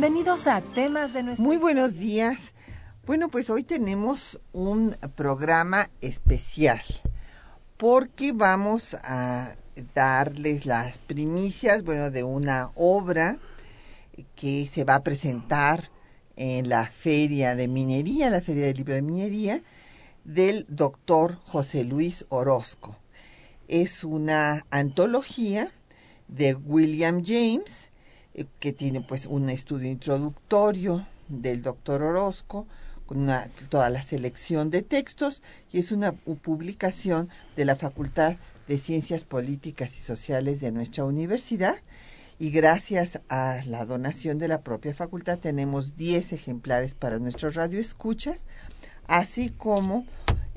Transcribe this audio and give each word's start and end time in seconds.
Bienvenidos 0.00 0.46
a 0.46 0.60
Temas 0.60 1.12
de 1.12 1.24
Muy 1.24 1.56
buenos 1.56 1.98
días. 1.98 2.52
Bueno, 3.04 3.30
pues 3.30 3.50
hoy 3.50 3.64
tenemos 3.64 4.40
un 4.52 4.96
programa 5.16 5.90
especial 6.00 6.80
porque 7.76 8.30
vamos 8.30 8.94
a 9.02 9.56
darles 9.96 10.66
las 10.66 10.98
primicias, 10.98 11.82
bueno, 11.82 12.12
de 12.12 12.22
una 12.22 12.70
obra 12.76 13.38
que 14.36 14.68
se 14.68 14.84
va 14.84 14.94
a 14.94 15.02
presentar 15.02 15.90
en 16.36 16.68
la 16.68 16.86
Feria 16.86 17.56
de 17.56 17.66
Minería, 17.66 18.30
la 18.30 18.40
Feria 18.40 18.66
del 18.66 18.76
Libro 18.76 18.94
de 18.94 19.02
Minería, 19.02 19.64
del 20.22 20.64
doctor 20.68 21.40
José 21.42 21.82
Luis 21.82 22.24
Orozco. 22.28 22.96
Es 23.66 24.04
una 24.04 24.64
antología 24.70 25.72
de 26.28 26.54
William 26.54 27.20
James, 27.26 27.87
que 28.58 28.72
tiene 28.72 29.00
pues 29.00 29.26
un 29.26 29.48
estudio 29.50 29.90
introductorio 29.90 31.06
del 31.28 31.62
doctor 31.62 32.02
Orozco, 32.02 32.66
con 33.06 33.30
toda 33.70 33.88
la 33.88 34.02
selección 34.02 34.70
de 34.70 34.82
textos, 34.82 35.42
y 35.72 35.78
es 35.78 35.92
una 35.92 36.12
publicación 36.12 37.30
de 37.56 37.64
la 37.64 37.74
Facultad 37.74 38.36
de 38.66 38.76
Ciencias 38.76 39.24
Políticas 39.24 39.96
y 39.98 40.02
Sociales 40.02 40.60
de 40.60 40.72
nuestra 40.72 41.04
universidad. 41.04 41.76
Y 42.38 42.50
gracias 42.50 43.20
a 43.28 43.60
la 43.66 43.84
donación 43.84 44.38
de 44.38 44.46
la 44.46 44.60
propia 44.60 44.94
facultad 44.94 45.38
tenemos 45.38 45.96
10 45.96 46.32
ejemplares 46.34 46.94
para 46.94 47.18
nuestros 47.18 47.54
radioescuchas, 47.54 48.44
así 49.06 49.50
como 49.50 50.06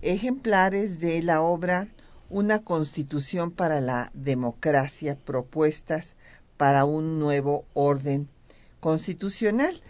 ejemplares 0.01 0.99
de 0.99 1.21
la 1.23 1.41
obra 1.41 1.87
Una 2.29 2.59
constitución 2.59 3.51
para 3.51 3.81
la 3.81 4.09
democracia, 4.13 5.17
propuestas 5.17 6.15
para 6.61 6.85
un 6.85 7.17
nuevo 7.17 7.65
orden 7.73 8.29
constitucional. 8.79 9.81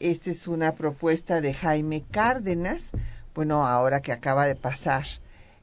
Esta 0.00 0.30
es 0.30 0.48
una 0.48 0.74
propuesta 0.74 1.42
de 1.42 1.52
Jaime 1.52 2.02
Cárdenas, 2.10 2.92
bueno, 3.34 3.66
ahora 3.66 4.00
que 4.00 4.10
acaba 4.10 4.46
de 4.46 4.54
pasar 4.54 5.04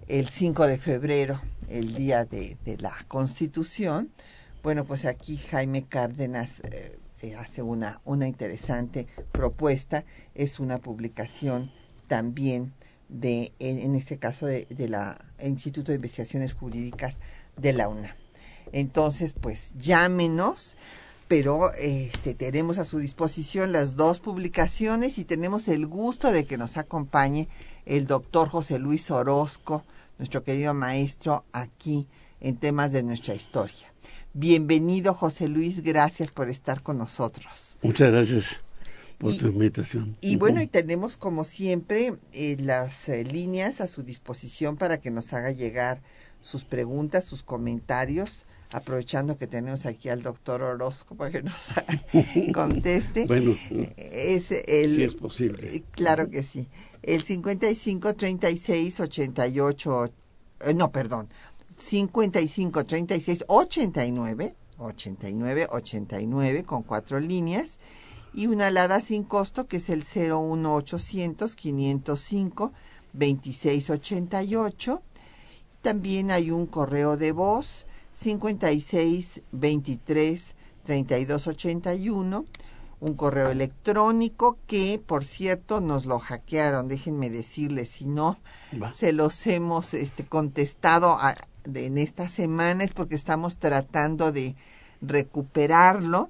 el 0.07 0.29
5 0.29 0.67
de 0.67 0.77
febrero, 0.77 1.41
el 1.67 1.95
día 1.95 2.25
de, 2.25 2.57
la 2.77 2.93
Constitución, 3.07 4.11
bueno, 4.61 4.85
pues 4.85 5.05
aquí 5.05 5.37
Jaime 5.37 5.83
Cárdenas 5.85 6.59
eh, 6.59 6.99
eh, 7.23 7.35
hace 7.35 7.63
una, 7.63 7.99
una 8.05 8.27
interesante 8.27 9.07
propuesta, 9.31 10.05
es 10.35 10.59
una 10.59 10.77
publicación 10.77 11.71
también 12.07 12.71
de, 13.09 13.51
en, 13.57 13.95
este 13.95 14.19
caso, 14.19 14.45
de, 14.45 14.67
de 14.69 15.47
Instituto 15.47 15.91
de 15.91 15.95
Investigaciones 15.95 16.53
Jurídicas 16.53 17.17
de 17.57 17.73
la 17.73 17.87
UNA. 17.87 18.15
Entonces, 18.71 19.33
pues 19.33 19.73
llámenos, 19.79 20.75
pero 21.27 21.73
este, 21.73 22.33
tenemos 22.33 22.77
a 22.77 22.85
su 22.85 22.99
disposición 22.99 23.71
las 23.71 23.95
dos 23.95 24.19
publicaciones 24.19 25.17
y 25.17 25.23
tenemos 25.23 25.67
el 25.67 25.87
gusto 25.87 26.31
de 26.31 26.45
que 26.45 26.57
nos 26.57 26.77
acompañe 26.77 27.47
el 27.85 28.07
doctor 28.07 28.49
José 28.49 28.79
Luis 28.79 29.11
Orozco, 29.11 29.83
nuestro 30.17 30.43
querido 30.43 30.73
maestro, 30.73 31.45
aquí 31.51 32.07
en 32.39 32.57
temas 32.57 32.91
de 32.91 33.03
nuestra 33.03 33.33
historia. 33.33 33.93
Bienvenido, 34.33 35.13
José 35.13 35.47
Luis, 35.47 35.83
gracias 35.83 36.31
por 36.31 36.49
estar 36.49 36.81
con 36.81 36.97
nosotros. 36.97 37.77
Muchas 37.81 38.11
gracias 38.11 38.61
por 39.17 39.35
tu 39.35 39.47
invitación. 39.47 40.15
Y 40.21 40.37
bueno, 40.37 40.61
y 40.61 40.67
tenemos 40.67 41.17
como 41.17 41.43
siempre 41.43 42.15
eh, 42.31 42.57
las 42.59 43.09
eh, 43.09 43.23
líneas 43.23 43.81
a 43.81 43.87
su 43.87 44.03
disposición 44.03 44.77
para 44.77 44.99
que 44.99 45.11
nos 45.11 45.33
haga 45.33 45.51
llegar 45.51 46.01
sus 46.41 46.63
preguntas, 46.63 47.25
sus 47.25 47.43
comentarios 47.43 48.45
aprovechando 48.71 49.37
que 49.37 49.47
tenemos 49.47 49.85
aquí 49.85 50.09
al 50.09 50.21
doctor 50.21 50.61
Orozco 50.61 51.15
para 51.15 51.31
que 51.31 51.43
nos 51.43 51.71
conteste. 52.53 53.25
bueno, 53.25 53.51
es 53.97 54.51
el, 54.51 54.95
si 54.95 55.03
es 55.03 55.15
posible. 55.15 55.83
Claro 55.91 56.29
que 56.29 56.43
sí. 56.43 56.67
El 57.03 57.23
55 57.23 58.13
36 58.15 58.99
88, 58.99 60.11
no, 60.75 60.91
perdón, 60.91 61.29
55 61.77 62.85
36 62.85 63.45
89, 63.47 64.55
89 64.77 65.67
89 65.71 66.63
con 66.63 66.83
cuatro 66.83 67.19
líneas 67.19 67.77
y 68.33 68.47
una 68.47 68.67
alada 68.67 69.01
sin 69.01 69.23
costo 69.23 69.67
que 69.67 69.77
es 69.77 69.89
el 69.89 70.03
01800 70.03 71.55
505 71.55 72.71
2688. 73.13 75.01
También 75.81 76.31
hay 76.31 76.51
un 76.51 76.67
correo 76.67 77.17
de 77.17 77.31
voz 77.31 77.85
56 78.13 79.41
23 79.51 80.55
32 80.83 81.47
81 81.47 82.45
un 83.01 83.15
correo 83.15 83.49
electrónico 83.49 84.59
que, 84.67 85.01
por 85.03 85.25
cierto, 85.25 85.81
nos 85.81 86.05
lo 86.05 86.19
hackearon. 86.19 86.87
Déjenme 86.87 87.31
decirles, 87.31 87.89
si 87.89 88.05
no, 88.05 88.39
se 88.93 89.11
los 89.11 89.45
hemos 89.47 89.95
este, 89.95 90.23
contestado 90.23 91.17
en 91.65 91.97
esta 91.97 92.29
semana 92.29 92.83
es 92.83 92.93
porque 92.93 93.15
estamos 93.15 93.57
tratando 93.57 94.31
de 94.31 94.55
recuperarlo. 95.01 96.29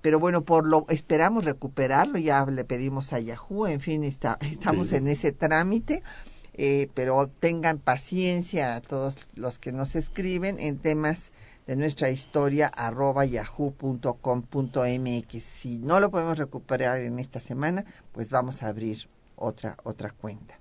Pero 0.00 0.18
bueno, 0.18 0.42
por 0.42 0.66
lo 0.66 0.84
esperamos 0.88 1.44
recuperarlo, 1.44 2.18
ya 2.18 2.44
le 2.46 2.64
pedimos 2.64 3.12
a 3.12 3.20
Yahoo, 3.20 3.66
en 3.66 3.80
fin, 3.80 4.02
está, 4.02 4.38
estamos 4.40 4.92
en 4.92 5.06
ese 5.06 5.30
trámite. 5.30 6.02
Eh, 6.62 6.90
pero 6.92 7.26
tengan 7.26 7.78
paciencia 7.78 8.74
a 8.74 8.82
todos 8.82 9.16
los 9.34 9.58
que 9.58 9.72
nos 9.72 9.96
escriben 9.96 10.60
en 10.60 10.76
temas 10.76 11.32
de 11.66 11.74
nuestra 11.74 12.10
historia 12.10 12.66
arroba 12.66 13.24
yahoo.com.mx. 13.24 13.82
Si 15.42 15.78
no 15.78 16.00
lo 16.00 16.10
podemos 16.10 16.36
recuperar 16.36 17.00
en 17.00 17.18
esta 17.18 17.40
semana, 17.40 17.86
pues 18.12 18.28
vamos 18.28 18.62
a 18.62 18.66
abrir 18.66 19.08
otra, 19.36 19.78
otra 19.84 20.10
cuenta. 20.10 20.58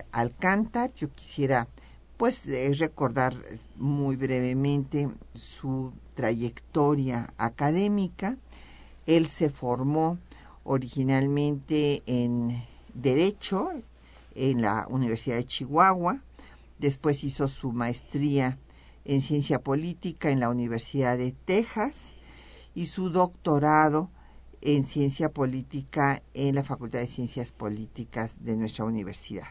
Yo 0.96 1.12
quisiera 1.12 1.68
pues 2.16 2.46
eh, 2.46 2.72
recordar 2.72 3.34
muy 3.76 4.16
brevemente 4.16 5.10
su 5.34 5.92
trayectoria 6.14 7.34
académica. 7.36 8.38
Él 9.04 9.26
se 9.26 9.50
formó 9.50 10.16
originalmente 10.64 12.02
en 12.06 12.64
Derecho 12.94 13.70
en 14.34 14.62
la 14.62 14.86
Universidad 14.88 15.36
de 15.36 15.44
Chihuahua, 15.44 16.22
después 16.78 17.24
hizo 17.24 17.48
su 17.48 17.72
maestría 17.72 18.58
en 19.04 19.20
Ciencia 19.20 19.60
Política 19.60 20.30
en 20.30 20.40
la 20.40 20.48
Universidad 20.48 21.18
de 21.18 21.32
Texas 21.32 22.14
y 22.74 22.86
su 22.86 23.10
doctorado 23.10 24.10
en 24.60 24.82
Ciencia 24.82 25.30
Política 25.30 26.22
en 26.32 26.54
la 26.54 26.64
Facultad 26.64 27.00
de 27.00 27.06
Ciencias 27.06 27.52
Políticas 27.52 28.44
de 28.44 28.56
nuestra 28.56 28.84
universidad. 28.84 29.48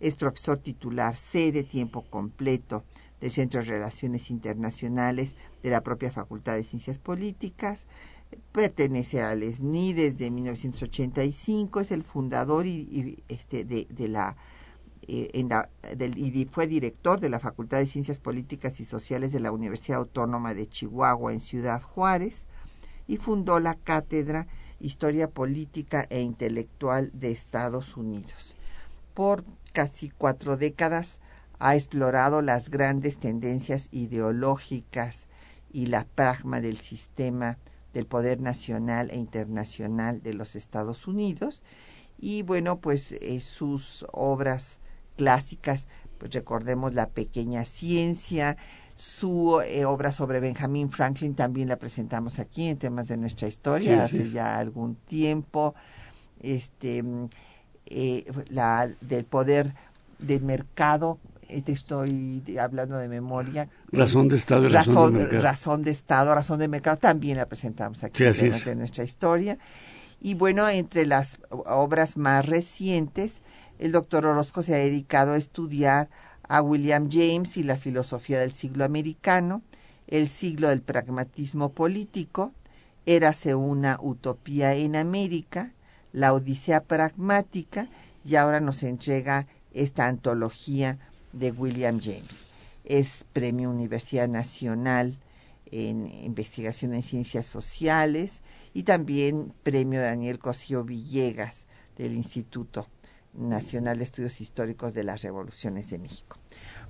Es 0.00 0.16
profesor 0.16 0.58
titular 0.58 1.16
C 1.16 1.50
de 1.50 1.62
tiempo 1.62 2.02
completo 2.02 2.84
del 3.20 3.30
Centro 3.30 3.60
de 3.60 3.70
Relaciones 3.70 4.30
Internacionales 4.30 5.34
de 5.62 5.70
la 5.70 5.82
propia 5.82 6.12
Facultad 6.12 6.56
de 6.56 6.64
Ciencias 6.64 6.98
Políticas, 6.98 7.86
pertenece 8.52 9.22
al 9.22 9.42
SNI 9.42 9.92
desde 9.92 10.30
1985, 10.30 11.80
es 11.80 11.90
el 11.90 12.02
fundador 12.02 12.66
y, 12.66 13.22
este, 13.28 13.64
de, 13.64 13.86
la 14.08 14.36
eh, 15.06 15.30
en 15.34 15.48
la, 15.48 15.68
del, 15.96 16.16
y 16.16 16.46
fue 16.46 16.66
director 16.66 17.20
de 17.20 17.28
la 17.28 17.40
Facultad 17.40 17.78
de 17.78 17.86
Ciencias 17.86 18.20
Políticas 18.20 18.80
y 18.80 18.84
Sociales 18.84 19.32
de 19.32 19.40
la 19.40 19.52
Universidad 19.52 19.98
Autónoma 19.98 20.54
de 20.54 20.68
Chihuahua 20.68 21.32
en 21.32 21.40
Ciudad 21.40 21.82
Juárez 21.82 22.46
y 23.06 23.18
fundó 23.18 23.60
la 23.60 23.74
cátedra 23.74 24.46
Historia 24.80 25.28
Política 25.30 26.06
e 26.10 26.20
Intelectual 26.20 27.10
de 27.12 27.30
Estados 27.32 27.96
Unidos. 27.96 28.54
Por 29.14 29.44
casi 29.72 30.10
cuatro 30.10 30.56
décadas 30.56 31.20
ha 31.58 31.76
explorado 31.76 32.42
las 32.42 32.70
grandes 32.70 33.18
tendencias 33.18 33.88
ideológicas 33.92 35.26
y 35.72 35.86
la 35.86 36.04
pragma 36.04 36.60
del 36.60 36.78
sistema 36.78 37.58
del 37.94 38.06
poder 38.06 38.40
nacional 38.40 39.10
e 39.10 39.16
internacional 39.16 40.22
de 40.22 40.34
los 40.34 40.54
Estados 40.56 41.06
Unidos. 41.06 41.62
Y 42.18 42.42
bueno 42.42 42.80
pues 42.80 43.12
eh, 43.12 43.40
sus 43.40 44.04
obras 44.12 44.80
clásicas 45.16 45.86
pues 46.18 46.32
recordemos 46.32 46.94
la 46.94 47.08
pequeña 47.08 47.64
ciencia 47.64 48.56
su 48.96 49.60
eh, 49.60 49.84
obra 49.84 50.12
sobre 50.12 50.40
Benjamin 50.40 50.90
Franklin 50.90 51.34
también 51.34 51.68
la 51.68 51.76
presentamos 51.76 52.38
aquí 52.38 52.68
en 52.68 52.78
temas 52.78 53.08
de 53.08 53.16
nuestra 53.16 53.48
historia 53.48 54.04
hace 54.04 54.30
ya 54.30 54.58
algún 54.58 54.94
tiempo. 54.94 55.74
Este 56.40 57.02
eh, 57.86 58.24
la 58.50 58.88
del 59.00 59.24
poder 59.24 59.74
del 60.18 60.42
mercado 60.42 61.18
te 61.62 61.72
estoy 61.72 62.42
hablando 62.60 62.96
de 62.96 63.08
memoria. 63.08 63.68
Razón 63.92 64.28
de 64.28 64.36
Estado 64.36 64.66
y 64.66 64.68
razón, 64.68 65.14
de 65.14 65.20
mercado. 65.20 65.42
Razón 65.42 65.82
de 65.82 65.90
Estado, 65.90 66.34
razón 66.34 66.58
de 66.58 66.68
mercado, 66.68 66.96
también 66.96 67.36
la 67.36 67.46
presentamos 67.46 68.02
aquí 68.04 68.24
en 68.24 68.78
nuestra 68.78 69.04
historia. 69.04 69.58
Y 70.20 70.34
bueno, 70.34 70.68
entre 70.68 71.06
las 71.06 71.38
obras 71.50 72.16
más 72.16 72.46
recientes, 72.46 73.40
el 73.78 73.92
doctor 73.92 74.26
Orozco 74.26 74.62
se 74.62 74.74
ha 74.74 74.78
dedicado 74.78 75.32
a 75.32 75.36
estudiar 75.36 76.08
a 76.48 76.62
William 76.62 77.08
James 77.10 77.56
y 77.56 77.62
la 77.62 77.76
filosofía 77.76 78.38
del 78.38 78.52
siglo 78.52 78.84
americano, 78.84 79.62
el 80.06 80.28
siglo 80.28 80.68
del 80.68 80.82
pragmatismo 80.82 81.72
político, 81.72 82.52
Érase 83.06 83.54
una 83.54 83.98
utopía 84.00 84.74
en 84.74 84.96
América, 84.96 85.72
la 86.12 86.32
Odisea 86.32 86.84
pragmática, 86.84 87.88
y 88.24 88.36
ahora 88.36 88.60
nos 88.60 88.82
entrega 88.82 89.46
esta 89.74 90.06
antología 90.06 90.98
de 91.34 91.50
William 91.50 92.00
James. 92.00 92.46
Es 92.84 93.24
Premio 93.32 93.70
Universidad 93.70 94.28
Nacional 94.28 95.18
en 95.66 96.06
Investigación 96.06 96.94
en 96.94 97.02
Ciencias 97.02 97.46
Sociales 97.46 98.42
y 98.72 98.84
también 98.84 99.52
Premio 99.62 100.00
Daniel 100.00 100.38
Cosío 100.38 100.84
Villegas 100.84 101.66
del 101.96 102.12
Instituto 102.12 102.86
Nacional 103.32 103.98
de 103.98 104.04
Estudios 104.04 104.40
Históricos 104.40 104.94
de 104.94 105.04
las 105.04 105.22
Revoluciones 105.22 105.90
de 105.90 105.98
México. 105.98 106.38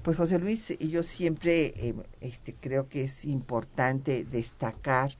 Pues 0.02 0.16
José 0.16 0.38
Luis, 0.38 0.76
yo 0.78 1.02
siempre 1.02 1.72
eh, 1.76 1.94
este, 2.20 2.54
creo 2.54 2.88
que 2.88 3.04
es 3.04 3.24
importante 3.24 4.24
destacar 4.24 5.16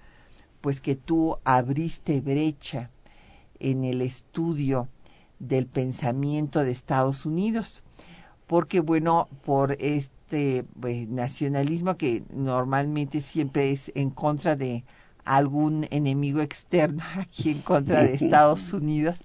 pues 0.60 0.80
que 0.80 0.96
tú 0.96 1.38
abriste 1.44 2.20
brecha 2.20 2.90
en 3.58 3.84
el 3.84 4.02
estudio 4.02 4.88
del 5.38 5.66
pensamiento 5.66 6.62
de 6.62 6.72
Estados 6.72 7.26
Unidos 7.26 7.83
porque 8.46 8.80
bueno, 8.80 9.28
por 9.44 9.76
este 9.80 10.64
pues, 10.80 11.08
nacionalismo 11.08 11.96
que 11.96 12.22
normalmente 12.32 13.20
siempre 13.22 13.70
es 13.70 13.90
en 13.94 14.10
contra 14.10 14.56
de 14.56 14.84
algún 15.24 15.86
enemigo 15.90 16.40
externo 16.40 17.02
aquí 17.16 17.50
en 17.50 17.60
contra 17.60 18.02
de 18.02 18.14
Estados 18.14 18.72
Unidos, 18.72 19.22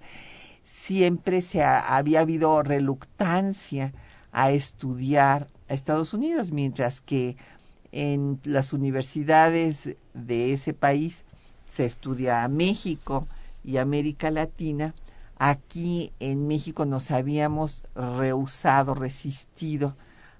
siempre 0.62 1.42
se 1.42 1.62
había 1.62 2.20
habido 2.20 2.62
reluctancia 2.62 3.92
a 4.32 4.52
estudiar 4.52 5.48
a 5.68 5.74
Estados 5.74 6.14
Unidos, 6.14 6.52
mientras 6.52 7.00
que 7.00 7.36
en 7.92 8.40
las 8.44 8.72
universidades 8.72 9.96
de 10.14 10.52
ese 10.52 10.74
país 10.74 11.24
se 11.66 11.84
estudia 11.86 12.44
a 12.44 12.48
México 12.48 13.26
y 13.64 13.76
América 13.76 14.30
Latina, 14.30 14.94
Aquí 15.42 16.12
en 16.20 16.46
México 16.46 16.84
nos 16.84 17.10
habíamos 17.10 17.82
rehusado, 17.94 18.94
resistido 18.94 19.96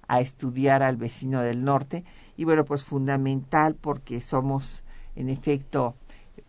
a 0.09 0.21
estudiar 0.21 0.83
al 0.83 0.99
vecino 0.99 1.41
del 1.41 1.65
norte 1.65 2.05
y 2.37 2.45
bueno, 2.45 2.67
pues 2.67 2.85
fundamental 2.85 3.77
porque 3.81 4.21
somos 4.21 4.85
en 5.17 5.31
efecto 5.31 5.97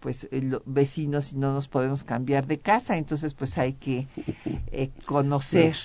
pues 0.02 0.28
vecinos 0.66 1.32
y 1.32 1.38
no 1.38 1.54
nos 1.54 1.70
podemos 1.70 2.04
cambiar 2.04 2.46
de 2.46 2.60
casa, 2.60 2.98
entonces 2.98 3.34
pues 3.36 3.58
hay 3.58 3.72
que 3.72 4.10
eh, 4.74 4.92
conocer, 5.06 5.78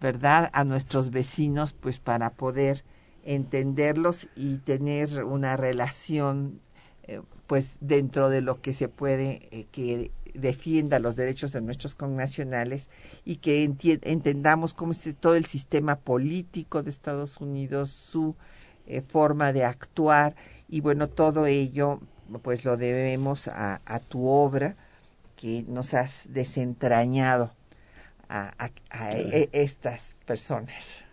¿verdad?, 0.00 0.48
a 0.54 0.64
nuestros 0.64 1.10
vecinos 1.10 1.74
pues 1.74 1.98
para 1.98 2.30
poder 2.30 2.86
entenderlos 3.22 4.28
y 4.34 4.56
tener 4.60 5.24
una 5.24 5.58
relación 5.58 6.62
eh, 7.06 7.20
pues 7.46 7.76
dentro 7.80 8.30
de 8.30 8.40
lo 8.40 8.60
que 8.60 8.72
se 8.74 8.88
puede 8.88 9.48
eh, 9.50 9.66
que 9.70 10.10
defienda 10.34 10.98
los 10.98 11.16
derechos 11.16 11.52
de 11.52 11.60
nuestros 11.60 11.94
connacionales 11.94 12.88
y 13.24 13.36
que 13.36 13.64
entendamos 13.64 14.74
cómo 14.74 14.92
es 14.92 15.14
todo 15.18 15.36
el 15.36 15.46
sistema 15.46 15.96
político 15.96 16.82
de 16.82 16.90
Estados 16.90 17.40
Unidos, 17.40 17.90
su 17.90 18.34
eh, 18.86 19.00
forma 19.00 19.52
de 19.52 19.64
actuar 19.64 20.34
y 20.68 20.80
bueno, 20.80 21.08
todo 21.08 21.46
ello 21.46 22.00
pues 22.42 22.64
lo 22.64 22.76
debemos 22.76 23.48
a, 23.48 23.80
tu 24.08 24.26
obra 24.28 24.76
que 25.36 25.64
nos 25.68 25.94
has 25.94 26.22
desentrañado 26.30 27.52
a, 28.28 28.70
e, 29.12 29.50
estas 29.52 30.16
personas. 30.24 31.04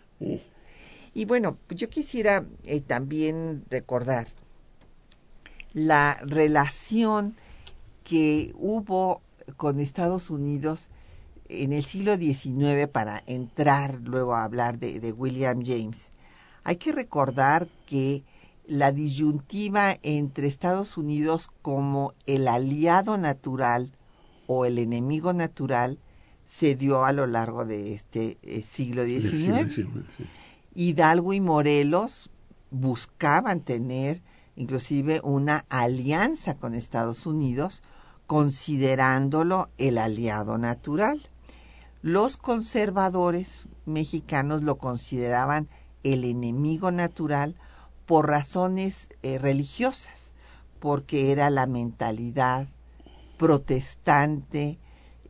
Y 1.14 1.26
bueno, 1.26 1.58
yo 1.68 1.90
quisiera 1.90 2.46
eh, 2.64 2.80
también 2.80 3.64
recordar 3.70 4.28
la 5.72 6.18
relación 6.22 7.36
que 8.04 8.52
hubo 8.56 9.22
con 9.56 9.80
Estados 9.80 10.30
Unidos 10.30 10.90
en 11.48 11.72
el 11.72 11.84
siglo 11.84 12.16
XIX 12.16 12.88
para 12.90 13.22
entrar 13.26 14.00
luego 14.02 14.34
a 14.34 14.44
hablar 14.44 14.78
de, 14.78 15.12
William 15.12 15.62
James. 15.64 16.10
Hay 16.64 16.76
que 16.76 16.92
recordar 16.92 17.68
que 17.86 18.24
la 18.66 18.92
disyuntiva 18.92 19.98
entre 20.02 20.46
Estados 20.46 20.96
Unidos 20.96 21.50
como 21.62 22.14
el 22.26 22.48
aliado 22.48 23.18
natural 23.18 23.92
o 24.46 24.64
el 24.64 24.78
enemigo 24.78 25.32
natural 25.32 25.98
se 26.46 26.74
dio 26.74 27.04
a 27.04 27.12
lo 27.12 27.26
largo 27.26 27.64
de 27.64 27.94
este 27.94 28.38
eh, 28.42 28.62
siglo 28.62 29.04
XIX. 29.04 29.86
Hidalgo 30.74 31.32
y 31.32 31.40
Morelos 31.40 32.30
buscaban 32.70 33.60
tener 33.60 34.22
inclusive 34.56 35.20
una 35.22 35.64
alianza 35.68 36.54
con 36.56 36.74
Estados 36.74 37.26
Unidos 37.26 37.82
considerándolo 38.26 39.68
el 39.78 39.98
aliado 39.98 40.58
natural. 40.58 41.20
Los 42.02 42.36
conservadores 42.36 43.66
mexicanos 43.86 44.62
lo 44.62 44.78
consideraban 44.78 45.68
el 46.02 46.24
enemigo 46.24 46.90
natural 46.90 47.54
por 48.06 48.28
razones 48.28 49.08
eh, 49.22 49.38
religiosas, 49.38 50.32
porque 50.80 51.30
era 51.30 51.48
la 51.50 51.66
mentalidad 51.66 52.68
protestante 53.38 54.78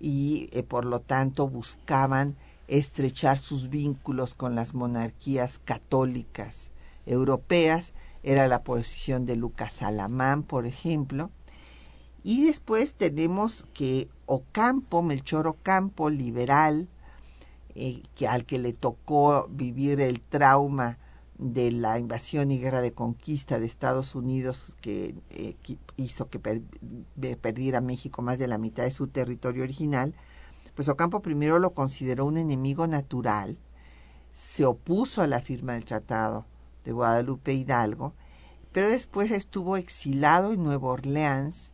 y 0.00 0.49
eh, 0.52 0.62
por 0.62 0.85
lo 0.85 1.00
tanto 1.00 1.49
buscaban 1.49 2.37
estrechar 2.69 3.38
sus 3.38 3.69
vínculos 3.69 4.35
con 4.35 4.55
las 4.55 4.75
monarquías 4.75 5.59
católicas 5.59 6.71
europeas. 7.07 7.93
Era 8.23 8.47
la 8.49 8.62
posición 8.62 9.26
de 9.26 9.37
Lucas 9.37 9.83
Alamán, 9.83 10.43
por 10.43 10.67
ejemplo, 10.67 11.31
y 12.23 12.45
después 12.45 12.95
tenemos 12.95 13.67
que 13.75 14.09
Ocampo, 14.26 15.02
Melchor 15.02 15.49
Ocampo, 15.49 16.09
liberal, 16.09 16.88
eh, 17.75 18.02
que, 18.14 18.29
al 18.29 18.45
que 18.45 18.59
le 18.59 18.73
tocó 18.73 19.49
vivir 19.50 20.00
el 20.00 20.21
trauma 20.21 20.99
de 21.38 21.73
la 21.73 21.99
invasión 21.99 22.52
y 22.52 22.59
guerra 22.61 22.81
de 22.81 22.93
conquista 22.93 23.59
de 23.59 23.67
Estados 23.67 24.14
Unidos 24.14 24.76
que, 24.81 25.14
eh, 25.31 25.57
hizo 25.97 26.29
que 26.29 26.38
perdiera 26.38 27.81
México 27.81 28.23
más 28.23 28.38
de 28.38 28.47
la 28.47 28.59
mitad 28.59 28.85
de 28.85 28.93
su 28.93 29.09
territorio 29.09 29.64
original, 29.64 30.14
pues 30.76 30.88
Ocampo 30.88 31.21
primero 31.21 31.59
lo 31.59 31.75
consideró 31.75 32.26
un 32.26 32.37
enemigo 32.37 32.87
natural, 32.87 33.59
se 34.33 34.64
opuso 34.64 35.23
a 35.23 35.26
la 35.26 35.41
firma 35.41 35.73
del 35.73 35.85
Tratado 35.85 36.47
de 36.85 36.93
Guadalupe 36.93 37.53
Hidalgo, 37.53 38.15
pero 38.73 38.89
después 38.89 39.31
estuvo 39.31 39.77
exilado 39.77 40.53
en 40.53 40.65
Nueva 40.65 40.89
Orleans 40.89 41.73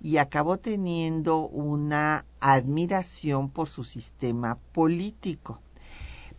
y 0.00 0.16
acabó 0.16 0.58
teniendo 0.58 1.46
una 1.46 2.24
admiración 2.40 3.50
por 3.50 3.68
su 3.68 3.84
sistema 3.84 4.58
político, 4.72 5.60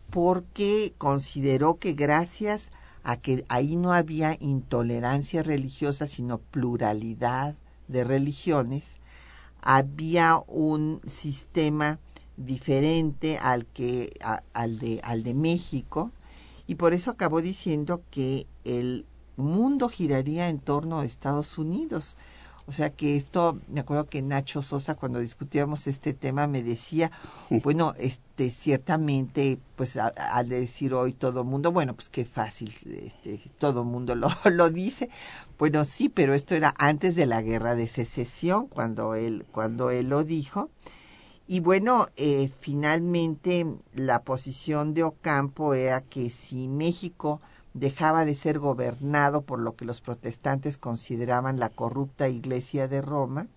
porque 0.10 0.94
consideró 0.98 1.78
que 1.78 1.94
gracias 1.94 2.72
a 3.04 3.18
que 3.18 3.46
ahí 3.48 3.76
no 3.76 3.94
había 3.94 4.36
intolerancia 4.40 5.44
religiosa, 5.44 6.08
sino 6.08 6.40
pluralidad 6.40 7.56
de 7.88 8.04
religiones, 8.04 8.98
había 9.62 10.42
un 10.48 11.02
sistema 11.06 12.00
diferente 12.38 13.38
al 13.38 13.66
que 13.68 14.14
al 14.54 14.80
de 14.80 15.00
al 15.04 15.24
de 15.24 15.34
México 15.34 16.12
y 16.72 16.76
por 16.76 16.94
eso 16.94 17.12
acabó 17.12 17.42
diciendo 17.42 18.02
que 18.12 18.48
el 18.64 19.06
mundo 19.36 19.90
giraría 19.90 20.48
en 20.48 20.58
torno 20.60 21.02
a 21.02 21.06
Estados 21.06 21.58
Unidos. 21.58 22.16
O 22.66 22.72
sea 22.72 22.92
que 22.92 23.18
esto, 23.18 23.60
me 23.68 23.82
acuerdo 23.82 24.06
que 24.06 24.22
Nacho 24.22 24.64
Sosa 24.64 24.96
cuando 24.96 25.20
discutíamos 25.20 25.86
este 25.88 26.14
tema 26.14 26.48
me 26.48 26.64
decía, 26.64 27.12
bueno, 27.50 27.94
este 27.98 28.50
ciertamente, 28.50 29.60
pues 29.76 29.98
al 29.98 30.48
decir 30.48 30.94
hoy 30.94 31.12
todo 31.12 31.44
mundo, 31.44 31.74
bueno, 31.74 31.94
pues 31.94 32.10
qué 32.10 32.24
fácil, 32.24 32.74
este, 32.86 33.38
todo 33.60 33.84
mundo 33.84 34.16
lo, 34.16 34.30
lo 34.50 34.70
dice. 34.70 35.10
Bueno, 35.60 35.84
sí, 35.84 36.08
pero 36.08 36.34
esto 36.34 36.56
era 36.56 36.74
antes 36.78 37.18
de 37.18 37.26
la 37.26 37.42
guerra 37.42 37.76
de 37.76 37.90
secesión, 37.90 38.68
cuando 38.68 39.16
él, 39.16 39.46
cuando 39.52 39.92
él 39.92 40.08
lo 40.08 40.24
dijo. 40.24 40.70
Y 41.52 41.60
bueno, 41.60 42.08
eh, 42.16 42.50
finalmente 42.62 43.66
la 43.94 44.24
posición 44.24 44.94
de 44.94 45.04
Ocampo 45.04 45.74
era 45.74 46.00
que 46.00 46.30
si 46.30 46.70
México 46.70 47.42
dejaba 47.74 48.24
de 48.24 48.36
ser 48.36 48.58
gobernado 48.58 49.42
por 49.42 49.60
lo 49.60 49.76
que 49.76 49.84
los 49.84 50.00
protestantes 50.00 50.78
consideraban 50.78 51.60
la 51.60 51.68
corrupta 51.68 52.30
Iglesia 52.30 52.88
de 52.88 53.02
Roma, 53.02 53.48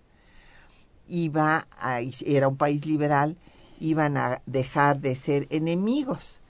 iba 1.07 1.69
a, 1.79 2.01
era 2.25 2.49
un 2.49 2.57
país 2.57 2.85
liberal, 2.85 3.37
iban 3.79 4.17
a 4.17 4.41
dejar 4.45 4.99
de 4.99 5.15
ser 5.15 5.47
enemigos. 5.49 6.41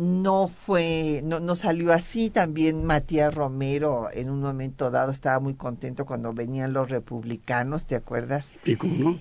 No 0.00 0.46
fue, 0.46 1.22
no, 1.24 1.40
no 1.40 1.56
salió 1.56 1.92
así. 1.92 2.30
También 2.30 2.84
Matías 2.84 3.34
Romero 3.34 4.10
en 4.12 4.30
un 4.30 4.40
momento 4.40 4.92
dado 4.92 5.10
estaba 5.10 5.40
muy 5.40 5.54
contento 5.54 6.06
cuando 6.06 6.32
venían 6.32 6.72
los 6.72 6.88
republicanos, 6.88 7.84
¿te 7.84 7.96
acuerdas? 7.96 8.52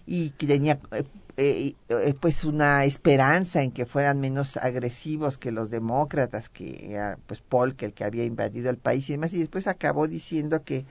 Y 0.06 0.30
tenía 0.30 0.80
eh, 0.92 1.04
eh, 1.36 1.74
eh, 1.90 2.14
pues 2.20 2.44
una 2.44 2.86
esperanza 2.86 3.64
en 3.64 3.72
que 3.72 3.88
fueran 3.88 4.20
menos 4.20 4.56
agresivos 4.58 5.40
que 5.40 5.52
los 5.52 5.72
demócratas, 5.72 6.48
que 6.48 6.92
era 6.92 7.18
pues 7.26 7.42
Polk 7.42 7.82
el 7.82 7.94
que 7.94 8.04
había 8.04 8.26
invadido 8.26 8.70
el 8.70 8.78
país 8.78 9.10
y 9.10 9.14
demás, 9.14 9.34
y 9.34 9.40
después 9.40 9.66
acabó 9.66 10.08
diciendo 10.08 10.62
que, 10.64 10.86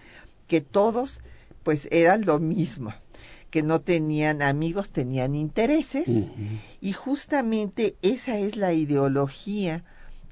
que 0.49 0.61
todos 0.61 1.21
pues 1.63 1.87
eran 1.93 2.25
lo 2.25 2.41
mismo, 2.41 2.93
que 3.57 3.63
no 3.63 3.81
tenían 3.81 4.43
amigos, 4.43 4.91
tenían 4.91 5.35
intereses, 5.35 6.05
y 6.83 6.93
justamente 6.93 7.97
esa 8.03 8.37
es 8.37 8.57
la 8.57 8.75
ideología 8.75 9.83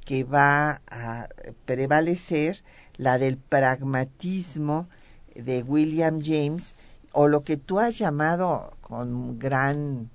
que 0.05 0.25
va 0.25 0.83
a 0.91 1.29
prevalecer, 1.65 2.63
la 2.99 3.17
del 3.17 3.39
pragmatismo 3.39 4.91
de 5.35 5.63
William 5.63 6.21
James, 6.23 6.75
o 7.13 7.27
lo 7.27 7.45
que 7.45 7.57
tú 7.57 7.79
has 7.79 7.97
llamado 7.97 8.77
con 8.83 9.39
gran 9.39 10.11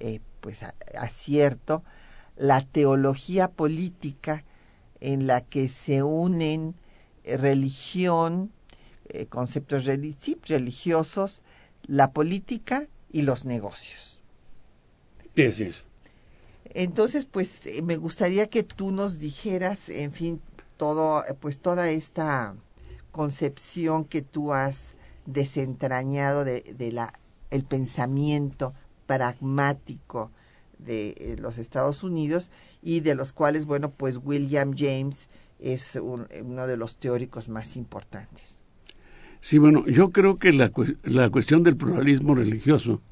eh, 0.00 0.20
pues 0.40 0.62
acierto 0.98 1.84
la 2.34 2.62
teología 2.62 3.48
política 3.48 4.42
en 5.00 5.26
la 5.26 5.42
que 5.42 5.68
se 5.68 6.02
unen 6.02 6.76
eh, 7.24 7.36
religión, 7.36 8.52
eh, 9.10 9.26
conceptos 9.26 9.84
religiosos, 9.84 11.42
la 11.86 12.12
política 12.12 12.88
y 13.10 13.22
los 13.22 13.44
negocios. 13.44 14.20
Entonces, 16.74 17.26
pues 17.26 17.60
me 17.82 17.96
gustaría 17.96 18.48
que 18.48 18.62
tú 18.62 18.90
nos 18.90 19.18
dijeras, 19.18 19.88
en 19.88 20.12
fin, 20.12 20.40
todo, 20.76 21.22
pues 21.40 21.58
toda 21.58 21.90
esta 21.90 22.54
concepción 23.10 24.04
que 24.04 24.22
tú 24.22 24.52
has 24.52 24.96
desentrañado 25.26 26.44
de, 26.44 26.62
de 26.76 26.92
la 26.92 27.12
el 27.54 27.62
pensamiento 27.62 28.74
pragmático 29.06 30.32
de 30.78 31.10
eh, 31.10 31.36
los 31.38 31.58
Estados 31.58 32.02
Unidos 32.02 32.50
y 32.82 33.00
de 33.00 33.14
los 33.14 33.32
cuales, 33.32 33.64
bueno, 33.64 33.92
pues 33.92 34.18
William 34.22 34.74
James 34.76 35.28
es 35.60 35.94
uno 35.94 36.66
de 36.66 36.76
los 36.76 36.96
teóricos 36.96 37.48
más 37.48 37.76
importantes. 37.76 38.56
Sí, 39.44 39.58
bueno, 39.58 39.84
yo 39.86 40.10
creo 40.10 40.38
que 40.38 40.54
la, 40.54 40.72
la 41.02 41.28
cuestión 41.28 41.64
del 41.64 41.76
pluralismo 41.76 42.34
religioso 42.34 43.02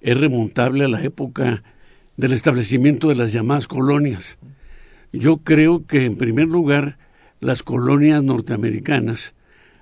es 0.00 0.18
remontable 0.18 0.86
a 0.86 0.88
la 0.88 1.02
época 1.02 1.62
del 2.16 2.32
establecimiento 2.32 3.10
de 3.10 3.16
las 3.16 3.34
llamadas 3.34 3.68
colonias. 3.68 4.38
Yo 5.12 5.36
creo 5.44 5.84
que, 5.84 6.06
en 6.06 6.16
primer 6.16 6.46
lugar, 6.46 6.96
las 7.40 7.62
colonias 7.62 8.22
norteamericanas, 8.22 9.34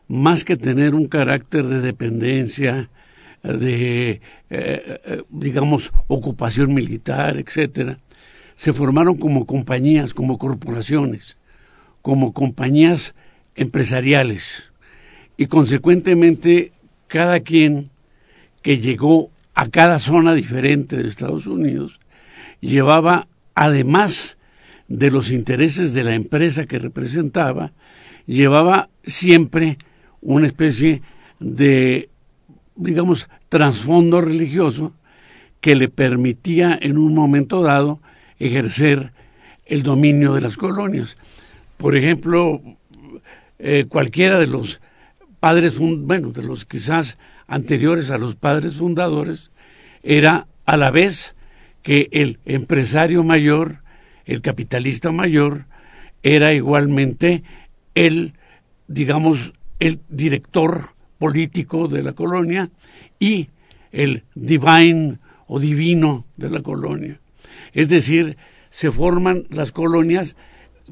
más 0.08 0.42
que 0.42 0.56
tener 0.56 0.96
un 0.96 1.06
carácter 1.06 1.64
de 1.66 1.80
dependencia, 1.80 2.90
de, 3.44 4.10
eh, 4.10 4.20
eh, 4.50 5.22
digamos, 5.30 5.92
ocupación 6.08 6.74
militar, 6.74 7.36
etcétera, 7.36 7.96
se 8.56 8.72
formaron 8.72 9.18
como 9.18 9.46
compañías, 9.46 10.14
como 10.14 10.36
corporaciones, 10.36 11.36
como 12.02 12.32
compañías 12.32 13.14
empresariales. 13.54 14.72
Y 15.36 15.46
consecuentemente, 15.46 16.72
cada 17.08 17.40
quien 17.40 17.90
que 18.62 18.78
llegó 18.78 19.30
a 19.54 19.68
cada 19.68 19.98
zona 19.98 20.34
diferente 20.34 20.96
de 20.96 21.08
Estados 21.08 21.46
Unidos 21.46 22.00
llevaba, 22.60 23.28
además 23.54 24.38
de 24.88 25.10
los 25.10 25.30
intereses 25.30 25.94
de 25.94 26.04
la 26.04 26.14
empresa 26.14 26.66
que 26.66 26.78
representaba, 26.78 27.72
llevaba 28.26 28.88
siempre 29.04 29.78
una 30.20 30.46
especie 30.46 31.02
de 31.38 32.08
digamos, 32.76 33.28
trasfondo 33.48 34.20
religioso 34.20 34.92
que 35.60 35.74
le 35.74 35.88
permitía 35.88 36.78
en 36.80 36.98
un 36.98 37.14
momento 37.14 37.62
dado 37.62 38.00
ejercer 38.38 39.12
el 39.64 39.82
dominio 39.82 40.34
de 40.34 40.42
las 40.42 40.56
colonias. 40.56 41.16
Por 41.76 41.96
ejemplo, 41.96 42.60
eh, 43.58 43.86
cualquiera 43.88 44.38
de 44.38 44.46
los 44.46 44.80
padres, 45.40 45.78
bueno, 45.78 46.30
de 46.30 46.42
los 46.42 46.64
quizás 46.64 47.18
anteriores 47.46 48.10
a 48.10 48.18
los 48.18 48.36
padres 48.36 48.74
fundadores, 48.74 49.50
era 50.02 50.46
a 50.64 50.76
la 50.76 50.90
vez 50.90 51.34
que 51.82 52.08
el 52.12 52.40
empresario 52.44 53.22
mayor, 53.22 53.82
el 54.24 54.40
capitalista 54.40 55.12
mayor, 55.12 55.66
era 56.22 56.52
igualmente 56.52 57.44
el, 57.94 58.34
digamos, 58.88 59.52
el 59.78 60.00
director 60.08 60.96
político 61.18 61.88
de 61.88 62.02
la 62.02 62.12
colonia 62.12 62.70
y 63.18 63.48
el 63.92 64.24
divine 64.34 65.18
o 65.46 65.60
divino 65.60 66.26
de 66.36 66.50
la 66.50 66.62
colonia. 66.62 67.20
Es 67.72 67.88
decir, 67.88 68.36
se 68.70 68.90
forman 68.90 69.46
las 69.50 69.72
colonias 69.72 70.36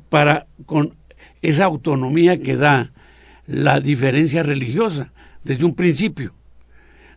para 0.08 0.46
con 0.66 0.94
esa 1.42 1.64
autonomía 1.64 2.36
que 2.38 2.56
da 2.56 2.92
la 3.46 3.80
diferencia 3.80 4.42
religiosa 4.42 5.12
desde 5.42 5.64
un 5.64 5.74
principio, 5.74 6.34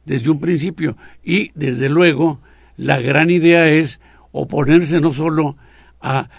desde 0.06 0.30
un 0.30 0.40
principio 0.40 0.98
y 1.24 1.52
desde 1.56 1.90
luego 1.90 2.42
la 2.76 3.00
gran 3.00 3.30
idea 3.30 3.70
es 3.70 4.00
oponerse 4.32 5.00
no 5.02 5.14
solo 5.14 5.58
a 6.02 6.30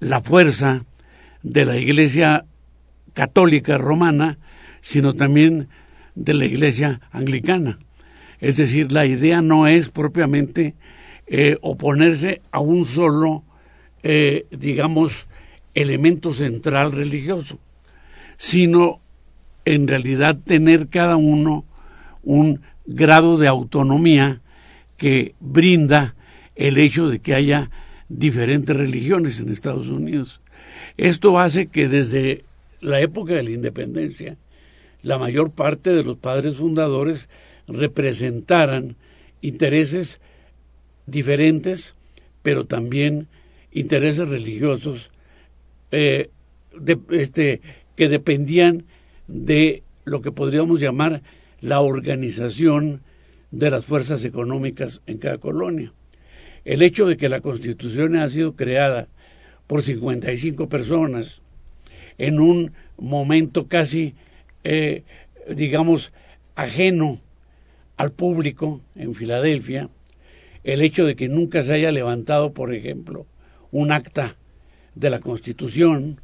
la 0.00 0.20
fuerza 0.20 0.84
de 1.42 1.64
la 1.64 1.76
Iglesia 1.76 2.44
católica 3.14 3.78
romana, 3.78 4.38
sino 4.80 5.14
también 5.14 5.68
de 6.14 6.34
la 6.34 6.44
iglesia 6.44 7.00
anglicana. 7.10 7.78
Es 8.40 8.56
decir, 8.56 8.92
la 8.92 9.06
idea 9.06 9.42
no 9.42 9.66
es 9.66 9.88
propiamente 9.88 10.76
eh, 11.26 11.56
oponerse 11.60 12.42
a 12.52 12.60
un 12.60 12.84
solo, 12.84 13.44
eh, 14.02 14.46
digamos, 14.50 15.26
elemento 15.74 16.32
central 16.32 16.92
religioso, 16.92 17.58
sino 18.36 19.00
en 19.74 19.86
realidad 19.86 20.38
tener 20.42 20.88
cada 20.88 21.16
uno 21.16 21.64
un 22.22 22.62
grado 22.86 23.36
de 23.36 23.48
autonomía 23.48 24.40
que 24.96 25.34
brinda 25.40 26.14
el 26.56 26.78
hecho 26.78 27.08
de 27.08 27.18
que 27.18 27.34
haya 27.34 27.70
diferentes 28.08 28.74
religiones 28.74 29.40
en 29.40 29.50
Estados 29.50 29.88
Unidos. 29.88 30.40
Esto 30.96 31.38
hace 31.38 31.66
que 31.66 31.86
desde 31.86 32.44
la 32.80 33.00
época 33.00 33.34
de 33.34 33.42
la 33.42 33.50
independencia 33.50 34.38
la 35.02 35.18
mayor 35.18 35.50
parte 35.50 35.92
de 35.92 36.02
los 36.02 36.16
padres 36.16 36.56
fundadores 36.56 37.28
representaran 37.66 38.96
intereses 39.42 40.20
diferentes, 41.06 41.94
pero 42.42 42.64
también 42.64 43.28
intereses 43.70 44.30
religiosos 44.30 45.10
eh, 45.90 46.30
este, 47.10 47.60
que 47.96 48.08
dependían 48.08 48.86
de 49.28 49.82
lo 50.04 50.20
que 50.20 50.32
podríamos 50.32 50.80
llamar 50.80 51.22
la 51.60 51.80
organización 51.80 53.02
de 53.50 53.70
las 53.70 53.84
fuerzas 53.84 54.24
económicas 54.24 55.00
en 55.06 55.18
cada 55.18 55.38
colonia. 55.38 55.92
El 56.64 56.82
hecho 56.82 57.06
de 57.06 57.16
que 57.16 57.28
la 57.28 57.40
Constitución 57.40 58.16
ha 58.16 58.28
sido 58.28 58.56
creada 58.56 59.08
por 59.66 59.82
55 59.82 60.68
personas 60.68 61.42
en 62.18 62.40
un 62.40 62.72
momento 62.96 63.68
casi 63.68 64.14
eh, 64.64 65.04
digamos, 65.54 66.12
ajeno 66.54 67.20
al 67.96 68.12
público 68.12 68.80
en 68.96 69.14
Filadelfia, 69.14 69.88
el 70.64 70.82
hecho 70.82 71.06
de 71.06 71.16
que 71.16 71.28
nunca 71.28 71.62
se 71.62 71.74
haya 71.74 71.92
levantado, 71.92 72.52
por 72.52 72.74
ejemplo, 72.74 73.26
un 73.70 73.92
acta 73.92 74.36
de 74.94 75.10
la 75.10 75.20
Constitución, 75.20 76.20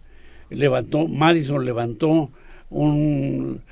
levantó, 0.50 1.08
Madison 1.08 1.64
levantó 1.64 2.30
un, 2.75 3.62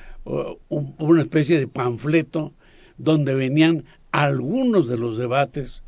una 0.68 1.22
especie 1.22 1.58
de 1.58 1.66
panfleto 1.66 2.52
donde 2.96 3.34
venían 3.34 3.84
algunos 4.12 4.88
de 4.88 4.96
los 4.96 5.18
debates 5.18 5.82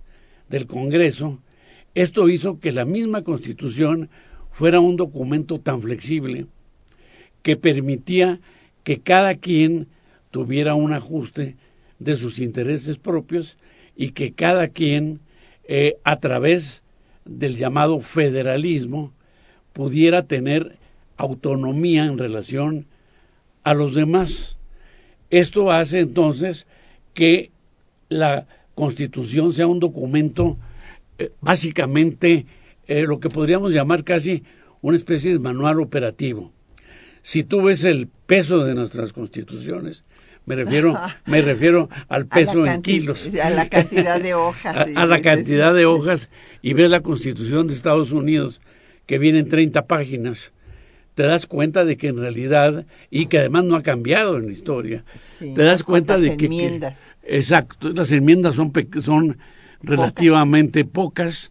del 0.49 0.67
Congreso. 0.67 1.39
Esto 1.95 2.29
hizo 2.29 2.59
que 2.59 2.73
la 2.73 2.85
misma 2.85 3.23
Constitución 3.23 4.11
fuera 4.51 4.81
un 4.81 4.97
documento 4.97 5.61
tan 5.61 5.81
flexible 5.81 6.47
que 7.43 7.57
permitía 7.57 8.41
que 8.83 9.01
cada 9.01 9.37
quien 9.37 9.87
tuviera 10.31 10.75
un 10.75 10.93
ajuste 10.93 11.57
de 11.99 12.17
sus 12.17 12.41
intereses 12.41 12.99
propios 12.99 13.59
y 13.97 14.11
que 14.11 14.33
cada 14.33 14.69
quien, 14.69 15.21
eh, 15.69 15.97
a 16.03 16.19
través 16.19 16.83
del 17.25 17.55
llamado 17.57 18.01
federalismo, 18.01 19.13
pudiera 19.73 20.25
tener 20.25 20.79
autonomía 21.17 22.07
en 22.07 22.19
relación 22.19 22.87
a 23.65 23.75
los 23.75 23.95
demás. 23.95 24.57
Esto 25.31 25.73
hace 25.73 26.01
entonces 26.01 26.67
que 27.15 27.51
la 28.09 28.47
Constitución 28.75 29.53
sea 29.53 29.67
un 29.67 29.81
documento 29.81 30.59
eh, 31.19 31.31
básicamente 31.41 32.47
eh, 32.87 33.03
lo 33.03 33.21
que 33.21 33.29
podríamos 33.29 33.73
llamar 33.73 34.05
casi 34.05 34.43
una 34.81 34.97
especie 34.97 35.33
de 35.33 35.39
manual 35.39 35.81
operativo. 35.81 36.53
Si 37.23 37.45
tú 37.45 37.63
ves 37.63 37.85
el 37.85 38.09
peso 38.27 38.65
de 38.65 38.75
nuestras 38.75 39.13
constituciones, 39.13 40.05
me 40.45 40.57
refiero, 40.57 40.99
me 41.27 41.41
refiero 41.41 41.89
al 42.09 42.27
peso 42.27 42.67
en 42.67 42.83
kilos. 42.83 43.31
A 43.43 43.51
la 43.51 43.69
cantidad 43.69 44.21
de 44.21 44.35
hojas. 44.35 44.89
A, 44.97 45.07
la 45.07 45.23
cantidad 45.23 45.73
de 45.73 45.87
hojas 45.87 46.29
y 46.61 46.75
ves 46.75 46.91
la 46.91 47.01
Constitución 47.01 47.67
de 47.67 47.75
Estados 47.75 48.13
Unidos 48.13 48.61
que 49.07 49.19
viene 49.19 49.39
en 49.39 49.49
30 49.49 49.87
páginas, 49.87 50.53
te 51.15 51.23
das 51.23 51.47
cuenta 51.47 51.85
de 51.85 51.97
que 51.97 52.09
en 52.09 52.17
realidad, 52.17 52.87
y 53.11 53.27
que 53.27 53.39
además 53.39 53.65
no 53.65 53.77
ha 53.77 53.83
cambiado 53.83 54.37
en 54.37 54.47
la 54.47 54.53
historia, 54.53 55.05
te 55.39 55.63
das 55.63 55.83
cuenta 55.85 56.19
de 56.19 56.37
que, 56.37 56.47
enmiendas. 56.47 56.99
Exacto, 57.23 57.91
las 57.91 58.11
enmiendas 58.13 58.57
son, 58.57 58.73
son 59.03 59.39
relativamente 59.83 60.85
pocas. 60.85 61.51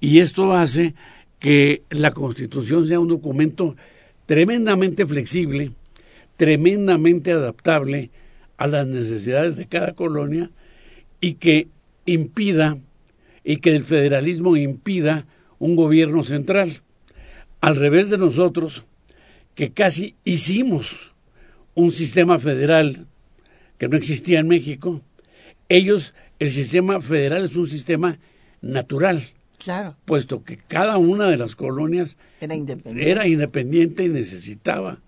y 0.00 0.20
esto 0.20 0.52
hace 0.52 0.94
que 1.38 1.82
la 1.90 2.12
Constitución 2.12 2.86
sea 2.86 3.00
un 3.00 3.08
documento 3.08 3.76
tremendamente 4.26 5.06
flexible, 5.06 5.70
tremendamente 6.36 7.32
adaptable 7.32 8.10
a 8.58 8.66
las 8.66 8.86
necesidades 8.86 9.56
de 9.56 9.66
cada 9.66 9.94
colonia 9.94 10.50
y 11.20 11.34
que 11.34 11.68
impida 12.04 12.78
y 13.44 13.58
que 13.58 13.74
el 13.74 13.84
federalismo 13.84 14.56
impida 14.56 15.26
un 15.58 15.76
gobierno 15.76 16.24
central. 16.24 16.82
Al 17.60 17.76
revés 17.76 18.10
de 18.10 18.18
nosotros, 18.18 18.86
que 19.58 19.72
casi 19.72 20.14
hicimos 20.22 21.12
un 21.74 21.90
sistema 21.90 22.38
federal 22.38 23.08
que 23.76 23.88
no 23.88 23.96
existía 23.96 24.38
en 24.38 24.46
México, 24.46 25.02
ellos, 25.68 26.14
el 26.38 26.52
sistema 26.52 27.00
federal 27.00 27.44
es 27.44 27.56
un 27.56 27.68
sistema 27.68 28.20
natural. 28.60 29.20
Claro. 29.58 29.96
Puesto 30.04 30.44
que 30.44 30.58
cada 30.58 30.96
una 30.98 31.26
de 31.26 31.38
las 31.38 31.56
colonias 31.56 32.16
era 32.40 32.54
independiente, 32.54 33.10
era 33.10 33.26
independiente 33.26 34.04
y 34.04 34.08
necesitaba 34.08 35.00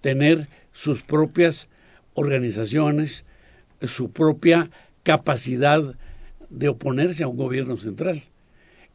tener 0.00 0.46
sus 0.70 1.02
propias 1.02 1.68
organizaciones, 2.14 3.24
su 3.82 4.12
propia 4.12 4.70
capacidad 5.02 5.96
de 6.48 6.68
oponerse 6.68 7.24
a 7.24 7.26
un 7.26 7.36
gobierno 7.36 7.76
central. 7.76 8.22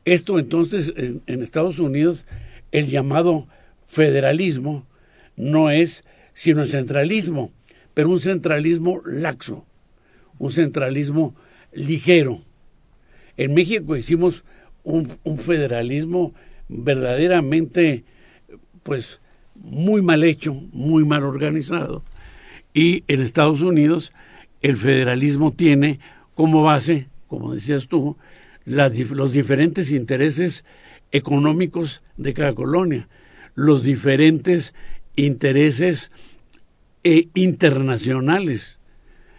Esto 0.05 0.39
entonces 0.39 0.93
en, 0.95 1.21
en 1.27 1.43
Estados 1.43 1.79
Unidos 1.79 2.25
el 2.71 2.87
llamado 2.87 3.49
federalismo 3.85 4.85
no 5.35 5.69
es 5.69 6.03
sino 6.33 6.65
centralismo, 6.65 7.51
pero 7.93 8.09
un 8.09 8.19
centralismo 8.19 9.01
laxo, 9.05 9.65
un 10.37 10.51
centralismo 10.51 11.35
ligero. 11.73 12.41
En 13.37 13.53
México 13.53 13.95
hicimos 13.95 14.43
un, 14.83 15.07
federalismo 15.37 16.33
verdaderamente, 16.67 18.03
pues, 18.83 19.19
muy 19.55 20.01
mal 20.01 20.23
hecho, 20.23 20.53
muy 20.53 21.05
mal 21.05 21.23
organizado. 21.23 22.03
Y 22.73 23.03
en 23.07 23.21
Estados 23.21 23.61
Unidos 23.61 24.13
el 24.61 24.77
federalismo 24.77 25.53
tiene 25.53 25.99
como 26.33 26.63
base, 26.63 27.07
como 27.27 27.53
decías 27.53 27.87
tú, 27.87 28.17
los 28.65 29.31
diferentes 29.31 29.91
intereses 29.91 30.65
económicos 31.11 32.03
de 32.17 32.33
cada 32.33 32.53
colonia, 32.53 33.07
los 33.55 33.83
diferentes 33.83 34.75
intereses 35.15 36.11
eh, 37.03 37.29
internacionales 37.33 38.79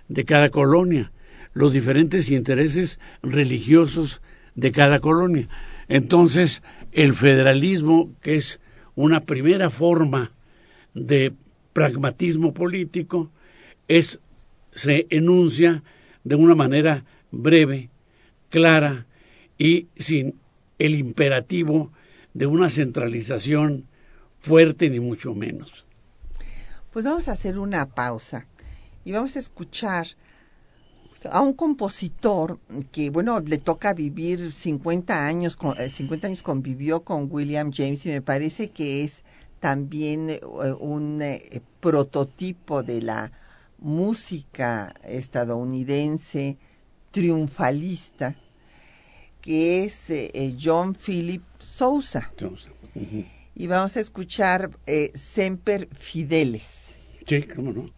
de 0.09 0.25
cada 0.25 0.51
colonia, 0.51 1.13
los 1.53 1.73
diferentes 1.73 2.31
intereses 2.31 2.99
religiosos 3.23 4.23
de 4.55 4.73
cada 4.73 5.01
colonia. 5.01 5.49
Entonces, 5.89 6.63
el 6.93 7.15
federalismo, 7.15 8.11
que 8.23 8.37
es 8.37 8.61
una 8.95 9.21
primera 9.21 9.71
forma 9.71 10.33
de 10.95 11.33
pragmatismo 11.73 12.55
político, 12.55 13.31
es, 13.87 14.21
se 14.73 15.07
enuncia 15.11 15.83
de 16.25 16.35
una 16.35 16.55
manera 16.55 17.05
breve, 17.31 17.91
clara 18.49 19.07
y 19.59 19.89
sin 19.97 20.35
el 20.79 20.95
imperativo 20.95 21.93
de 22.35 22.47
una 22.47 22.69
centralización 22.69 23.85
fuerte 24.41 24.89
ni 24.89 25.01
mucho 25.01 25.35
menos. 25.35 25.87
Pues 26.93 27.05
vamos 27.05 27.29
a 27.29 27.33
hacer 27.33 27.59
una 27.59 27.87
pausa 27.87 28.47
y 29.05 29.13
vamos 29.13 29.37
a 29.37 29.39
escuchar 29.39 30.07
a 31.31 31.41
un 31.41 31.53
compositor 31.53 32.59
que, 32.93 33.11
bueno, 33.11 33.41
le 33.41 33.59
toca 33.59 33.95
vivir 33.95 34.53
50 34.53 35.27
años, 35.27 35.59
50 35.59 36.27
eh, 36.27 36.31
años 36.31 36.43
convivió 36.43 37.03
con 37.03 37.29
William 37.31 37.73
James 37.73 38.05
y 38.07 38.11
me 38.11 38.23
parece 38.23 38.71
que 38.71 39.03
es 39.03 39.25
también 39.61 40.31
eh, 40.31 40.41
un 40.79 41.21
eh, 41.23 41.63
prototipo 41.81 42.83
de 42.83 43.03
la 43.03 43.33
música 43.79 44.95
estadounidense 45.05 46.59
triunfalista, 47.11 48.37
que 49.41 49.85
es 49.85 50.09
John 50.61 50.95
Philip 50.95 51.43
Sousa. 51.59 52.33
Y 53.59 53.69
vamos 53.69 53.97
a 53.97 54.01
escuchar 54.01 54.71
Semper 55.15 55.89
Fideles. 55.91 56.95
Sí, 57.27 57.43
cómo 57.43 57.73
no. 57.73 57.91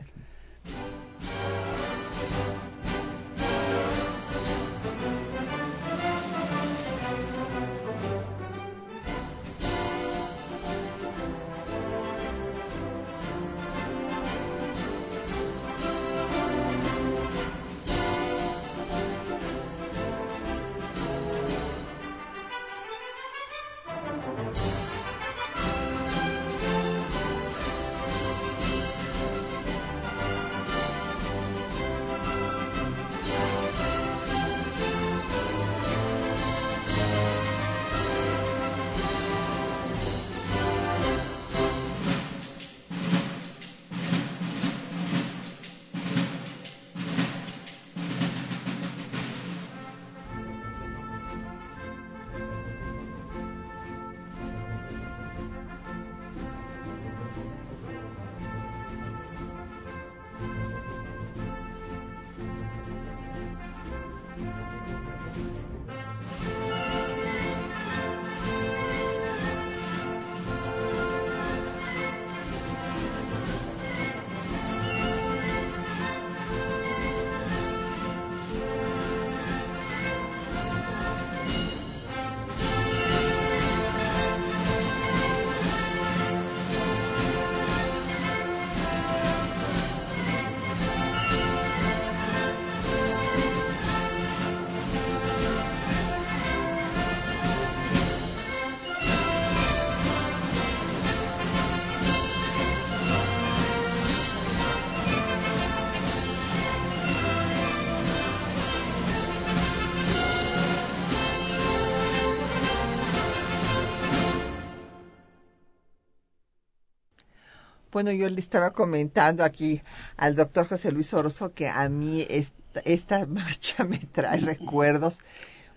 Bueno, 117.98 118.12
yo 118.12 118.30
le 118.30 118.38
estaba 118.38 118.70
comentando 118.70 119.42
aquí 119.42 119.82
al 120.16 120.36
doctor 120.36 120.68
José 120.68 120.92
Luis 120.92 121.12
Orozco 121.14 121.52
que 121.52 121.68
a 121.68 121.88
mí 121.88 122.24
esta, 122.30 122.78
esta 122.84 123.26
marcha 123.26 123.82
me 123.82 123.98
trae 123.98 124.38
recuerdos 124.38 125.18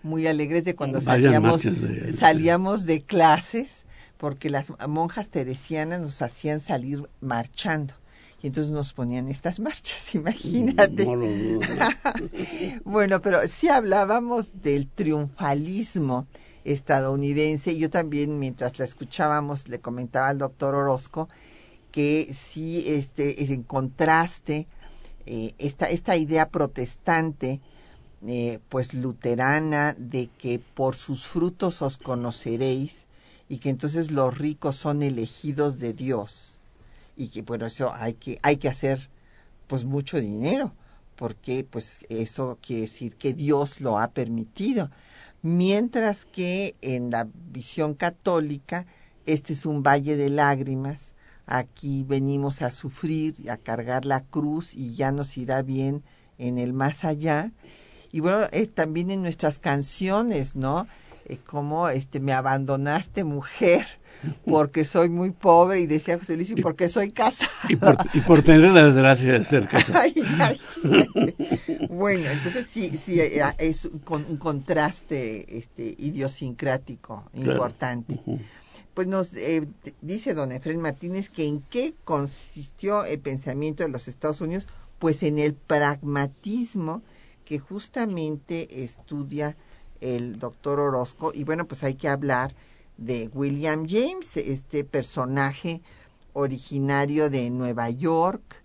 muy 0.04 0.28
alegres 0.28 0.64
de 0.64 0.76
cuando 0.76 1.00
salíamos 1.00 1.64
de, 1.64 2.12
salíamos 2.12 2.86
de 2.86 3.02
clases, 3.02 3.86
porque 4.18 4.50
las 4.50 4.72
monjas 4.86 5.30
teresianas 5.30 6.00
nos 6.00 6.22
hacían 6.22 6.60
salir 6.60 7.08
marchando. 7.20 7.94
Y 8.40 8.46
entonces 8.46 8.72
nos 8.72 8.92
ponían 8.92 9.26
estas 9.26 9.58
marchas, 9.58 10.14
imagínate. 10.14 11.04
bueno, 12.84 13.20
pero 13.20 13.40
sí 13.48 13.68
hablábamos 13.68 14.62
del 14.62 14.86
triunfalismo 14.86 16.28
estadounidense. 16.62 17.76
Yo 17.76 17.90
también, 17.90 18.38
mientras 18.38 18.78
la 18.78 18.84
escuchábamos, 18.84 19.66
le 19.66 19.80
comentaba 19.80 20.28
al 20.28 20.38
doctor 20.38 20.76
Orozco 20.76 21.28
que 21.92 22.30
sí 22.32 22.84
este, 22.86 23.42
es 23.42 23.50
en 23.50 23.62
contraste 23.62 24.66
eh, 25.26 25.54
esta, 25.58 25.88
esta 25.88 26.16
idea 26.16 26.48
protestante, 26.48 27.60
eh, 28.26 28.58
pues 28.68 28.94
luterana, 28.94 29.94
de 29.98 30.28
que 30.38 30.58
por 30.58 30.96
sus 30.96 31.26
frutos 31.26 31.82
os 31.82 31.98
conoceréis 31.98 33.06
y 33.48 33.58
que 33.58 33.68
entonces 33.68 34.10
los 34.10 34.36
ricos 34.36 34.76
son 34.76 35.02
elegidos 35.02 35.78
de 35.78 35.92
Dios 35.92 36.58
y 37.16 37.28
que 37.28 37.42
por 37.42 37.62
eso 37.62 37.92
hay 37.94 38.14
que, 38.14 38.38
hay 38.42 38.56
que 38.56 38.68
hacer 38.68 39.10
pues 39.68 39.84
mucho 39.84 40.20
dinero 40.20 40.72
porque 41.16 41.64
pues 41.68 42.00
eso 42.08 42.58
quiere 42.60 42.82
decir 42.82 43.14
que 43.16 43.32
Dios 43.32 43.80
lo 43.80 43.98
ha 43.98 44.08
permitido. 44.08 44.90
Mientras 45.42 46.24
que 46.24 46.74
en 46.80 47.10
la 47.10 47.28
visión 47.52 47.94
católica 47.94 48.86
este 49.26 49.52
es 49.52 49.66
un 49.66 49.82
valle 49.82 50.16
de 50.16 50.30
lágrimas 50.30 51.11
aquí 51.46 52.04
venimos 52.06 52.62
a 52.62 52.70
sufrir, 52.70 53.50
a 53.50 53.56
cargar 53.56 54.04
la 54.04 54.22
cruz 54.22 54.74
y 54.74 54.94
ya 54.94 55.12
nos 55.12 55.36
irá 55.36 55.62
bien 55.62 56.02
en 56.38 56.58
el 56.58 56.72
más 56.72 57.04
allá. 57.04 57.52
Y 58.10 58.20
bueno, 58.20 58.40
eh, 58.52 58.66
también 58.66 59.10
en 59.10 59.22
nuestras 59.22 59.58
canciones, 59.58 60.54
¿no? 60.54 60.86
Eh, 61.26 61.38
como 61.38 61.88
este, 61.88 62.20
me 62.20 62.32
abandonaste 62.32 63.24
mujer 63.24 63.86
porque 64.44 64.84
soy 64.84 65.08
muy 65.08 65.30
pobre 65.30 65.80
y 65.80 65.86
decía 65.86 66.18
José 66.18 66.36
Luis, 66.36 66.50
y 66.50 66.56
porque 66.56 66.88
soy 66.88 67.10
casada. 67.10 67.50
Y 67.68 68.20
por, 68.20 68.42
tener 68.42 68.70
la 68.70 68.84
desgracia 68.86 69.32
de 69.32 69.44
ser 69.44 69.66
casada. 69.66 70.04
bueno, 71.90 72.30
entonces 72.30 72.66
sí, 72.66 72.96
sí, 72.96 73.20
eh, 73.20 73.42
es 73.58 73.86
un, 73.86 74.36
contraste 74.36 75.58
este, 75.58 75.94
idiosincrático 75.98 77.24
importante 77.34 78.20
pues 78.94 79.06
nos 79.06 79.34
eh, 79.34 79.66
dice 80.00 80.34
don 80.34 80.52
Efraín 80.52 80.80
Martínez 80.80 81.30
que 81.30 81.46
en 81.46 81.60
qué 81.62 81.94
consistió 82.04 83.04
el 83.04 83.20
pensamiento 83.20 83.82
de 83.82 83.88
los 83.88 84.08
Estados 84.08 84.40
Unidos, 84.40 84.66
pues 84.98 85.22
en 85.22 85.38
el 85.38 85.54
pragmatismo 85.54 87.02
que 87.44 87.58
justamente 87.58 88.84
estudia 88.84 89.56
el 90.00 90.38
doctor 90.38 90.80
Orozco. 90.80 91.32
Y 91.34 91.44
bueno, 91.44 91.66
pues 91.66 91.82
hay 91.84 91.94
que 91.94 92.08
hablar 92.08 92.54
de 92.98 93.28
William 93.32 93.86
James, 93.88 94.36
este 94.36 94.84
personaje 94.84 95.82
originario 96.34 97.30
de 97.30 97.50
Nueva 97.50 97.90
York, 97.90 98.62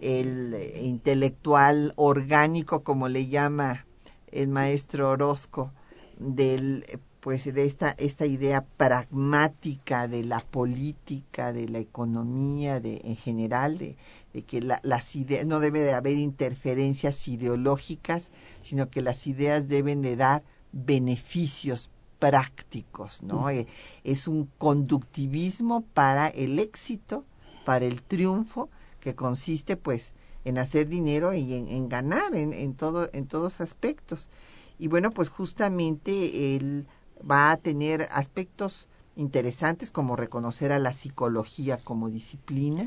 el 0.00 0.54
intelectual 0.80 1.92
orgánico, 1.96 2.82
como 2.82 3.08
le 3.08 3.28
llama 3.28 3.86
el 4.30 4.48
maestro 4.48 5.10
Orozco, 5.10 5.72
del 6.18 6.84
pues 7.22 7.44
de 7.54 7.64
esta, 7.64 7.92
esta 7.98 8.26
idea 8.26 8.64
pragmática 8.76 10.08
de 10.08 10.24
la 10.24 10.40
política, 10.40 11.52
de 11.52 11.68
la 11.68 11.78
economía, 11.78 12.80
de, 12.80 13.00
en 13.04 13.14
general, 13.14 13.78
de, 13.78 13.96
de 14.32 14.42
que 14.42 14.60
la, 14.60 14.80
las 14.82 15.14
ideas, 15.14 15.46
no 15.46 15.60
debe 15.60 15.82
de 15.82 15.92
haber 15.92 16.18
interferencias 16.18 17.28
ideológicas, 17.28 18.32
sino 18.62 18.90
que 18.90 19.02
las 19.02 19.28
ideas 19.28 19.68
deben 19.68 20.02
de 20.02 20.16
dar 20.16 20.42
beneficios 20.72 21.90
prácticos, 22.18 23.22
¿no? 23.22 23.50
Eh, 23.50 23.68
es 24.02 24.26
un 24.26 24.50
conductivismo 24.58 25.84
para 25.94 26.26
el 26.26 26.58
éxito, 26.58 27.24
para 27.64 27.84
el 27.84 28.02
triunfo, 28.02 28.68
que 28.98 29.14
consiste 29.14 29.76
pues 29.76 30.14
en 30.44 30.58
hacer 30.58 30.88
dinero 30.88 31.34
y 31.34 31.54
en, 31.54 31.68
en 31.68 31.88
ganar 31.88 32.34
en, 32.34 32.52
en, 32.52 32.74
todo, 32.74 33.08
en 33.12 33.28
todos 33.28 33.60
aspectos. 33.60 34.28
Y 34.76 34.88
bueno, 34.88 35.12
pues 35.12 35.28
justamente 35.28 36.56
el 36.56 36.88
va 37.28 37.52
a 37.52 37.56
tener 37.56 38.08
aspectos 38.10 38.88
interesantes 39.16 39.90
como 39.90 40.16
reconocer 40.16 40.72
a 40.72 40.78
la 40.78 40.92
psicología 40.92 41.78
como 41.78 42.08
disciplina, 42.08 42.84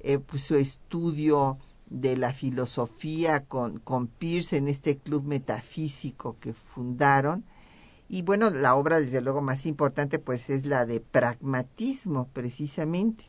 eh, 0.00 0.18
pues 0.18 0.42
su 0.42 0.56
estudio 0.56 1.58
de 1.90 2.16
la 2.16 2.32
filosofía 2.32 3.44
con, 3.44 3.78
con 3.78 4.06
Pierce 4.06 4.56
en 4.56 4.68
este 4.68 4.96
club 4.96 5.24
metafísico 5.24 6.36
que 6.40 6.52
fundaron. 6.52 7.44
Y 8.08 8.22
bueno, 8.22 8.50
la 8.50 8.74
obra 8.74 9.00
desde 9.00 9.20
luego 9.20 9.42
más 9.42 9.66
importante 9.66 10.18
pues 10.18 10.50
es 10.50 10.66
la 10.66 10.86
de 10.86 11.00
pragmatismo 11.00 12.28
precisamente. 12.32 13.24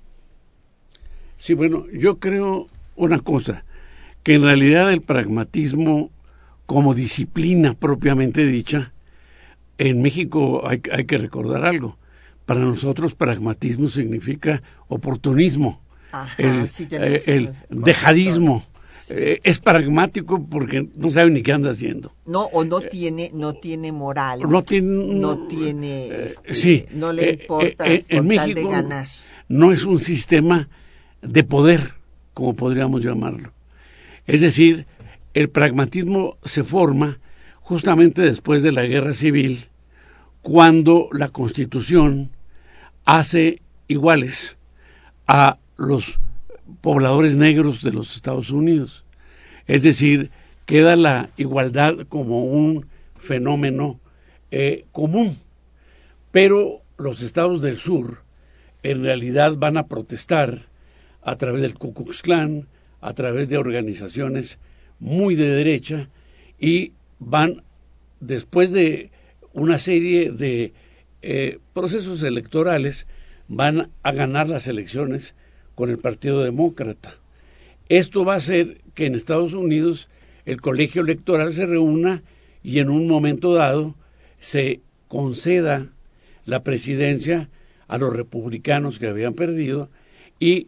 Sí, 1.38 1.54
bueno, 1.54 1.86
yo 1.92 2.20
creo 2.20 2.68
una 2.96 3.20
cosa, 3.20 3.64
que 4.24 4.36
en 4.36 4.44
realidad 4.44 4.92
el 4.92 5.02
pragmatismo 5.02 6.12
como 6.66 6.94
disciplina 6.94 7.74
propiamente 7.74 8.46
dicha 8.46 8.94
en 9.80 10.02
México 10.02 10.68
hay, 10.68 10.80
que 10.80 11.18
recordar 11.18 11.66
algo. 11.66 11.98
Para 12.46 12.60
nosotros 12.60 13.16
pragmatismo 13.16 13.88
significa 13.88 14.62
oportunismo, 14.88 15.82
el, 16.38 16.70
eh, 16.92 17.52
dejadismo. 17.70 18.64
Eh, 19.12 19.40
es 19.44 19.60
pragmático 19.60 20.46
porque 20.46 20.88
no 20.96 21.10
sabe 21.10 21.32
ni 21.32 21.42
qué 21.42 21.54
anda 21.54 21.72
haciendo. 21.72 22.14
No, 22.26 22.44
o 22.54 22.64
no 22.64 22.82
tiene, 22.82 23.32
no 23.34 23.54
tiene 23.54 23.92
moral. 23.92 24.42
No 24.48 24.64
tiene, 24.64 25.16
no 25.16 25.48
tiene, 25.48 26.08
eh, 26.08 26.36
sí, 26.52 26.86
no 26.92 27.12
le 27.12 27.32
importa 27.32 27.86
en 27.88 28.28
México, 28.28 28.60
de 28.60 28.68
ganar. 28.68 29.08
No 29.48 29.72
es 29.72 29.84
un 29.84 30.00
sistema 30.00 30.70
de 31.22 31.44
poder, 31.44 31.96
como 32.34 32.54
podríamos 32.56 33.02
llamarlo. 33.02 33.54
Es 34.28 34.42
decir, 34.42 34.86
el 35.34 35.50
pragmatismo 35.50 36.38
se 36.44 36.64
forma 36.64 37.20
justamente 37.70 38.24
después 38.24 38.64
de 38.64 38.72
la 38.72 38.84
guerra 38.86 39.14
civil, 39.14 39.68
cuando 40.42 41.08
la 41.12 41.28
Constitución 41.28 42.32
hace 43.06 43.62
iguales 43.88 44.58
a 45.28 45.60
los 45.78 46.18
pobladores 46.82 47.36
negros 47.36 47.84
de 47.84 47.92
los 47.92 48.16
Estados 48.16 48.50
Unidos. 48.50 49.06
Es 49.68 49.84
decir, 49.84 50.32
queda 50.66 50.96
la 50.96 51.30
igualdad 51.38 52.08
como 52.10 52.44
un 52.44 52.88
fenómeno 53.20 54.00
eh, 54.50 54.86
común. 54.92 55.38
Pero 56.32 56.82
los 56.98 57.22
estados 57.22 57.62
del 57.62 57.78
sur 57.78 58.24
en 58.82 59.04
realidad 59.04 59.58
van 59.58 59.78
a 59.78 59.86
protestar 59.86 60.66
a 61.22 61.36
través 61.36 61.62
del 61.62 61.76
Ku 61.76 61.94
Klux 61.94 62.24
Klan, 62.24 62.68
a 63.00 63.14
través 63.14 63.48
de 63.48 63.60
organizaciones 63.60 64.58
muy 64.98 65.36
de 65.36 65.50
derecha 65.50 66.10
y 66.60 66.94
van, 67.20 67.64
después 68.20 68.72
de 68.72 69.12
una 69.54 69.78
serie 69.78 70.32
de 70.32 70.74
eh, 71.22 71.60
procesos 71.74 72.24
electorales, 72.24 73.08
van 73.48 73.90
a 74.04 74.12
ganar 74.12 74.48
las 74.48 74.68
elecciones 74.68 75.36
con 75.76 75.90
el 75.90 75.98
Partido 75.98 76.44
Demócrata. 76.44 77.16
Esto 77.90 78.24
va 78.24 78.34
a 78.34 78.38
hacer 78.38 78.82
que 78.94 79.06
en 79.06 79.16
Estados 79.16 79.54
Unidos 79.54 80.10
el 80.46 80.62
colegio 80.62 81.02
electoral 81.02 81.54
se 81.54 81.66
reúna 81.66 82.24
y 82.64 82.80
en 82.80 82.90
un 82.90 83.08
momento 83.08 83.54
dado 83.54 83.96
se 84.40 84.82
conceda 85.08 85.92
la 86.46 86.64
presidencia 86.64 87.50
a 87.88 87.98
los 87.98 88.16
republicanos 88.16 89.00
que 89.00 89.08
habían 89.08 89.34
perdido 89.34 89.90
y 90.40 90.68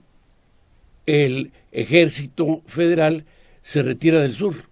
el 1.06 1.52
ejército 1.72 2.62
federal 2.66 3.26
se 3.62 3.82
retira 3.84 4.22
del 4.22 4.34
sur. 4.34 4.71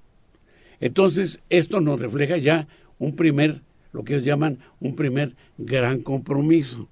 Entonces, 0.80 1.39
esto 1.50 1.82
nos 1.82 2.00
refleja 2.00 2.38
ya 2.38 2.68
un 2.98 3.15
primer, 3.15 3.62
lo 3.92 4.04
que 4.04 4.13
ellos 4.13 4.26
llaman 4.26 4.60
un 4.80 4.96
primer 4.96 5.36
gran 5.58 6.02
compromiso. 6.02 6.88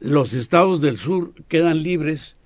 Los 0.00 0.32
estados 0.32 0.80
del 0.80 0.98
sur 0.98 1.34
quedan 1.48 1.82
libres 1.82 2.36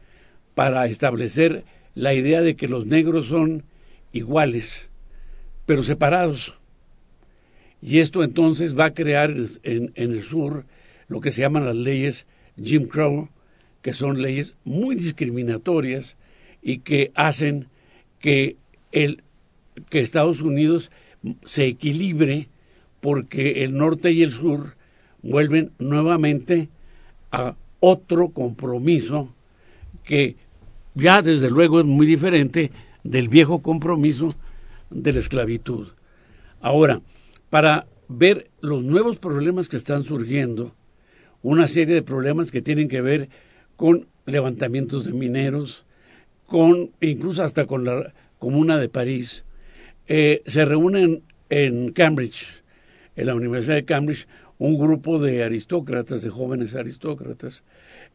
para 0.54 0.86
establecer 0.86 1.64
la 1.94 2.14
idea 2.14 2.42
de 2.42 2.56
que 2.56 2.68
los 2.68 2.86
negros 2.86 3.26
son 3.26 3.64
iguales, 4.12 4.90
pero 5.66 5.82
separados. 5.82 6.58
Y 7.80 7.98
esto 7.98 8.22
entonces 8.22 8.78
va 8.78 8.86
a 8.86 8.94
crear 8.94 9.30
en, 9.62 9.92
en 9.94 10.12
el 10.12 10.22
sur 10.22 10.64
lo 11.06 11.20
que 11.20 11.30
se 11.30 11.40
llaman 11.40 11.64
las 11.64 11.76
leyes 11.76 12.26
Jim 12.62 12.86
Crow, 12.86 13.30
que 13.82 13.92
son 13.92 14.20
leyes 14.20 14.56
muy 14.64 14.96
discriminatorias 14.96 16.16
y 16.60 16.78
que 16.78 17.12
hacen 17.14 17.68
que 18.18 18.56
el 18.92 19.22
que 19.88 20.00
Estados 20.00 20.40
Unidos 20.40 20.90
se 21.44 21.66
equilibre 21.66 22.48
porque 23.00 23.64
el 23.64 23.76
norte 23.76 24.12
y 24.12 24.22
el 24.22 24.32
sur 24.32 24.76
vuelven 25.22 25.72
nuevamente 25.78 26.68
a 27.30 27.56
otro 27.80 28.30
compromiso 28.30 29.34
que 30.04 30.36
ya 30.94 31.22
desde 31.22 31.50
luego 31.50 31.80
es 31.80 31.86
muy 31.86 32.06
diferente 32.06 32.72
del 33.04 33.28
viejo 33.28 33.60
compromiso 33.60 34.30
de 34.90 35.12
la 35.12 35.18
esclavitud. 35.18 35.88
Ahora, 36.60 37.00
para 37.50 37.86
ver 38.08 38.50
los 38.60 38.82
nuevos 38.82 39.18
problemas 39.18 39.68
que 39.68 39.76
están 39.76 40.02
surgiendo, 40.02 40.74
una 41.42 41.68
serie 41.68 41.94
de 41.94 42.02
problemas 42.02 42.50
que 42.50 42.62
tienen 42.62 42.88
que 42.88 43.00
ver 43.00 43.28
con 43.76 44.08
levantamientos 44.26 45.04
de 45.04 45.12
mineros, 45.12 45.84
con 46.46 46.90
incluso 47.00 47.42
hasta 47.42 47.66
con 47.66 47.84
la 47.84 48.12
Comuna 48.38 48.78
de 48.78 48.88
París, 48.88 49.44
eh, 50.08 50.42
se 50.46 50.64
reúnen 50.64 51.22
en 51.50 51.92
Cambridge, 51.92 52.62
en 53.14 53.26
la 53.26 53.34
Universidad 53.34 53.76
de 53.76 53.84
Cambridge, 53.84 54.26
un 54.58 54.78
grupo 54.78 55.18
de 55.18 55.44
aristócratas, 55.44 56.22
de 56.22 56.30
jóvenes 56.30 56.74
aristócratas. 56.74 57.62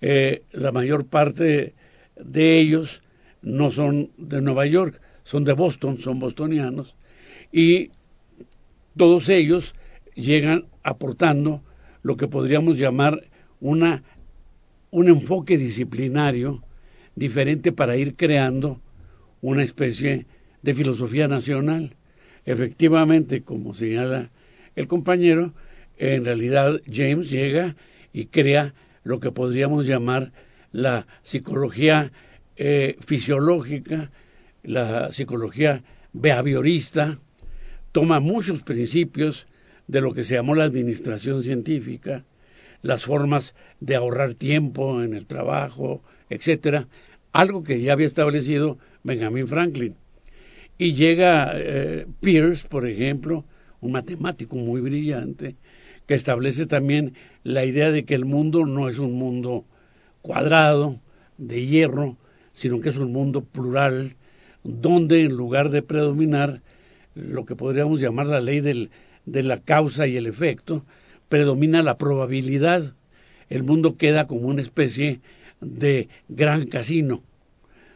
Eh, 0.02 0.44
la 0.52 0.72
mayor 0.72 1.06
parte 1.06 1.76
de 2.20 2.60
ellos 2.60 3.04
no 3.42 3.72
son 3.72 4.12
de 4.18 4.42
Nueva 4.42 4.66
York, 4.66 5.00
son 5.24 5.44
de 5.44 5.54
Boston, 5.54 6.00
son 6.00 6.20
bostonianos, 6.20 6.96
y 7.52 7.92
todos 8.98 9.30
ellos 9.30 9.76
llegan 10.16 10.66
aportando 10.84 11.64
lo 12.02 12.18
que 12.18 12.28
podríamos 12.28 12.78
llamar 12.78 13.30
una, 13.60 14.04
un 14.92 15.10
enfoque 15.10 15.58
disciplinario 15.58 16.64
diferente 17.16 17.72
para 17.72 17.96
ir 17.96 18.16
creando 18.16 18.82
una 19.42 19.64
especie 19.64 20.26
de 20.64 20.74
filosofía 20.74 21.28
nacional. 21.28 21.96
Efectivamente, 22.46 23.44
como 23.44 23.76
señala 23.76 24.32
el 24.76 24.88
compañero, 24.88 25.54
en 25.98 26.26
realidad 26.26 26.82
James 26.92 27.30
llega 27.30 27.76
y 28.12 28.26
crea 28.26 28.74
lo 29.04 29.20
que 29.20 29.32
podríamos 29.32 29.86
llamar 29.86 30.32
la 30.72 31.06
psicología 31.22 32.12
eh, 32.56 32.96
fisiológica, 33.06 34.12
la 34.64 35.12
psicología 35.12 35.84
behaviorista, 36.14 37.20
toma 37.92 38.20
muchos 38.20 38.62
principios 38.62 39.48
de 39.88 40.02
lo 40.02 40.14
que 40.14 40.24
se 40.24 40.36
llamó 40.36 40.56
la 40.56 40.64
administración 40.64 41.44
científica, 41.44 42.26
las 42.82 43.06
formas 43.06 43.54
de 43.80 43.96
ahorrar 43.96 44.34
tiempo 44.34 45.04
en 45.04 45.14
el 45.14 45.26
trabajo, 45.26 46.04
etcétera, 46.30 46.88
algo 47.32 47.64
que 47.64 47.82
ya 47.82 47.94
había 47.94 48.08
establecido 48.08 48.78
Benjamin 49.04 49.48
Franklin. 49.48 49.96
Y 50.84 50.96
llega 50.96 51.54
eh, 51.56 52.06
Pierce, 52.20 52.68
por 52.68 52.86
ejemplo, 52.86 53.46
un 53.80 53.94
matemático 53.94 54.58
muy 54.58 54.82
brillante, 54.82 55.56
que 56.06 56.14
establece 56.14 56.66
también 56.66 57.14
la 57.46 57.64
idea 57.64 57.90
de 57.90 58.04
que 58.04 58.16
el 58.16 58.26
mundo 58.26 58.66
no 58.66 58.90
es 58.90 59.00
un 59.00 59.14
mundo 59.14 59.64
cuadrado, 60.22 61.00
de 61.38 61.66
hierro, 61.66 62.18
sino 62.52 62.82
que 62.82 62.90
es 62.90 62.98
un 62.98 63.14
mundo 63.14 63.46
plural, 63.46 64.18
donde 64.66 65.22
en 65.22 65.38
lugar 65.38 65.70
de 65.70 65.84
predominar 65.84 66.62
lo 67.16 67.46
que 67.46 67.56
podríamos 67.56 68.02
llamar 68.02 68.26
la 68.26 68.42
ley 68.42 68.60
del, 68.60 68.90
de 69.26 69.42
la 69.44 69.62
causa 69.62 70.06
y 70.06 70.18
el 70.18 70.28
efecto, 70.28 70.84
predomina 71.30 71.82
la 71.82 71.98
probabilidad. 71.98 72.94
El 73.50 73.64
mundo 73.64 73.96
queda 73.96 74.28
como 74.28 74.50
una 74.50 74.60
especie 74.60 75.22
de 75.62 76.10
gran 76.28 76.68
casino, 76.68 77.24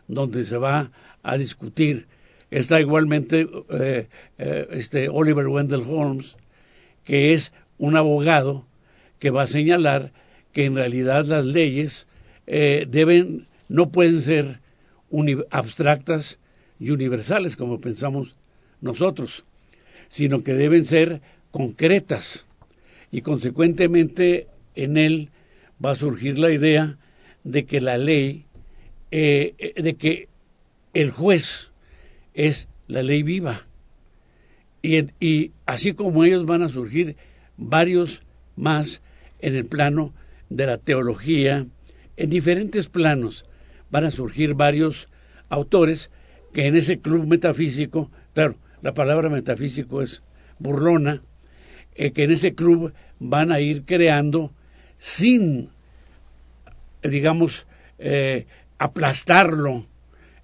donde 0.08 0.45
se 0.45 0.56
va 0.56 0.89
a 1.21 1.38
discutir. 1.38 2.08
Está 2.50 2.80
igualmente 2.80 3.48
eh, 3.70 4.08
eh, 4.38 4.68
este 4.72 5.10
Oliver 5.10 5.48
Wendell 5.48 5.84
Holmes, 5.88 6.38
que 7.04 7.34
es 7.34 7.52
un 7.78 7.98
abogado 7.98 8.66
que 9.20 9.32
va 9.32 9.44
a 9.44 9.48
señalar 9.48 10.12
que 10.54 10.66
en 10.66 10.76
realidad 10.76 11.26
las 11.26 11.46
leyes 11.46 12.08
eh, 12.48 12.86
deben 12.90 13.46
no 13.70 13.90
pueden 13.90 14.22
ser 14.22 14.60
abstractas 15.52 16.40
y 16.80 16.92
universales 16.92 17.58
como 17.58 17.82
pensamos 17.82 18.36
nosotros, 18.82 19.44
sino 20.08 20.44
que 20.44 20.54
deben 20.54 20.86
ser 20.86 21.22
concretas. 21.52 22.46
Y 23.12 23.22
consecuentemente 23.22 24.48
en 24.76 24.98
él 24.98 25.30
va 25.84 25.92
a 25.92 25.96
surgir 25.96 26.40
la 26.40 26.52
idea 26.52 26.98
de 27.44 27.66
que 27.66 27.82
la 27.82 27.98
ley, 27.98 28.46
eh, 29.12 29.74
de 29.76 29.96
que 29.96 30.28
el 30.94 31.12
juez 31.12 31.72
es 32.38 32.69
la 32.88 33.04
ley 33.04 33.23
viva. 33.23 33.67
Y, 34.82 35.10
y 35.19 35.52
así 35.65 35.93
como 35.93 36.23
ellos 36.23 36.45
van 36.45 36.62
a 36.62 36.69
surgir 36.69 37.17
varios 37.58 38.23
más 38.56 39.02
en 39.39 39.56
el 39.56 39.65
plano 39.65 40.13
de 40.50 40.67
la 40.67 40.78
teología, 40.78 41.65
en 42.15 42.30
diferentes 42.30 42.88
planos 42.88 43.45
van 43.89 44.06
a 44.06 44.12
surgir 44.12 44.54
varios 44.54 45.10
autores 45.50 46.12
que 46.54 46.67
en 46.67 46.76
ese 46.76 47.00
club 47.00 47.28
metafísico, 47.28 48.12
claro, 48.34 48.56
la 48.82 48.93
palabra 48.93 49.30
metafísico 49.30 50.02
es 50.02 50.23
burlona, 50.60 51.21
eh, 51.95 52.12
que 52.12 52.23
en 52.23 52.32
ese 52.32 52.54
club 52.54 52.93
van 53.19 53.52
a 53.52 53.60
ir 53.60 53.84
creando 53.84 54.54
sin, 54.97 55.69
digamos, 57.02 57.65
eh, 57.97 58.45
aplastarlo 58.78 59.88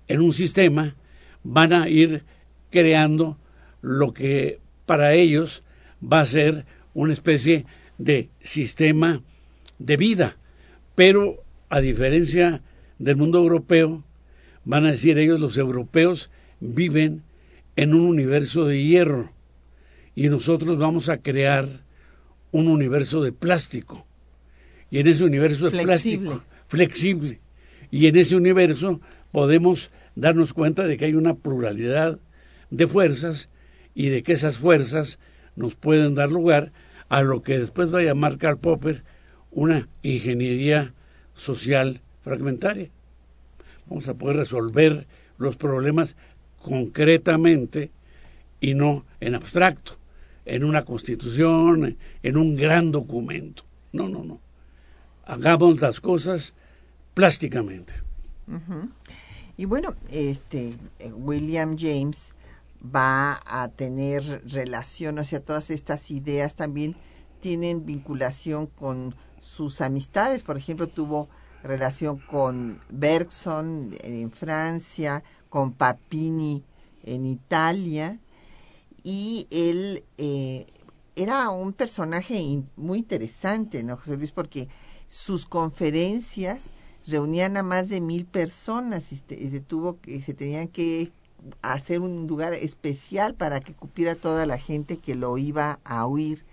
en 0.08 0.22
un 0.22 0.34
sistema, 0.34 0.96
van 1.44 1.74
a 1.74 1.90
ir 1.90 2.24
creando 2.70 3.38
lo 3.82 4.14
que 4.14 4.60
para 4.86 5.14
ellos 5.14 5.64
va 6.02 6.22
a 6.22 6.26
ser 6.26 6.66
una 6.94 7.14
especie 7.14 7.66
de 7.98 8.30
sistema 8.42 9.22
de 9.80 9.98
vida. 9.98 10.38
Pero 10.96 11.44
a 11.70 11.82
diferencia 11.82 12.62
del 13.00 13.18
mundo 13.18 13.40
europeo, 13.40 14.04
van 14.66 14.86
a 14.86 14.92
decir 14.92 15.18
ellos, 15.18 15.40
los 15.40 15.58
europeos 15.58 16.30
viven 16.60 17.24
en 17.76 17.94
un 17.94 18.02
universo 18.02 18.66
de 18.66 18.84
hierro 18.84 19.32
y 20.16 20.30
nosotros 20.30 20.78
vamos 20.78 21.10
a 21.10 21.18
crear 21.18 21.82
un 22.52 22.68
universo 22.68 23.22
de 23.22 23.32
plástico. 23.32 24.06
Y 24.92 25.00
en 25.00 25.08
ese 25.08 25.24
universo 25.24 25.70
de 25.70 25.84
plástico 25.84 26.44
flexible. 26.68 27.40
Y 27.92 28.08
en 28.08 28.18
ese 28.18 28.36
universo 28.36 29.02
podemos 29.32 29.92
darnos 30.16 30.54
cuenta 30.54 30.84
de 30.84 30.98
que 30.98 31.06
hay 31.06 31.16
una 31.16 31.36
pluralidad 31.36 32.20
de 32.70 32.88
fuerzas 32.88 33.50
y 33.94 34.10
de 34.10 34.24
que 34.24 34.34
esas 34.34 34.58
fuerzas 34.58 35.20
nos 35.56 35.76
pueden 35.76 36.16
dar 36.16 36.32
lugar 36.32 36.72
a 37.10 37.22
lo 37.22 37.44
que 37.44 37.60
después 37.60 37.94
va 37.94 38.00
a 38.00 38.04
llamar 38.04 38.38
Karl 38.38 38.58
Popper 38.58 39.04
una 39.52 39.88
ingeniería 40.02 40.94
social 41.34 42.02
fragmentaria. 42.22 42.90
Vamos 43.88 44.08
a 44.08 44.16
poder 44.16 44.38
resolver 44.38 45.08
los 45.38 45.58
problemas 45.58 46.16
concretamente 46.58 47.92
y 48.60 48.74
no 48.74 49.06
en 49.20 49.36
abstracto, 49.36 49.98
en 50.46 50.64
una 50.64 50.86
constitución, 50.86 51.98
en 52.24 52.38
un 52.38 52.56
gran 52.56 52.92
documento. 52.92 53.64
No, 53.92 54.10
no, 54.10 54.24
no. 54.24 54.40
Hagamos 55.26 55.80
las 55.82 56.00
cosas 56.00 56.54
plásticamente. 57.14 57.94
Y 59.56 59.66
bueno, 59.66 59.96
este 60.10 60.76
eh, 61.00 61.12
William 61.12 61.78
James 61.78 62.34
va 62.84 63.40
a 63.46 63.68
tener 63.70 64.44
relación, 64.52 65.20
o 65.20 65.24
sea, 65.24 65.40
todas 65.40 65.70
estas 65.70 66.12
ideas 66.12 66.56
también 66.56 66.96
tienen 67.40 67.86
vinculación 67.86 68.68
con 68.68 69.16
sus 69.42 69.82
amistades. 69.82 70.44
Por 70.44 70.58
ejemplo, 70.58 70.88
tuvo 70.88 71.30
relación 71.62 72.18
con 72.18 72.82
Bergson 72.90 73.96
en 74.02 74.32
Francia, 74.32 75.24
con 75.50 75.72
Papini 75.72 76.64
en 77.04 77.26
Italia, 77.26 78.20
y 79.04 79.48
él 79.52 80.04
eh, 80.18 80.66
era 81.16 81.50
un 81.50 81.74
personaje 81.74 82.64
muy 82.76 83.00
interesante, 83.00 83.84
¿no, 83.84 83.98
José 83.98 84.18
Luis? 84.18 84.32
Porque 84.32 84.68
sus 85.08 85.46
conferencias 85.46 86.70
reunían 87.06 87.58
a 87.58 87.64
más 87.64 87.90
de 87.90 88.02
mil 88.02 88.26
personas 88.26 89.12
y 89.12 89.18
se, 89.18 89.60
tuvo 89.60 90.00
que 90.00 90.22
se 90.22 90.34
tenían 90.34 90.68
que 90.68 91.12
hacer 91.62 92.00
un 92.00 92.28
lugar 92.28 92.54
especial 92.54 93.36
para 93.36 93.60
que 93.60 93.74
cupiera 93.74 94.16
toda 94.16 94.46
la 94.46 94.58
gente 94.58 94.98
que 94.98 95.16
lo 95.16 95.38
iba 95.38 95.80
a 95.84 96.06
oír. 96.06 96.46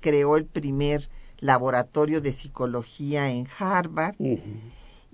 Creó 0.00 0.36
el 0.36 0.46
primer 0.46 1.10
laboratorio 1.38 2.20
de 2.20 2.32
psicología 2.32 3.30
en 3.30 3.46
Harvard 3.58 4.14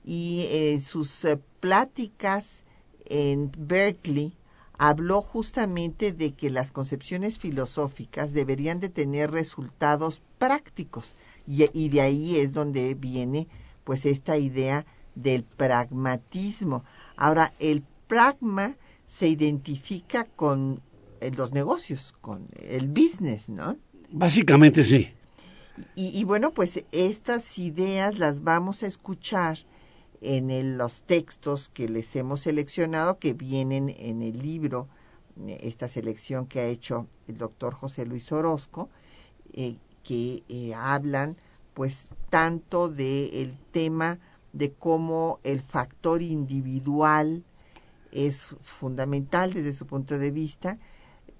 y 0.04 0.46
eh, 0.50 0.78
sus 0.80 1.24
eh, 1.24 1.38
pláticas 1.60 2.64
en 3.06 3.50
Berkeley 3.58 4.32
habló 4.78 5.22
justamente 5.22 6.12
de 6.12 6.34
que 6.34 6.50
las 6.50 6.70
concepciones 6.70 7.38
filosóficas 7.38 8.32
deberían 8.32 8.78
de 8.78 8.90
tener 8.90 9.30
resultados 9.30 10.20
prácticos 10.38 11.16
y, 11.46 11.66
y 11.72 11.88
de 11.88 12.02
ahí 12.02 12.36
es 12.36 12.52
donde 12.52 12.94
viene 12.94 13.48
pues 13.86 14.04
esta 14.04 14.36
idea 14.36 14.84
del 15.14 15.44
pragmatismo. 15.44 16.84
Ahora, 17.16 17.54
el 17.60 17.84
pragma 18.08 18.76
se 19.06 19.28
identifica 19.28 20.24
con 20.24 20.82
eh, 21.20 21.30
los 21.30 21.52
negocios, 21.52 22.12
con 22.20 22.46
el 22.60 22.88
business, 22.88 23.48
¿no? 23.48 23.76
Básicamente 24.10 24.82
sí. 24.82 25.14
Y, 25.94 26.24
bueno, 26.24 26.52
pues 26.52 26.84
estas 26.90 27.58
ideas 27.58 28.18
las 28.18 28.42
vamos 28.42 28.82
a 28.82 28.86
escuchar 28.86 29.58
en 30.22 30.78
los 30.78 31.02
textos 31.02 31.68
que 31.68 31.88
les 31.88 32.16
hemos 32.16 32.40
seleccionado, 32.40 33.18
que 33.18 33.34
vienen 33.34 33.94
en 33.98 34.22
el 34.22 34.40
libro, 34.40 34.88
eh, 35.46 35.58
esta 35.62 35.86
selección 35.86 36.46
que 36.46 36.60
ha 36.60 36.66
hecho 36.66 37.06
el 37.28 37.36
doctor 37.36 37.74
José 37.74 38.06
Luis 38.06 38.32
Orozco, 38.32 38.88
eh, 39.52 39.76
que 40.02 40.42
eh, 40.48 40.74
hablan 40.74 41.36
pues 41.74 42.06
tanto 42.30 42.88
del 42.88 43.56
tema 43.72 44.18
de 44.52 44.72
cómo 44.72 45.40
el 45.42 45.60
factor 45.60 46.22
individual 46.22 47.44
es 48.12 48.54
fundamental 48.62 49.52
desde 49.52 49.72
su 49.72 49.86
punto 49.86 50.18
de 50.18 50.30
vista, 50.30 50.78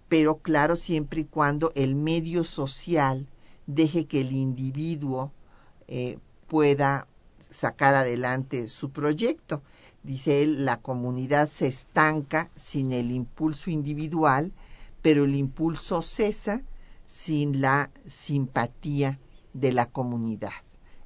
pero 0.08 0.38
claro, 0.38 0.76
siempre 0.76 1.22
y 1.22 1.24
cuando 1.24 1.72
el 1.74 1.96
medio 1.96 2.44
social 2.44 3.26
deje 3.66 4.06
que 4.06 4.20
el 4.20 4.32
individuo 4.32 5.32
pueda 6.46 7.08
sacar 7.38 7.94
adelante 7.94 8.68
su 8.68 8.90
proyecto. 8.90 9.62
Dice 10.02 10.42
él, 10.42 10.64
la 10.64 10.80
comunidad 10.80 11.48
se 11.48 11.66
estanca 11.66 12.50
sin 12.54 12.92
el 12.92 13.10
impulso 13.10 13.70
individual, 13.70 14.52
pero 15.02 15.24
el 15.24 15.34
impulso 15.34 16.02
cesa 16.02 16.62
sin 17.06 17.60
la 17.60 17.90
simpatía 18.06 19.18
de 19.52 19.72
la 19.72 19.86
comunidad. 19.86 20.52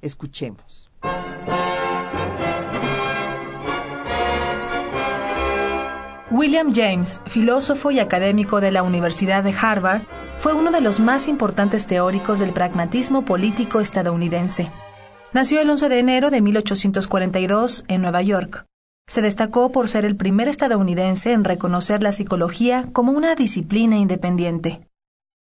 Escuchemos. 0.01 0.91
William 6.31 6.73
James, 6.73 7.21
filósofo 7.25 7.91
y 7.91 7.99
académico 7.99 8.61
de 8.61 8.71
la 8.71 8.83
Universidad 8.83 9.43
de 9.43 9.53
Harvard, 9.53 10.03
fue 10.37 10.53
uno 10.53 10.71
de 10.71 10.79
los 10.81 10.99
más 10.99 11.27
importantes 11.27 11.87
teóricos 11.87 12.39
del 12.39 12.53
pragmatismo 12.53 13.25
político 13.25 13.81
estadounidense. 13.81 14.71
Nació 15.33 15.61
el 15.61 15.69
11 15.69 15.89
de 15.89 15.99
enero 15.99 16.29
de 16.29 16.41
1842 16.41 17.83
en 17.87 18.01
Nueva 18.01 18.21
York. 18.21 18.65
Se 19.07 19.21
destacó 19.21 19.71
por 19.71 19.89
ser 19.89 20.05
el 20.05 20.15
primer 20.15 20.47
estadounidense 20.47 21.33
en 21.33 21.43
reconocer 21.43 22.01
la 22.01 22.11
psicología 22.11 22.85
como 22.93 23.11
una 23.11 23.35
disciplina 23.35 23.97
independiente. 23.97 24.87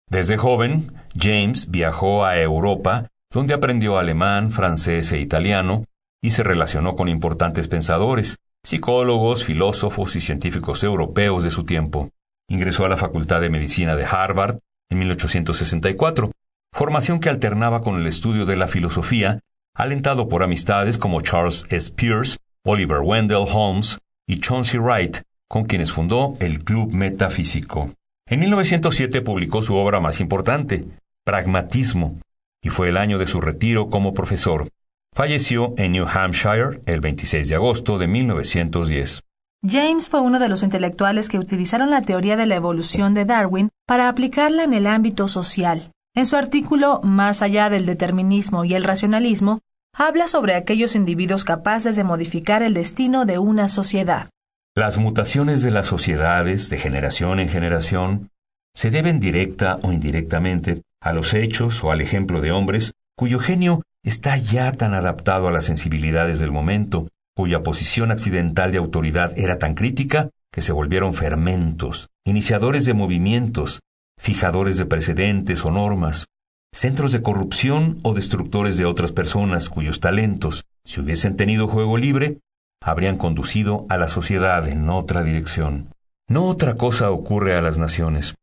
Desde 0.10 0.38
joven, 0.38 0.94
James 1.20 1.70
viajó 1.70 2.24
a 2.24 2.40
Europa, 2.40 3.10
donde 3.32 3.54
aprendió 3.54 3.98
alemán, 3.98 4.52
francés 4.52 5.12
e 5.12 5.20
italiano, 5.20 5.86
y 6.22 6.32
se 6.32 6.44
relacionó 6.44 6.96
con 6.96 7.08
importantes 7.08 7.68
pensadores, 7.68 8.38
psicólogos, 8.64 9.44
filósofos 9.44 10.16
y 10.16 10.20
científicos 10.20 10.84
europeos 10.84 11.44
de 11.44 11.52
su 11.52 11.64
tiempo. 11.64 12.10
Ingresó 12.50 12.86
a 12.86 12.90
la 12.90 12.98
Facultad 12.98 13.42
de 13.42 13.50
Medicina 13.50 13.96
de 13.96 14.06
Harvard 14.06 14.60
en 14.90 15.00
1864, 15.00 16.32
formación 16.74 17.20
que 17.20 17.30
alternaba 17.30 17.82
con 17.82 17.96
el 17.96 18.08
estudio 18.08 18.46
de 18.46 18.56
la 18.56 18.68
filosofía 18.68 19.40
alentado 19.78 20.28
por 20.28 20.42
amistades 20.42 20.98
como 20.98 21.22
Charles 21.22 21.68
S. 21.70 21.92
Pierce, 21.94 22.38
Oliver 22.66 23.00
Wendell 23.00 23.46
Holmes 23.52 24.00
y 24.28 24.40
Chauncey 24.40 24.80
Wright, 24.80 25.22
con 25.48 25.66
quienes 25.66 25.92
fundó 25.92 26.36
el 26.40 26.64
Club 26.64 26.94
Metafísico. 26.94 27.94
En 28.28 28.40
1907 28.40 29.22
publicó 29.22 29.62
su 29.62 29.76
obra 29.76 30.00
más 30.00 30.20
importante, 30.20 30.84
Pragmatismo, 31.24 32.20
y 32.62 32.70
fue 32.70 32.90
el 32.90 32.98
año 32.98 33.18
de 33.18 33.28
su 33.28 33.42
retiro 33.42 33.90
como 33.90 34.14
profesor. 34.14 34.70
Falleció 35.14 35.74
en 35.78 35.94
New 35.94 36.06
Hampshire 36.08 36.82
el 36.86 37.02
26 37.02 37.50
de 37.50 37.56
agosto 37.56 37.98
de 37.98 38.08
1910. 38.08 39.22
James 39.68 40.10
fue 40.10 40.22
uno 40.22 40.40
de 40.40 40.50
los 40.50 40.64
intelectuales 40.64 41.30
que 41.30 41.40
utilizaron 41.40 41.90
la 41.90 42.02
teoría 42.02 42.38
de 42.38 42.46
la 42.46 42.56
evolución 42.56 43.14
de 43.14 43.26
Darwin 43.26 43.70
para 43.88 44.08
aplicarla 44.08 44.64
en 44.64 44.74
el 44.74 44.86
ámbito 44.86 45.28
social. 45.28 45.92
En 46.16 46.26
su 46.26 46.36
artículo 46.36 47.02
Más 47.04 47.42
allá 47.42 47.70
del 47.70 47.86
determinismo 47.86 48.66
y 48.66 48.76
el 48.76 48.84
racionalismo, 48.84 49.62
habla 49.94 50.28
sobre 50.28 50.54
aquellos 50.54 50.96
individuos 50.96 51.44
capaces 51.44 51.96
de 51.96 52.04
modificar 52.04 52.62
el 52.62 52.74
destino 52.74 53.26
de 53.26 53.40
una 53.40 53.68
sociedad. 53.68 54.30
Las 54.76 55.00
mutaciones 55.00 55.64
de 55.64 55.72
las 55.72 55.88
sociedades, 55.88 56.70
de 56.70 56.78
generación 56.78 57.40
en 57.40 57.50
generación, 57.50 58.30
se 58.78 58.92
deben 58.92 59.20
directa 59.20 59.80
o 59.82 59.92
indirectamente 59.92 60.84
a 61.02 61.12
los 61.12 61.34
hechos 61.34 61.84
o 61.84 61.90
al 61.90 62.00
ejemplo 62.00 62.42
de 62.42 62.52
hombres 62.52 62.94
cuyo 63.18 63.40
genio 63.40 63.82
está 64.04 64.38
ya 64.38 64.72
tan 64.72 64.94
adaptado 64.94 65.48
a 65.48 65.52
las 65.52 65.66
sensibilidades 65.66 66.38
del 66.38 66.52
momento, 66.52 67.08
cuya 67.36 67.64
posición 67.64 68.12
accidental 68.12 68.72
de 68.72 68.78
autoridad 68.78 69.36
era 69.36 69.58
tan 69.58 69.74
crítica 69.74 70.30
que 70.54 70.62
se 70.62 70.74
volvieron 70.74 71.16
fermentos, 71.16 72.10
iniciadores 72.24 72.86
de 72.86 72.94
movimientos, 72.94 73.80
fijadores 74.20 74.78
de 74.78 74.86
precedentes 74.86 75.66
o 75.66 75.72
normas, 75.72 76.28
centros 76.72 77.12
de 77.12 77.24
corrupción 77.24 77.98
o 78.04 78.14
destructores 78.14 78.78
de 78.78 78.86
otras 78.86 79.12
personas 79.12 79.70
cuyos 79.70 80.00
talentos, 80.00 80.66
si 80.86 81.02
hubiesen 81.02 81.36
tenido 81.36 81.68
juego 81.68 81.98
libre, 81.98 82.38
habrían 82.84 83.18
conducido 83.18 83.88
a 83.90 83.98
la 83.98 84.08
sociedad 84.08 84.68
en 84.68 84.88
otra 84.92 85.24
dirección. 85.24 85.90
No 86.30 86.46
otra 86.46 86.76
cosa 86.76 87.10
ocurre 87.10 87.56
a 87.56 87.64
las 87.64 87.80
naciones. 87.80 88.36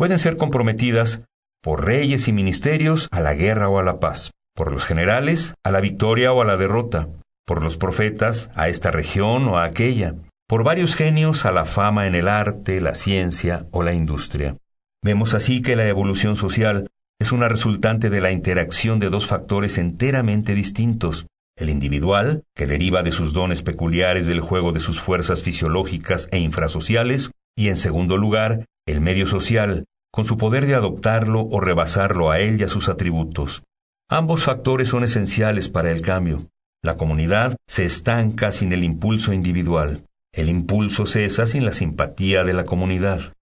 Pueden 0.00 0.18
ser 0.18 0.38
comprometidas 0.38 1.24
por 1.62 1.84
reyes 1.84 2.26
y 2.26 2.32
ministerios 2.32 3.06
a 3.10 3.20
la 3.20 3.34
guerra 3.34 3.68
o 3.68 3.78
a 3.78 3.82
la 3.82 4.00
paz, 4.00 4.30
por 4.56 4.72
los 4.72 4.86
generales 4.86 5.52
a 5.62 5.70
la 5.70 5.82
victoria 5.82 6.32
o 6.32 6.40
a 6.40 6.46
la 6.46 6.56
derrota, 6.56 7.08
por 7.46 7.62
los 7.62 7.76
profetas 7.76 8.50
a 8.54 8.70
esta 8.70 8.90
región 8.90 9.46
o 9.46 9.58
a 9.58 9.64
aquella, 9.64 10.14
por 10.48 10.64
varios 10.64 10.94
genios 10.94 11.44
a 11.44 11.52
la 11.52 11.66
fama 11.66 12.06
en 12.06 12.14
el 12.14 12.28
arte, 12.28 12.80
la 12.80 12.94
ciencia 12.94 13.66
o 13.72 13.82
la 13.82 13.92
industria. 13.92 14.56
Vemos 15.04 15.34
así 15.34 15.60
que 15.60 15.76
la 15.76 15.86
evolución 15.86 16.34
social 16.34 16.88
es 17.20 17.30
una 17.30 17.50
resultante 17.50 18.08
de 18.08 18.22
la 18.22 18.32
interacción 18.32 19.00
de 19.00 19.10
dos 19.10 19.26
factores 19.26 19.76
enteramente 19.76 20.54
distintos, 20.54 21.26
el 21.58 21.68
individual, 21.68 22.44
que 22.54 22.66
deriva 22.66 23.02
de 23.02 23.12
sus 23.12 23.34
dones 23.34 23.60
peculiares 23.60 24.26
del 24.26 24.40
juego 24.40 24.72
de 24.72 24.80
sus 24.80 24.98
fuerzas 24.98 25.42
fisiológicas 25.42 26.30
e 26.32 26.38
infrasociales, 26.38 27.32
y 27.54 27.68
en 27.68 27.76
segundo 27.76 28.16
lugar, 28.16 28.64
el 28.86 29.02
medio 29.02 29.26
social, 29.26 29.84
con 30.12 30.24
su 30.24 30.36
poder 30.36 30.66
de 30.66 30.74
adoptarlo 30.74 31.42
o 31.42 31.60
rebasarlo 31.60 32.30
a 32.30 32.40
él 32.40 32.60
y 32.60 32.64
a 32.64 32.68
sus 32.68 32.88
atributos. 32.88 33.62
Ambos 34.08 34.44
factores 34.44 34.88
son 34.88 35.04
esenciales 35.04 35.68
para 35.68 35.90
el 35.90 36.02
cambio. 36.02 36.48
La 36.82 36.96
comunidad 36.96 37.56
se 37.66 37.84
estanca 37.84 38.50
sin 38.50 38.72
el 38.72 38.84
impulso 38.84 39.32
individual. 39.32 40.04
El 40.32 40.48
impulso 40.48 41.06
cesa 41.06 41.46
sin 41.46 41.64
la 41.64 41.72
simpatía 41.72 42.44
de 42.44 42.52
la 42.52 42.64
comunidad. 42.64 43.34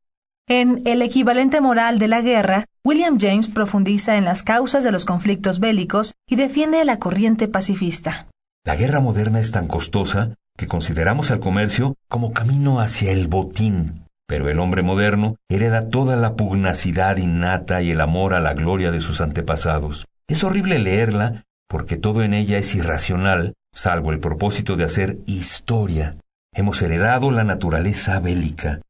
En 0.49 0.83
El 0.87 1.03
equivalente 1.03 1.61
moral 1.61 1.99
de 1.99 2.09
la 2.09 2.23
guerra, 2.23 2.65
William 2.83 3.19
James 3.21 3.49
profundiza 3.49 4.17
en 4.17 4.25
las 4.25 4.43
causas 4.43 4.83
de 4.83 4.91
los 4.91 5.05
conflictos 5.05 5.61
bélicos 5.61 6.15
y 6.27 6.37
defiende 6.37 6.81
a 6.81 6.85
la 6.85 6.99
corriente 6.99 7.49
pacifista. 7.49 8.29
La 8.65 8.75
guerra 8.75 9.01
moderna 9.01 9.41
es 9.41 9.53
tan 9.53 9.69
costosa 9.69 10.35
que 10.57 10.67
consideramos 10.67 11.31
al 11.31 11.41
comercio 11.41 11.97
como 12.09 12.33
camino 12.33 12.81
hacia 12.81 13.13
el 13.13 13.29
botín, 13.29 14.08
pero 14.29 14.49
el 14.49 14.61
hombre 14.61 14.83
moderno 14.85 15.35
hereda 15.49 15.89
toda 15.89 16.15
la 16.15 16.37
pugnacidad 16.37 17.17
innata 17.17 17.83
y 17.83 17.91
el 17.91 18.01
amor 18.01 18.35
a 18.35 18.41
la 18.41 18.55
gloria 18.55 18.93
de 18.93 19.01
sus 19.01 19.21
antepasados. 19.21 20.07
Es 20.29 20.45
horrible 20.45 20.79
leerla 20.79 21.45
porque 21.69 21.97
todo 21.97 22.23
en 22.23 22.35
ella 22.35 22.59
es 22.59 22.75
irracional, 22.77 23.55
salvo 23.73 24.13
el 24.13 24.21
propósito 24.21 24.77
de 24.77 24.85
hacer 24.85 25.19
historia. 25.27 26.15
Hemos 26.55 26.81
heredado 26.83 27.31
la 27.31 27.45
naturaleza 27.45 28.21
bélica, 28.21 28.81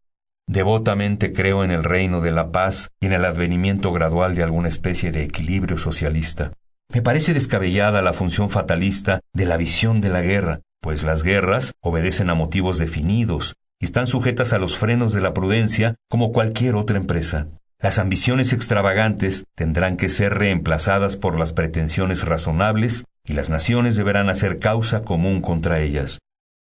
Devotamente 0.48 1.34
creo 1.34 1.62
en 1.62 1.70
el 1.70 1.84
reino 1.84 2.22
de 2.22 2.30
la 2.30 2.50
paz 2.50 2.88
y 3.00 3.06
en 3.06 3.12
el 3.12 3.26
advenimiento 3.26 3.92
gradual 3.92 4.34
de 4.34 4.42
alguna 4.42 4.68
especie 4.68 5.12
de 5.12 5.22
equilibrio 5.22 5.76
socialista. 5.76 6.54
Me 6.90 7.02
parece 7.02 7.34
descabellada 7.34 8.00
la 8.00 8.14
función 8.14 8.48
fatalista 8.48 9.20
de 9.34 9.44
la 9.44 9.58
visión 9.58 10.00
de 10.00 10.08
la 10.08 10.22
guerra, 10.22 10.60
pues 10.80 11.04
las 11.04 11.22
guerras 11.22 11.74
obedecen 11.82 12.30
a 12.30 12.34
motivos 12.34 12.78
definidos 12.78 13.56
están 13.80 14.06
sujetas 14.06 14.52
a 14.52 14.58
los 14.58 14.76
frenos 14.76 15.12
de 15.12 15.20
la 15.20 15.32
prudencia 15.32 15.96
como 16.08 16.32
cualquier 16.32 16.74
otra 16.74 16.96
empresa. 16.96 17.48
Las 17.80 17.98
ambiciones 17.98 18.52
extravagantes 18.52 19.44
tendrán 19.54 19.96
que 19.96 20.08
ser 20.08 20.34
reemplazadas 20.34 21.16
por 21.16 21.38
las 21.38 21.52
pretensiones 21.52 22.24
razonables 22.24 23.04
y 23.24 23.34
las 23.34 23.50
naciones 23.50 23.94
deberán 23.94 24.28
hacer 24.28 24.58
causa 24.58 25.02
común 25.02 25.40
contra 25.40 25.80
ellas. 25.80 26.18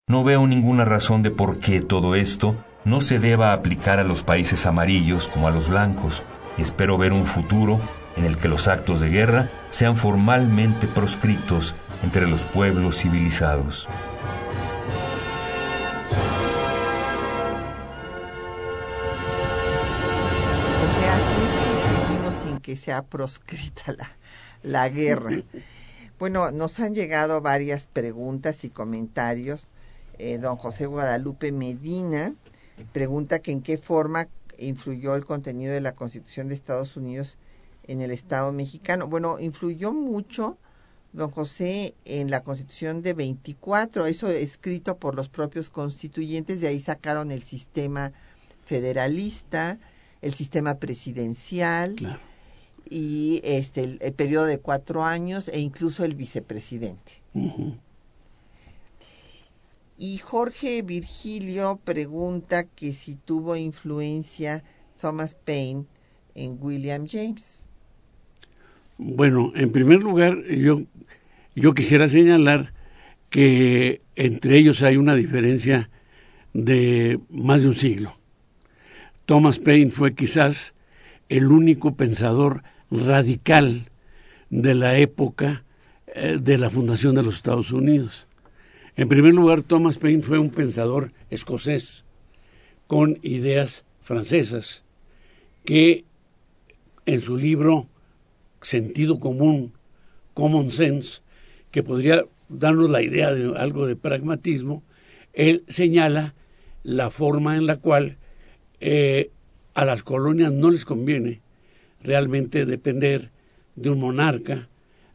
No 0.10 0.24
veo 0.24 0.45
ninguna 0.47 0.84
razón 0.84 1.24
de 1.24 1.32
por 1.32 1.60
qué 1.60 1.80
todo 1.80 2.16
esto 2.16 2.62
no 2.84 2.99
se 2.99 3.20
deba 3.20 3.53
aplicar 3.53 3.99
a 3.99 4.03
los 4.03 4.24
países 4.24 4.66
amarillos 4.66 5.30
como 5.30 5.47
a 5.47 5.51
los 5.51 5.70
blancos 5.70 6.24
y 6.58 6.62
espero 6.62 6.97
ver 6.97 7.14
un 7.14 7.26
futuro 7.26 7.80
en 8.18 8.26
el 8.26 8.38
que 8.38 8.47
los 8.47 8.68
actos 8.68 8.99
de 8.99 9.10
guerra 9.10 9.49
sean 9.70 9.95
formalmente 9.95 10.88
proscritos 10.88 11.76
entre 12.03 12.28
los 12.28 12.43
pueblos 12.43 12.97
civilizados. 12.97 13.88
Que 22.60 22.78
sea 22.78 23.03
proscrita 23.03 23.93
la, 23.93 24.18
la 24.64 24.89
guerra. 24.89 25.43
Bueno, 26.20 26.51
nos 26.51 26.80
han 26.80 26.95
llegado 26.95 27.41
varias 27.41 27.88
preguntas 27.88 28.64
y 28.64 28.70
comentarios. 28.70 29.68
Eh, 30.18 30.39
don 30.39 30.58
José 30.58 30.88
Guadalupe 30.88 31.51
Medina 31.51 32.34
pregunta 32.91 33.39
que 33.39 33.51
en 33.51 33.62
qué 33.62 33.78
forma 33.78 34.28
influyó 34.58 35.16
el 35.16 35.26
contenido 35.26 35.74
de 35.74 35.82
la 35.82 35.93
Constitución 35.93 36.47
de 36.47 36.55
Estados 36.55 36.97
Unidos 36.97 37.38
en 37.84 38.01
el 38.01 38.12
Estado 38.12 38.51
mexicano. 38.51 39.08
Bueno, 39.08 39.39
influyó 39.39 39.93
mucho 39.93 40.58
don 41.14 41.32
José, 41.32 41.95
en 42.05 42.30
la 42.30 42.43
Constitución 42.43 43.01
de 43.01 43.14
24, 43.14 44.05
eso 44.08 44.28
escrito 44.28 44.97
por 44.97 45.16
los 45.16 45.30
propios 45.30 45.70
constituyentes, 45.70 46.62
de 46.62 46.68
ahí 46.68 46.80
sacaron 46.80 47.32
el 47.32 47.43
sistema 47.43 48.12
federalista, 48.66 49.80
el 50.22 50.34
sistema 50.34 50.76
presidencial 50.76 51.95
y 52.89 53.41
este 53.43 53.97
el, 54.01 54.13
periodo 54.13 54.45
de 54.45 54.59
cuatro 54.59 55.03
años 55.03 55.47
e 55.47 55.59
incluso 55.59 56.03
el 56.05 56.15
vicepresidente. 56.15 57.21
Y 59.97 60.17
Jorge 60.19 60.81
Virgilio 60.81 61.79
pregunta 61.83 62.65
que 62.65 62.93
si 62.93 63.15
tuvo 63.15 63.55
influencia 63.55 64.63
Thomas 64.99 65.35
Paine 65.35 65.85
en 66.35 66.57
William 66.61 67.07
James. 67.07 67.65
Bueno, 68.97 69.51
en 69.55 69.71
primer 69.71 70.03
lugar, 70.03 70.43
yo, 70.45 70.81
yo 71.55 71.73
quisiera 71.73 72.07
señalar 72.07 72.73
que 73.29 73.99
entre 74.15 74.57
ellos 74.57 74.81
hay 74.81 74.97
una 74.97 75.15
diferencia 75.15 75.89
de 76.53 77.19
más 77.29 77.61
de 77.61 77.67
un 77.67 77.75
siglo. 77.75 78.13
Thomas 79.25 79.59
Paine 79.59 79.91
fue 79.91 80.15
quizás 80.15 80.73
el 81.29 81.47
único 81.47 81.95
pensador 81.95 82.63
radical 82.91 83.89
de 84.49 84.75
la 84.75 84.97
época 84.97 85.63
eh, 86.07 86.38
de 86.41 86.57
la 86.57 86.69
fundación 86.69 87.15
de 87.15 87.23
los 87.23 87.35
Estados 87.35 87.71
Unidos. 87.71 88.27
En 88.95 89.09
primer 89.09 89.33
lugar, 89.33 89.61
Thomas 89.61 89.99
Paine 89.99 90.23
fue 90.23 90.39
un 90.39 90.49
pensador 90.49 91.11
escocés 91.29 92.03
con 92.88 93.19
ideas 93.21 93.85
francesas 94.01 94.83
que 95.65 96.05
en 97.05 97.21
su 97.21 97.38
libro 97.38 97.88
Sentido 98.61 99.19
Común, 99.19 99.73
Common 100.33 100.71
Sense, 100.71 101.21
que 101.71 101.83
podría 101.83 102.25
darnos 102.49 102.89
la 102.89 103.01
idea 103.01 103.33
de 103.33 103.57
algo 103.57 103.85
de 103.85 103.95
pragmatismo, 103.95 104.83
él 105.33 105.63
señala 105.67 106.33
la 106.83 107.11
forma 107.11 107.57
en 107.57 107.67
la 107.67 107.77
cual 107.77 108.17
eh, 108.79 109.29
a 109.73 109.85
las 109.85 110.03
colonias 110.03 110.51
no 110.51 110.71
les 110.71 110.85
conviene 110.85 111.41
realmente 112.04 112.66
depender 112.66 113.32
de 113.76 113.89
un 113.89 114.00
monarca, 114.00 114.68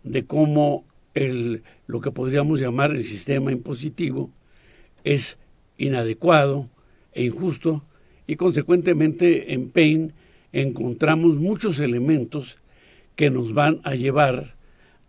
de 0.02 0.24
cómo 0.24 0.84
el, 1.14 1.62
lo 1.86 2.00
que 2.00 2.10
podríamos 2.10 2.60
llamar 2.60 2.92
el 2.92 3.04
sistema 3.04 3.52
impositivo 3.52 4.30
es 5.04 5.38
inadecuado 5.78 6.68
e 7.12 7.24
injusto 7.24 7.84
y 8.26 8.36
consecuentemente 8.36 9.52
en 9.52 9.70
Paine 9.70 10.12
encontramos 10.52 11.36
muchos 11.36 11.80
elementos 11.80 12.58
que 13.16 13.30
nos 13.30 13.52
van 13.52 13.80
a 13.84 13.94
llevar 13.94 14.54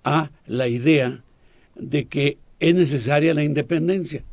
a 0.04 0.32
la 0.46 0.68
idea 0.68 1.24
de 1.76 2.06
que 2.06 2.38
es 2.60 2.76
necesaria 2.76 3.34
la 3.34 3.44
independencia. 3.44 4.24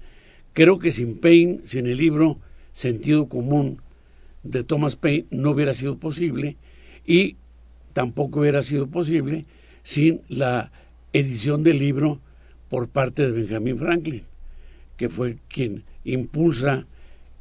Creo 0.53 0.78
que 0.78 0.93
sin 0.93 1.18
Paine, 1.18 1.61
sin 1.64 1.86
el 1.86 1.97
libro 1.99 2.38
Sentido 2.72 3.28
Común 3.28 3.80
de 4.43 4.64
Thomas 4.64 4.97
Paine, 4.97 5.26
no 5.30 5.51
hubiera 5.51 5.74
sido 5.74 5.99
posible 5.99 6.57
y 7.07 7.36
tampoco 7.92 8.40
hubiera 8.40 8.62
sido 8.62 8.86
posible 8.88 9.46
sin 9.82 10.22
la 10.28 10.70
edición 11.12 11.62
del 11.62 11.78
libro 11.78 12.20
por 12.68 12.88
parte 12.88 13.26
de 13.26 13.32
Benjamin 13.32 13.78
Franklin, 13.78 14.22
que 14.96 15.09
fue 15.09 15.38
quien 15.48 15.84
impulsa 16.05 16.86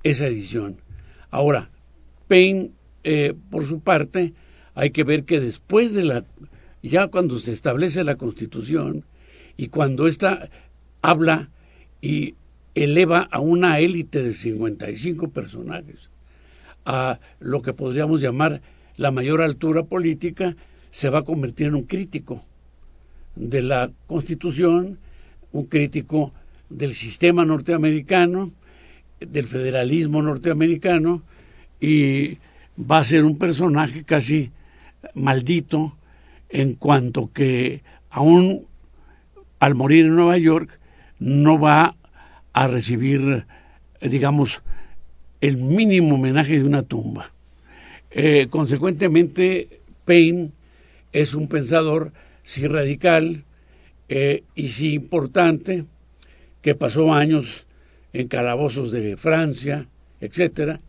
esa 0.04 0.28
edición. 0.28 0.78
Ahora, 1.30 1.70
Paine, 2.28 2.72
eh, 3.04 3.34
por 3.50 3.66
su 3.66 3.80
parte, 3.80 4.34
hay 4.74 4.92
que 4.92 5.04
ver 5.04 5.24
que 5.26 5.40
después 5.40 5.94
de 5.94 6.04
la, 6.04 6.26
ya 6.82 7.08
cuando 7.08 7.40
se 7.40 7.52
establece 7.52 8.04
la 8.04 8.16
Constitución 8.16 9.06
y 9.58 9.68
cuando 9.68 10.08
ésta 10.08 10.50
habla 11.02 11.50
y 12.02 12.36
eleva 12.76 13.28
a 13.32 13.40
una 13.40 13.80
élite 13.80 14.24
de 14.24 14.34
55 14.34 15.30
personajes 15.30 16.10
a 16.86 17.20
lo 17.40 17.62
que 17.62 17.74
podríamos 17.74 18.22
llamar 18.22 18.62
la 19.00 19.12
mayor 19.12 19.42
altura 19.42 19.84
política, 19.84 20.58
se 20.92 21.10
va 21.10 21.20
a 21.20 21.24
convertir 21.24 21.68
en 21.68 21.76
un 21.76 21.84
crítico 21.84 22.44
de 23.38 23.62
la 23.62 23.92
Constitución, 24.08 25.00
un 25.54 25.68
crítico 25.68 26.34
del 26.70 26.94
sistema 26.94 27.46
norteamericano, 27.46 28.52
del 29.22 29.48
federalismo 29.48 30.22
norteamericano, 30.22 31.24
y 31.80 32.40
va 32.78 32.98
a 32.98 33.06
ser 33.06 33.24
un 33.24 33.38
personaje 33.38 34.04
casi 34.04 34.52
maldito 35.16 35.96
en 36.50 36.74
cuanto 36.74 37.32
que 37.32 37.84
aún 38.10 38.66
al 39.60 39.76
morir 39.76 40.08
en 40.08 40.18
Nueva 40.18 40.38
York 40.38 40.78
no 41.20 41.58
va 41.58 41.96
a 42.52 42.68
recibir, 42.68 43.46
digamos, 44.02 44.62
el 45.40 45.56
mínimo 45.56 46.16
homenaje 46.16 46.60
de 46.60 46.66
una 46.66 46.82
tumba. 46.82 47.32
Eh, 48.12 48.48
consecuentemente, 48.50 49.82
Paine 50.06 50.52
es 51.12 51.34
un 51.34 51.48
pensador 51.48 52.12
sí 52.44 52.68
radical 52.68 53.44
eh, 54.08 54.44
y 54.56 54.70
sí 54.70 54.94
importante, 54.94 55.86
que 56.62 56.76
pasó 56.76 57.14
años 57.14 57.68
en 58.12 58.28
calabozos 58.28 58.92
de 58.92 59.16
Francia, 59.18 59.88
etcétera, 60.20 60.82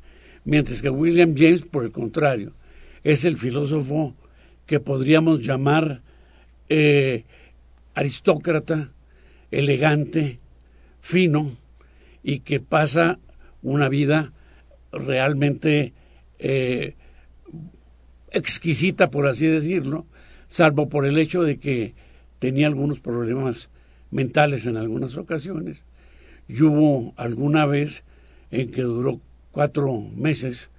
mientras 0.45 0.81
que 0.81 0.89
William 0.89 1.35
James, 1.37 1.65
por 1.67 1.85
el 1.85 1.93
contrario, 1.93 2.53
es 3.05 3.25
el 3.25 3.37
filósofo 3.37 4.15
que 4.67 4.81
podríamos 4.81 5.45
llamar 5.45 6.01
eh, 6.69 7.25
aristócrata, 7.95 8.91
elegante, 9.51 10.39
fino, 11.01 11.53
y 12.23 12.41
que 12.41 12.61
pasa 12.61 13.19
una 13.63 13.89
vida 13.89 14.33
realmente 14.93 15.93
exquisita, 18.31 19.11
por 19.11 19.27
así 19.27 19.47
decirlo, 19.47 20.07
salvo 20.49 20.89
por 20.89 21.07
el 21.07 21.19
hecho 21.19 21.43
de 21.43 21.59
que 21.59 21.95
tenía 22.39 22.67
algunos 22.67 23.01
problemas 23.01 23.71
mentales 24.11 24.67
en 24.67 24.77
algunas 24.77 25.17
ocasiones. 25.17 25.83
Y 26.49 26.63
hubo 26.63 27.15
alguna 27.17 27.67
vez 27.67 28.05
en 28.51 28.71
que 28.71 28.83
duró 28.83 29.21
cuatro 29.53 30.01
meses 30.01 30.71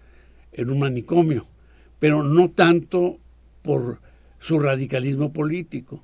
en 0.54 0.70
un 0.70 0.80
manicomio, 0.80 1.48
pero 2.00 2.24
no 2.24 2.50
tanto 2.50 3.20
por 3.62 4.00
su 4.40 4.60
radicalismo 4.60 5.32
político, 5.32 6.04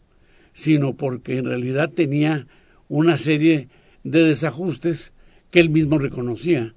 sino 0.54 0.96
porque 0.96 1.38
en 1.38 1.46
realidad 1.46 1.90
tenía 1.90 2.48
una 2.88 3.18
serie 3.18 3.68
de 4.04 4.24
desajustes 4.24 5.12
que 5.52 5.60
él 5.60 5.70
mismo 5.70 6.00
reconocía 6.00 6.74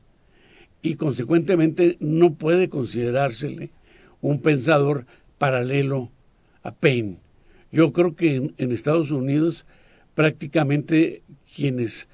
y 0.82 0.94
consecuentemente 0.94 1.96
no 2.00 2.34
puede 2.34 2.68
considerársele 2.68 3.70
un 4.20 4.40
pensador 4.40 5.06
paralelo 5.38 6.10
a 6.62 6.72
Paine. 6.72 7.18
Yo 7.72 7.92
creo 7.92 8.14
que 8.14 8.52
en, 8.56 8.72
Estados 8.72 9.10
Unidos 9.10 9.66
prácticamente 10.14 11.22
quienes 11.54 12.08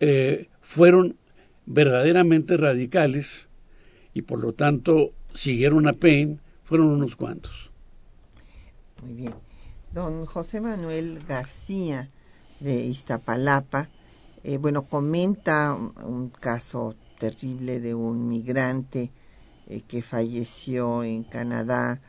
eh, 0.00 0.48
fueron 0.60 1.16
verdaderamente 1.66 2.56
radicales 2.56 3.48
y 4.12 4.22
por 4.22 4.40
lo 4.40 4.52
tanto 4.52 5.12
siguieron 5.32 5.86
a 5.86 5.92
Paine 5.92 6.38
fueron 6.64 6.88
unos 6.88 7.16
cuantos. 7.16 7.70
Muy 9.02 9.14
bien. 9.14 9.34
Don 9.92 10.26
José 10.26 10.60
Manuel 10.60 11.20
García 11.28 12.10
de 12.58 12.74
Iztapalapa, 12.84 13.88
eh, 14.42 14.56
bueno, 14.56 14.86
comenta 14.86 15.74
un, 15.74 16.30
caso 16.30 16.96
terrible 17.18 17.80
de 17.80 17.94
un 17.94 18.28
migrante 18.28 19.12
eh, 19.68 19.80
que 19.80 20.02
falleció 20.02 21.02
en 21.04 21.24
Canadá 21.24 22.00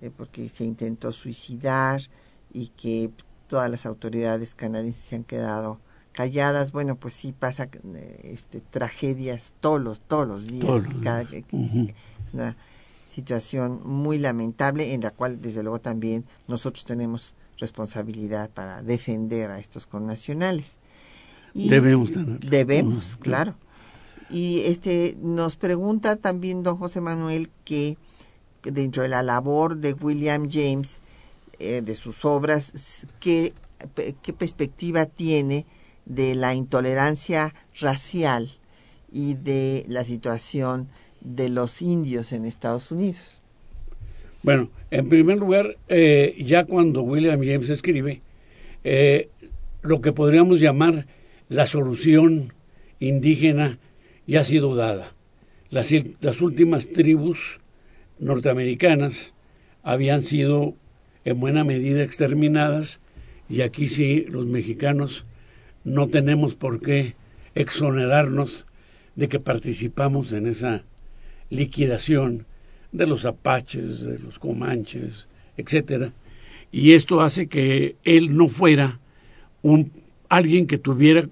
eh, 0.00 0.10
porque 0.16 0.48
se 0.48 0.64
intentó 0.64 1.12
suicidar 1.12 2.02
y 2.52 2.68
que 2.68 3.10
todas 3.46 3.70
las 3.70 3.86
autoridades 3.86 4.54
canadienses 4.54 5.04
se 5.04 5.16
han 5.16 5.24
quedado 5.24 5.78
calladas. 6.12 6.72
Bueno, 6.72 6.96
pues 6.96 7.14
sí 7.14 7.32
pasa 7.32 7.68
este, 8.22 8.60
tragedias 8.60 9.54
todos 9.60 9.80
los, 9.80 10.00
todos 10.00 10.26
los 10.26 10.46
días. 10.46 11.32
Es 11.32 11.44
una 12.32 12.56
situación 13.08 13.80
muy 13.84 14.18
lamentable 14.18 14.94
en 14.94 15.02
la 15.02 15.10
cual 15.10 15.40
desde 15.40 15.62
luego 15.62 15.80
también 15.80 16.24
nosotros 16.48 16.84
tenemos 16.84 17.34
responsabilidad 17.58 18.50
para 18.50 18.82
defender 18.82 19.50
a 19.50 19.58
estos 19.58 19.86
connacionales. 19.86 20.76
debemos 21.54 22.12
tener. 22.12 22.40
Debemos, 22.40 23.16
claro. 23.16 23.54
Y 24.32 24.60
este 24.60 25.16
nos 25.20 25.56
pregunta 25.56 26.16
también 26.16 26.62
don 26.62 26.76
José 26.78 27.00
Manuel 27.02 27.50
que 27.64 27.98
dentro 28.64 29.02
de 29.02 29.10
la 29.10 29.22
labor 29.22 29.76
de 29.76 29.92
William 29.92 30.48
James, 30.50 31.02
eh, 31.58 31.82
de 31.84 31.94
sus 31.94 32.24
obras, 32.24 33.06
¿qué, 33.20 33.52
qué 34.22 34.32
perspectiva 34.32 35.04
tiene 35.06 35.66
de 36.06 36.34
la 36.34 36.54
intolerancia 36.54 37.54
racial 37.78 38.50
y 39.12 39.34
de 39.34 39.84
la 39.88 40.02
situación 40.02 40.88
de 41.20 41.50
los 41.50 41.82
indios 41.82 42.32
en 42.32 42.46
Estados 42.46 42.90
Unidos? 42.90 43.42
Bueno, 44.42 44.70
en 44.90 45.08
primer 45.08 45.38
lugar, 45.38 45.76
eh, 45.88 46.42
ya 46.44 46.64
cuando 46.64 47.02
William 47.02 47.40
James 47.44 47.68
escribe, 47.68 48.22
eh, 48.82 49.28
lo 49.82 50.00
que 50.00 50.12
podríamos 50.12 50.58
llamar 50.58 51.06
la 51.48 51.66
solución 51.66 52.52
indígena 52.98 53.78
ya 54.26 54.40
ha 54.40 54.44
sido 54.44 54.74
dada. 54.74 55.14
Las, 55.70 55.90
las 56.20 56.40
últimas 56.40 56.88
tribus 56.88 57.60
norteamericanas 58.18 59.34
habían 59.82 60.22
sido 60.22 60.74
en 61.24 61.40
buena 61.40 61.64
medida 61.64 62.02
exterminadas 62.02 63.00
y 63.48 63.62
aquí 63.62 63.88
sí 63.88 64.24
los 64.28 64.46
mexicanos 64.46 65.24
no 65.84 66.08
tenemos 66.08 66.54
por 66.54 66.80
qué 66.80 67.14
exonerarnos 67.54 68.66
de 69.16 69.28
que 69.28 69.40
participamos 69.40 70.32
en 70.32 70.46
esa 70.46 70.84
liquidación 71.50 72.46
de 72.92 73.06
los 73.06 73.24
apaches, 73.24 74.02
de 74.02 74.18
los 74.18 74.38
comanches, 74.38 75.28
etcétera, 75.56 76.12
y 76.70 76.92
esto 76.92 77.20
hace 77.20 77.46
que 77.46 77.96
él 78.04 78.36
no 78.36 78.48
fuera 78.48 79.00
un 79.60 79.92
alguien 80.28 80.66
que 80.66 80.78
tuviera 80.78 81.28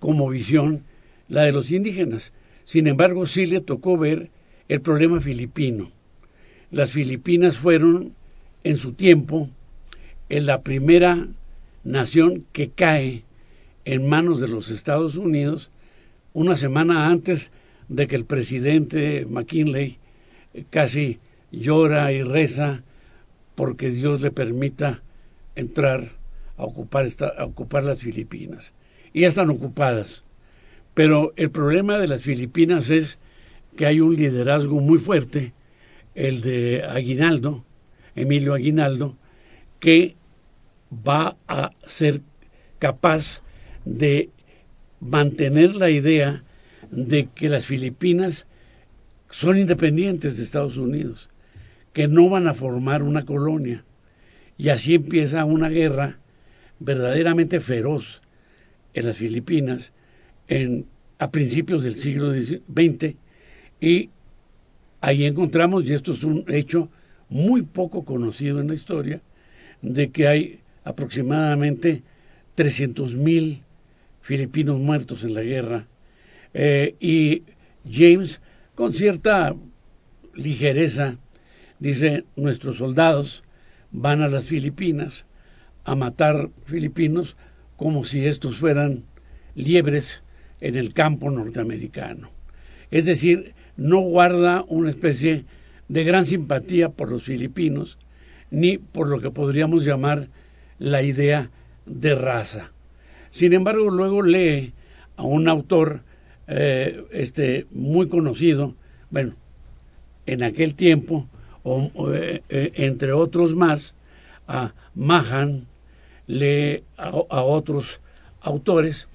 como 0.00 0.28
visión 0.28 0.84
la 1.30 1.44
de 1.44 1.52
los 1.52 1.70
indígenas. 1.70 2.34
Sin 2.64 2.86
embargo, 2.86 3.24
sí 3.24 3.46
le 3.46 3.60
tocó 3.62 3.96
ver 3.96 4.30
el 4.68 4.82
problema 4.82 5.20
filipino. 5.20 5.90
Las 6.70 6.90
Filipinas 6.90 7.56
fueron 7.56 8.14
en 8.62 8.76
su 8.76 8.92
tiempo 8.92 9.48
en 10.28 10.44
la 10.46 10.60
primera 10.62 11.28
nación 11.82 12.44
que 12.52 12.68
cae 12.68 13.24
en 13.84 14.08
manos 14.08 14.40
de 14.40 14.48
los 14.48 14.70
Estados 14.70 15.16
Unidos 15.16 15.70
una 16.32 16.54
semana 16.54 17.08
antes 17.08 17.52
de 17.88 18.06
que 18.06 18.16
el 18.16 18.24
presidente 18.24 19.26
McKinley 19.28 19.98
casi 20.68 21.18
llora 21.50 22.12
y 22.12 22.22
reza 22.22 22.82
porque 23.54 23.90
Dios 23.90 24.20
le 24.20 24.30
permita 24.30 25.02
entrar 25.56 26.12
a 26.56 26.64
ocupar, 26.64 27.06
esta, 27.06 27.28
a 27.28 27.44
ocupar 27.44 27.84
las 27.84 28.00
Filipinas. 28.00 28.74
Y 29.12 29.22
ya 29.22 29.28
están 29.28 29.50
ocupadas. 29.50 30.24
Pero 30.94 31.32
el 31.36 31.50
problema 31.50 31.98
de 31.98 32.08
las 32.08 32.22
Filipinas 32.22 32.90
es 32.90 33.18
que 33.76 33.86
hay 33.86 34.00
un 34.00 34.16
liderazgo 34.16 34.80
muy 34.80 34.98
fuerte, 34.98 35.52
el 36.14 36.40
de 36.40 36.82
Aguinaldo, 36.82 37.64
Emilio 38.14 38.54
Aguinaldo, 38.54 39.16
que 39.78 40.16
va 40.92 41.36
a 41.46 41.70
ser 41.86 42.20
capaz 42.78 43.42
de 43.84 44.30
mantener 45.00 45.74
la 45.74 45.90
idea 45.90 46.42
de 46.90 47.28
que 47.34 47.48
las 47.48 47.66
Filipinas 47.66 48.46
son 49.30 49.58
independientes 49.58 50.36
de 50.36 50.42
Estados 50.42 50.76
Unidos, 50.76 51.30
que 51.92 52.08
no 52.08 52.28
van 52.28 52.48
a 52.48 52.54
formar 52.54 53.02
una 53.02 53.24
colonia. 53.24 53.84
Y 54.58 54.68
así 54.68 54.94
empieza 54.94 55.44
una 55.44 55.68
guerra 55.68 56.18
verdaderamente 56.80 57.60
feroz 57.60 58.20
en 58.92 59.06
las 59.06 59.16
Filipinas 59.16 59.92
a 61.18 61.30
principios 61.30 61.82
del 61.82 61.96
siglo 61.96 62.32
XX 62.32 63.14
y 63.80 64.10
ahí 65.00 65.24
encontramos, 65.24 65.88
y 65.88 65.94
esto 65.94 66.12
es 66.12 66.24
un 66.24 66.44
hecho 66.48 66.88
muy 67.28 67.62
poco 67.62 68.04
conocido 68.04 68.60
en 68.60 68.68
la 68.68 68.74
historia, 68.74 69.22
de 69.80 70.10
que 70.10 70.26
hay 70.26 70.60
aproximadamente 70.84 72.02
300.000 72.56 73.60
filipinos 74.20 74.78
muertos 74.78 75.24
en 75.24 75.34
la 75.34 75.42
guerra 75.42 75.86
eh, 76.52 76.94
y 77.00 77.44
James 77.90 78.40
con 78.74 78.92
cierta 78.92 79.54
ligereza 80.34 81.16
dice 81.78 82.24
nuestros 82.36 82.76
soldados 82.76 83.44
van 83.90 84.20
a 84.20 84.28
las 84.28 84.46
Filipinas 84.46 85.26
a 85.84 85.94
matar 85.94 86.50
filipinos 86.64 87.36
como 87.76 88.04
si 88.04 88.26
estos 88.26 88.56
fueran 88.56 89.04
liebres 89.54 90.22
en 90.60 90.76
el 90.76 90.92
campo 90.92 91.30
norteamericano. 91.30 92.30
Es 92.90 93.06
decir, 93.06 93.54
no 93.76 94.00
guarda 94.00 94.64
una 94.68 94.90
especie 94.90 95.44
de 95.88 96.04
gran 96.04 96.26
simpatía 96.26 96.90
por 96.90 97.10
los 97.10 97.22
filipinos, 97.22 97.98
ni 98.50 98.78
por 98.78 99.08
lo 99.08 99.20
que 99.20 99.30
podríamos 99.30 99.84
llamar 99.84 100.28
la 100.78 101.02
idea 101.02 101.50
de 101.86 102.14
raza. 102.14 102.72
Sin 103.30 103.52
embargo, 103.52 103.90
luego 103.90 104.22
lee 104.22 104.72
a 105.16 105.22
un 105.22 105.48
autor 105.48 106.02
eh, 106.48 107.04
este, 107.12 107.66
muy 107.70 108.08
conocido, 108.08 108.74
bueno, 109.10 109.34
en 110.26 110.42
aquel 110.42 110.74
tiempo, 110.74 111.28
eh, 111.64 112.42
eh, 112.48 112.72
entre 112.74 113.12
otros 113.12 113.54
más, 113.54 113.94
a 114.48 114.74
Mahan, 114.94 115.66
lee 116.26 116.82
a, 116.96 117.10
otros 117.42 118.00
autores 118.40 119.08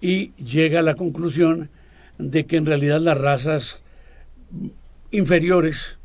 y 0.00 0.32
llega 0.36 0.80
a 0.80 0.82
la 0.82 0.94
conclusión 0.94 1.70
de 2.18 2.46
que 2.46 2.56
en 2.56 2.66
realidad 2.66 3.00
las 3.00 3.18
razas 3.18 3.82
inferiores, 5.10 5.98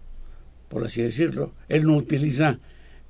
por 0.69 0.85
así 0.85 1.01
decirlo, 1.01 1.53
él 1.69 1.85
no 1.85 1.95
utiliza, 1.95 2.59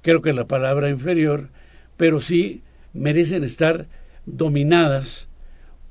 creo 0.01 0.21
que 0.21 0.33
la 0.33 0.47
palabra 0.47 0.89
inferior, 0.89 1.49
pero 1.97 2.21
sí 2.21 2.61
merecen 2.93 3.43
estar 3.43 3.87
dominadas 4.25 5.27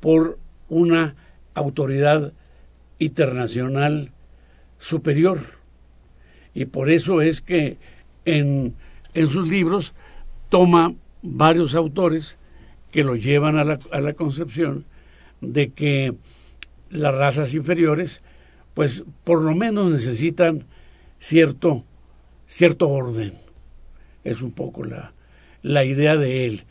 por 0.01 0.39
una 0.69 1.17
autoridad 1.55 2.33
internacional 2.99 4.11
superior. 4.79 5.39
Y 6.55 6.67
por 6.67 6.91
eso 6.91 7.23
es 7.23 7.41
que 7.41 7.79
en, 8.25 8.75
en 9.15 9.27
sus 9.29 9.49
libros 9.49 9.95
toma 10.49 10.95
varios 11.23 11.75
autores 11.75 12.39
que 12.93 13.03
lo 13.03 13.17
llevan 13.17 13.57
a 13.57 13.65
la, 13.65 13.81
a 13.91 14.01
la 14.01 14.13
concepción 14.13 14.85
de 15.41 15.73
que 15.73 16.15
las 16.91 17.15
razas 17.15 17.55
inferiores, 17.55 18.21
pues 18.75 19.03
por 19.25 19.43
lo 19.43 19.57
menos 19.57 19.91
necesitan 19.91 20.67
cierto, 21.19 21.85
cierto 22.47 22.89
orden. 22.89 23.33
Es 24.23 24.43
un 24.43 24.53
poco 24.53 24.85
la, 24.85 25.15
la 25.63 25.85
idea 25.85 26.17
de 26.17 26.47
él. 26.47 26.63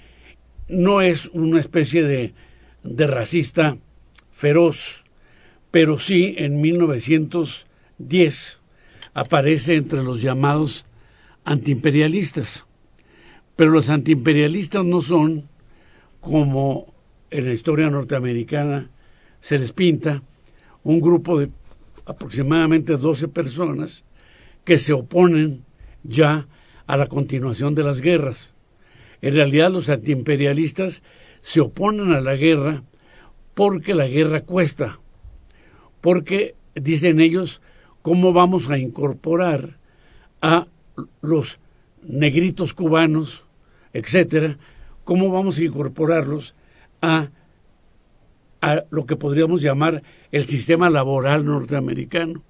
No 0.70 1.02
es 1.02 1.26
una 1.34 1.60
especie 1.60 2.04
de, 2.04 2.34
de 2.84 3.08
racista 3.08 3.78
feroz, 4.32 5.04
pero 5.72 6.00
sí 6.00 6.36
en 6.38 6.62
1910 6.62 8.62
aparece 9.14 9.76
entre 9.76 10.04
los 10.04 10.22
llamados 10.22 10.86
antiimperialistas. 11.44 12.66
Pero 13.56 13.72
los 13.72 13.90
antiimperialistas 13.90 14.86
no 14.86 15.02
son 15.02 15.50
como 16.22 16.94
en 17.30 17.46
la 17.46 17.54
historia 17.54 17.90
norteamericana 17.90 18.90
se 19.40 19.60
les 19.60 19.74
pinta 19.74 20.24
un 20.84 21.02
grupo 21.02 21.40
de 21.40 21.50
aproximadamente 22.06 22.96
12 22.96 23.28
personas 23.28 24.04
que 24.64 24.78
se 24.78 24.94
oponen 24.94 25.66
ya 26.04 26.48
a 26.88 26.98
la 26.98 27.08
continuación 27.08 27.76
de 27.76 27.84
las 27.84 28.02
guerras. 28.02 28.54
En 29.22 29.34
realidad 29.34 29.72
los 29.72 29.90
antiimperialistas 29.90 31.04
se 31.42 31.62
oponen 31.62 32.12
a 32.12 32.22
la 32.22 32.36
guerra 32.36 32.84
porque 33.54 33.96
la 33.96 34.08
guerra 34.08 34.42
cuesta, 34.42 35.00
porque, 36.00 36.56
dicen 36.76 37.20
ellos, 37.20 37.62
¿cómo 38.02 38.34
vamos 38.34 38.70
a 38.70 38.78
incorporar 38.78 39.78
a 40.42 40.68
los 41.22 41.60
negritos 42.04 42.74
cubanos, 42.74 43.44
etcétera, 43.94 44.58
cómo 45.12 45.30
vamos 45.30 45.60
a 45.60 45.64
incorporarlos 45.66 46.56
a, 47.02 47.32
a 48.62 48.86
lo 48.92 49.06
que 49.06 49.18
podríamos 49.18 49.62
llamar 49.62 50.04
el 50.32 50.46
sistema 50.46 50.90
laboral 50.90 51.44
norteamericano? 51.46 52.42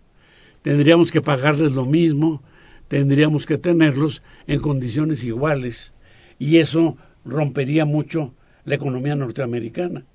Tendríamos 0.62 1.12
que 1.12 1.22
pagarles 1.22 1.72
lo 1.72 1.88
mismo, 1.88 2.44
tendríamos 2.88 3.48
que 3.48 3.58
tenerlos 3.58 4.22
en 4.46 4.60
condiciones 4.60 5.24
iguales 5.24 5.92
y 6.38 6.58
eso 6.58 6.98
rompería 7.26 7.86
mucho 7.86 8.32
la 8.64 8.76
economía 8.76 9.16
norteamericana. 9.16 10.06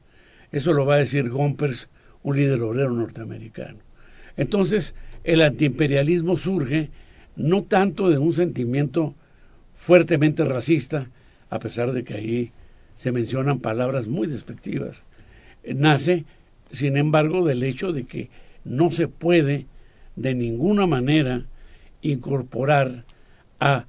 Eso 0.53 0.73
lo 0.73 0.87
va 0.87 0.95
a 0.95 0.99
decir 0.99 1.29
Gompers, 1.29 1.89
un 2.23 2.37
líder 2.37 2.63
obrero 2.63 2.93
norteamericano. 2.93 3.79
Entonces, 4.37 4.95
el 5.25 5.43
antiimperialismo 5.43 6.37
surge 6.37 6.91
no 7.35 7.65
tanto 7.65 8.09
de 8.09 8.19
un 8.19 8.33
sentimiento 8.33 9.17
fuertemente 9.75 10.45
racista, 10.45 11.11
a 11.51 11.59
pesar 11.59 11.93
de 11.93 12.05
que 12.05 12.15
ahí 12.15 12.53
se 12.95 13.13
mencionan 13.13 13.61
palabras 13.61 14.07
muy 14.07 14.27
despectivas, 14.27 15.05
nace, 15.65 16.25
sin 16.73 16.97
embargo, 16.97 17.45
del 17.45 17.63
hecho 17.63 17.93
de 17.93 18.05
que 18.05 18.31
no 18.65 18.91
se 18.91 19.09
puede 19.09 19.67
de 20.17 20.35
ninguna 20.35 20.87
manera 20.87 21.47
incorporar 22.03 23.05
a 23.61 23.87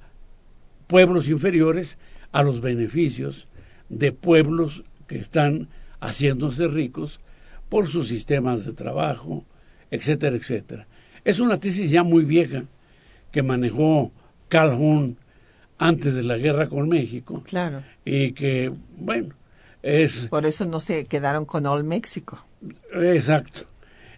pueblos 0.86 1.28
inferiores 1.28 1.98
a 2.32 2.42
los 2.42 2.60
beneficios 2.60 3.48
de 3.88 4.12
pueblos 4.12 4.84
que 5.06 5.18
están 5.18 5.68
haciéndose 6.00 6.68
ricos 6.68 7.20
por 7.68 7.88
sus 7.88 8.08
sistemas 8.08 8.64
de 8.64 8.72
trabajo, 8.72 9.44
etcétera, 9.90 10.36
etcétera. 10.36 10.86
Es 11.24 11.40
una 11.40 11.58
tesis 11.58 11.90
ya 11.90 12.02
muy 12.02 12.24
vieja 12.24 12.64
que 13.32 13.42
manejó 13.42 14.12
Calhoun 14.48 15.16
antes 15.78 16.14
de 16.14 16.22
la 16.24 16.36
guerra 16.38 16.68
con 16.68 16.88
México. 16.88 17.42
Claro. 17.46 17.82
Y 18.04 18.32
que, 18.32 18.72
bueno, 18.96 19.34
es... 19.82 20.26
Por 20.28 20.44
eso 20.46 20.66
no 20.66 20.80
se 20.80 21.04
quedaron 21.06 21.44
con 21.44 21.66
All 21.66 21.84
México. 21.84 22.44
Exacto. 22.92 23.62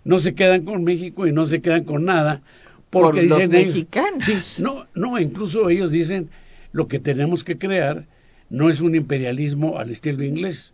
No 0.04 0.18
se 0.18 0.34
quedan 0.34 0.64
con 0.64 0.82
México 0.84 1.26
y 1.26 1.32
no 1.32 1.46
se 1.46 1.61
quedan 1.61 1.84
con 1.84 2.04
nada. 2.04 2.40
Porque 2.88 3.06
Por 3.06 3.14
dicen 3.20 3.28
los 3.28 3.40
ellos- 3.40 3.66
mexicanos. 3.74 4.24
Sí, 4.24 4.62
no, 4.62 4.86
no, 4.94 5.18
incluso 5.20 5.68
ellos 5.70 5.90
dicen 5.92 6.30
lo 6.72 6.88
que 6.88 6.98
tenemos 6.98 7.44
que 7.44 7.58
crear 7.58 8.06
no 8.48 8.68
es 8.68 8.80
un 8.80 8.94
imperialismo 8.94 9.78
al 9.78 9.90
estilo 9.90 10.24
inglés. 10.24 10.72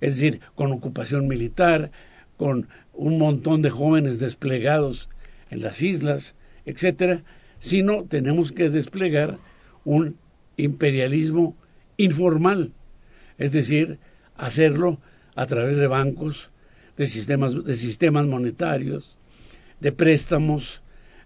Es 0.00 0.16
decir, 0.16 0.40
con 0.54 0.72
ocupación 0.72 1.26
militar, 1.28 1.90
con 2.36 2.68
un 2.92 3.18
montón 3.18 3.62
de 3.62 3.70
jóvenes 3.70 4.18
desplegados 4.18 5.08
en 5.50 5.62
las 5.62 5.80
islas, 5.80 6.34
etcétera, 6.66 7.22
sino 7.60 8.02
tenemos 8.04 8.52
que 8.52 8.68
desplegar 8.68 9.38
un 9.84 10.16
imperialismo 10.56 11.56
informal, 11.96 12.72
es 13.38 13.52
decir, 13.52 13.98
hacerlo 14.36 15.00
a 15.34 15.46
través 15.46 15.76
de 15.76 15.86
bancos, 15.86 16.50
de 16.96 17.06
sistemas, 17.06 17.64
de 17.64 17.74
sistemas 17.74 18.26
monetarios, 18.26 19.16
de 19.80 19.92
préstamos, 19.92 20.82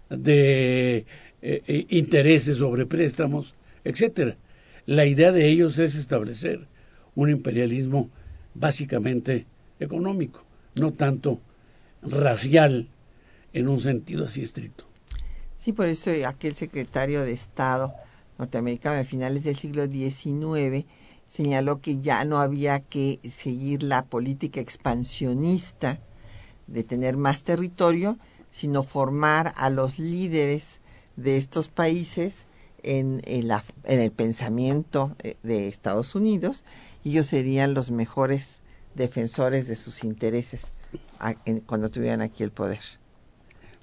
de 0.09 1.05
eh, 1.41 1.63
eh, 1.67 1.85
intereses 1.89 2.57
sobre 2.57 2.85
préstamos, 2.85 3.55
etcétera. 3.83 4.37
La 4.85 5.05
idea 5.05 5.31
de 5.31 5.47
ellos 5.47 5.77
es 5.79 5.95
establecer 5.95 6.67
un 7.15 7.29
imperialismo 7.29 8.09
básicamente 8.55 9.45
económico, 9.79 10.43
no 10.75 10.91
tanto 10.91 11.39
racial 12.01 12.87
en 13.53 13.67
un 13.67 13.81
sentido 13.81 14.25
así 14.25 14.41
estricto. 14.41 14.85
Sí, 15.57 15.73
por 15.73 15.87
eso 15.87 16.11
aquel 16.25 16.55
secretario 16.55 17.23
de 17.23 17.33
Estado 17.33 17.93
norteamericano 18.39 18.99
a 18.99 19.03
finales 19.03 19.43
del 19.43 19.55
siglo 19.55 19.85
XIX 19.85 20.85
señaló 21.27 21.79
que 21.79 21.99
ya 21.99 22.25
no 22.25 22.39
había 22.39 22.79
que 22.79 23.19
seguir 23.29 23.83
la 23.83 24.05
política 24.05 24.59
expansionista 24.61 25.99
de 26.65 26.83
tener 26.83 27.17
más 27.17 27.43
territorio, 27.43 28.17
sino 28.51 28.81
formar 28.81 29.53
a 29.57 29.69
los 29.69 29.99
líderes 29.99 30.79
de 31.17 31.37
estos 31.37 31.67
países 31.67 32.47
en, 32.81 33.21
la- 33.47 33.63
en 33.83 33.99
el 33.99 34.11
pensamiento 34.11 35.15
eh, 35.21 35.35
de 35.43 35.67
Estados 35.67 36.15
Unidos 36.15 36.63
y 37.03 37.11
ellos 37.11 37.27
serían 37.27 37.73
los 37.73 37.91
mejores 37.91 38.61
defensores 38.95 39.67
de 39.67 39.75
sus 39.75 40.03
intereses 40.03 40.73
cuando 41.67 41.89
tuvieran 41.89 42.21
aquí 42.21 42.43
el 42.43 42.51
poder. 42.51 42.79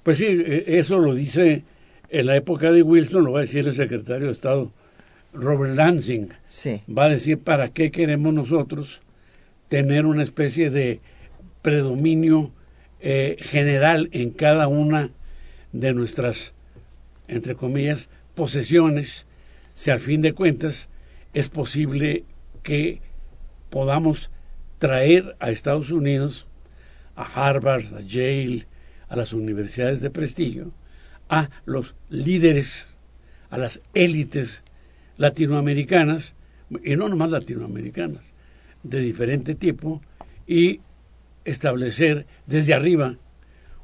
Pues 0.02 0.16
sí, 0.16 0.24
eh, 0.26 0.64
eso 0.78 0.98
lo 0.98 1.14
dice 1.14 1.64
en 2.08 2.26
la 2.26 2.36
época 2.36 2.72
de 2.72 2.82
Wilson, 2.82 3.24
lo 3.24 3.32
va 3.32 3.40
a 3.40 3.42
decir 3.42 3.66
el 3.66 3.74
secretario 3.74 4.26
de 4.26 4.32
Estado 4.32 4.72
Robert 5.32 5.74
Lansing. 5.74 6.30
Sí. 6.46 6.82
Va 6.88 7.04
a 7.04 7.08
decir 7.08 7.38
para 7.38 7.68
qué 7.70 7.90
queremos 7.90 8.32
nosotros 8.32 9.02
tener 9.68 10.06
una 10.06 10.22
especie 10.22 10.70
de 10.70 11.00
predominio 11.62 12.52
eh, 13.00 13.36
general 13.40 14.08
en 14.12 14.30
cada 14.30 14.68
una 14.68 15.10
de 15.72 15.92
nuestras, 15.92 16.54
entre 17.28 17.54
comillas, 17.54 18.08
posesiones, 18.34 19.26
si 19.74 19.90
al 19.90 19.98
fin 19.98 20.22
de 20.22 20.32
cuentas 20.32 20.88
es 21.34 21.48
posible 21.48 22.24
que 22.62 23.00
podamos 23.68 24.30
traer 24.78 25.36
a 25.40 25.50
Estados 25.50 25.90
Unidos, 25.90 26.46
a 27.14 27.24
Harvard, 27.24 27.94
a 27.94 28.00
Yale, 28.00 28.66
a 29.08 29.16
las 29.16 29.32
universidades 29.32 30.00
de 30.00 30.10
prestigio, 30.10 30.70
a 31.28 31.50
los 31.64 31.94
líderes, 32.08 32.88
a 33.50 33.58
las 33.58 33.80
élites 33.94 34.62
latinoamericanas, 35.16 36.34
y 36.84 36.96
no 36.96 37.08
nomás 37.08 37.30
latinoamericanas, 37.30 38.32
de 38.82 39.00
diferente 39.00 39.54
tipo, 39.54 40.02
y 40.46 40.80
establecer 41.44 42.26
desde 42.46 42.74
arriba 42.74 43.16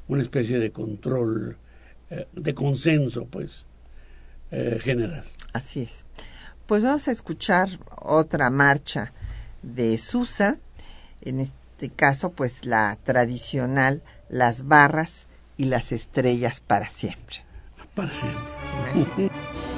una 0.07 0.21
especie 0.21 0.59
de 0.59 0.71
control, 0.71 1.57
eh, 2.09 2.27
de 2.33 2.53
consenso, 2.53 3.25
pues, 3.25 3.65
eh, 4.51 4.79
general. 4.81 5.23
Así 5.53 5.81
es. 5.81 6.05
Pues 6.65 6.83
vamos 6.83 7.07
a 7.07 7.11
escuchar 7.11 7.69
otra 8.01 8.49
marcha 8.49 9.13
de 9.61 9.97
Susa, 9.97 10.59
en 11.21 11.39
este 11.39 11.89
caso 11.89 12.31
pues 12.31 12.65
la 12.65 12.97
tradicional 13.03 14.01
Las 14.29 14.67
barras 14.67 15.27
y 15.57 15.65
las 15.65 15.91
estrellas 15.91 16.59
para 16.59 16.87
siempre. 16.87 17.37
Para 17.95 18.11
siempre. 18.11 19.29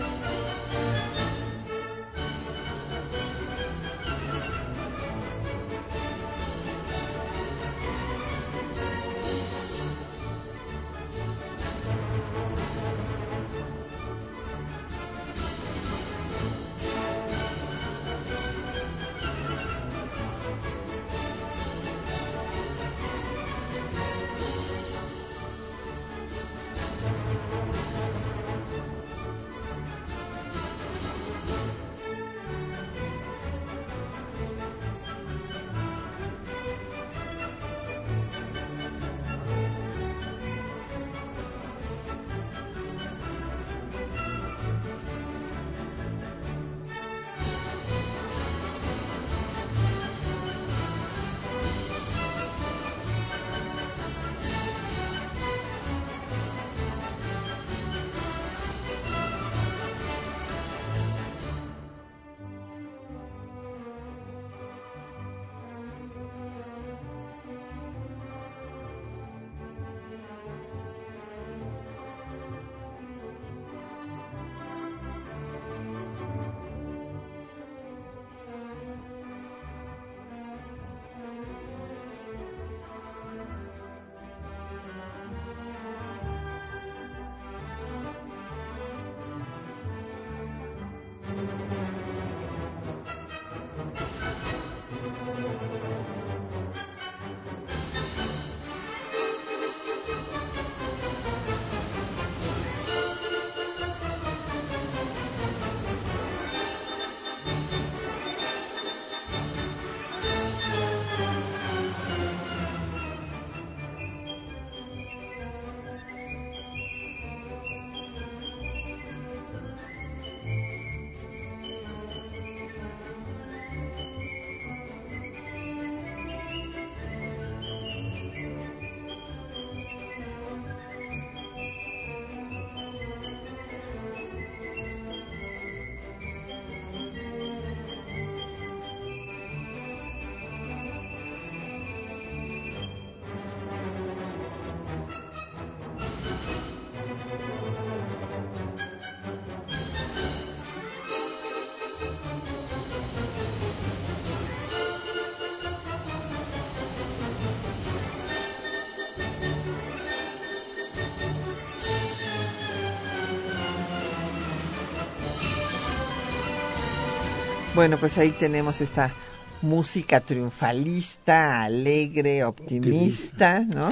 Bueno, 167.76 167.98
pues 168.00 168.18
ahí 168.18 168.30
tenemos 168.32 168.80
esta 168.80 169.14
música 169.62 170.22
triunfalista, 170.22 171.64
alegre, 171.64 172.46
optimista, 172.46 173.60
¿no? 173.60 173.90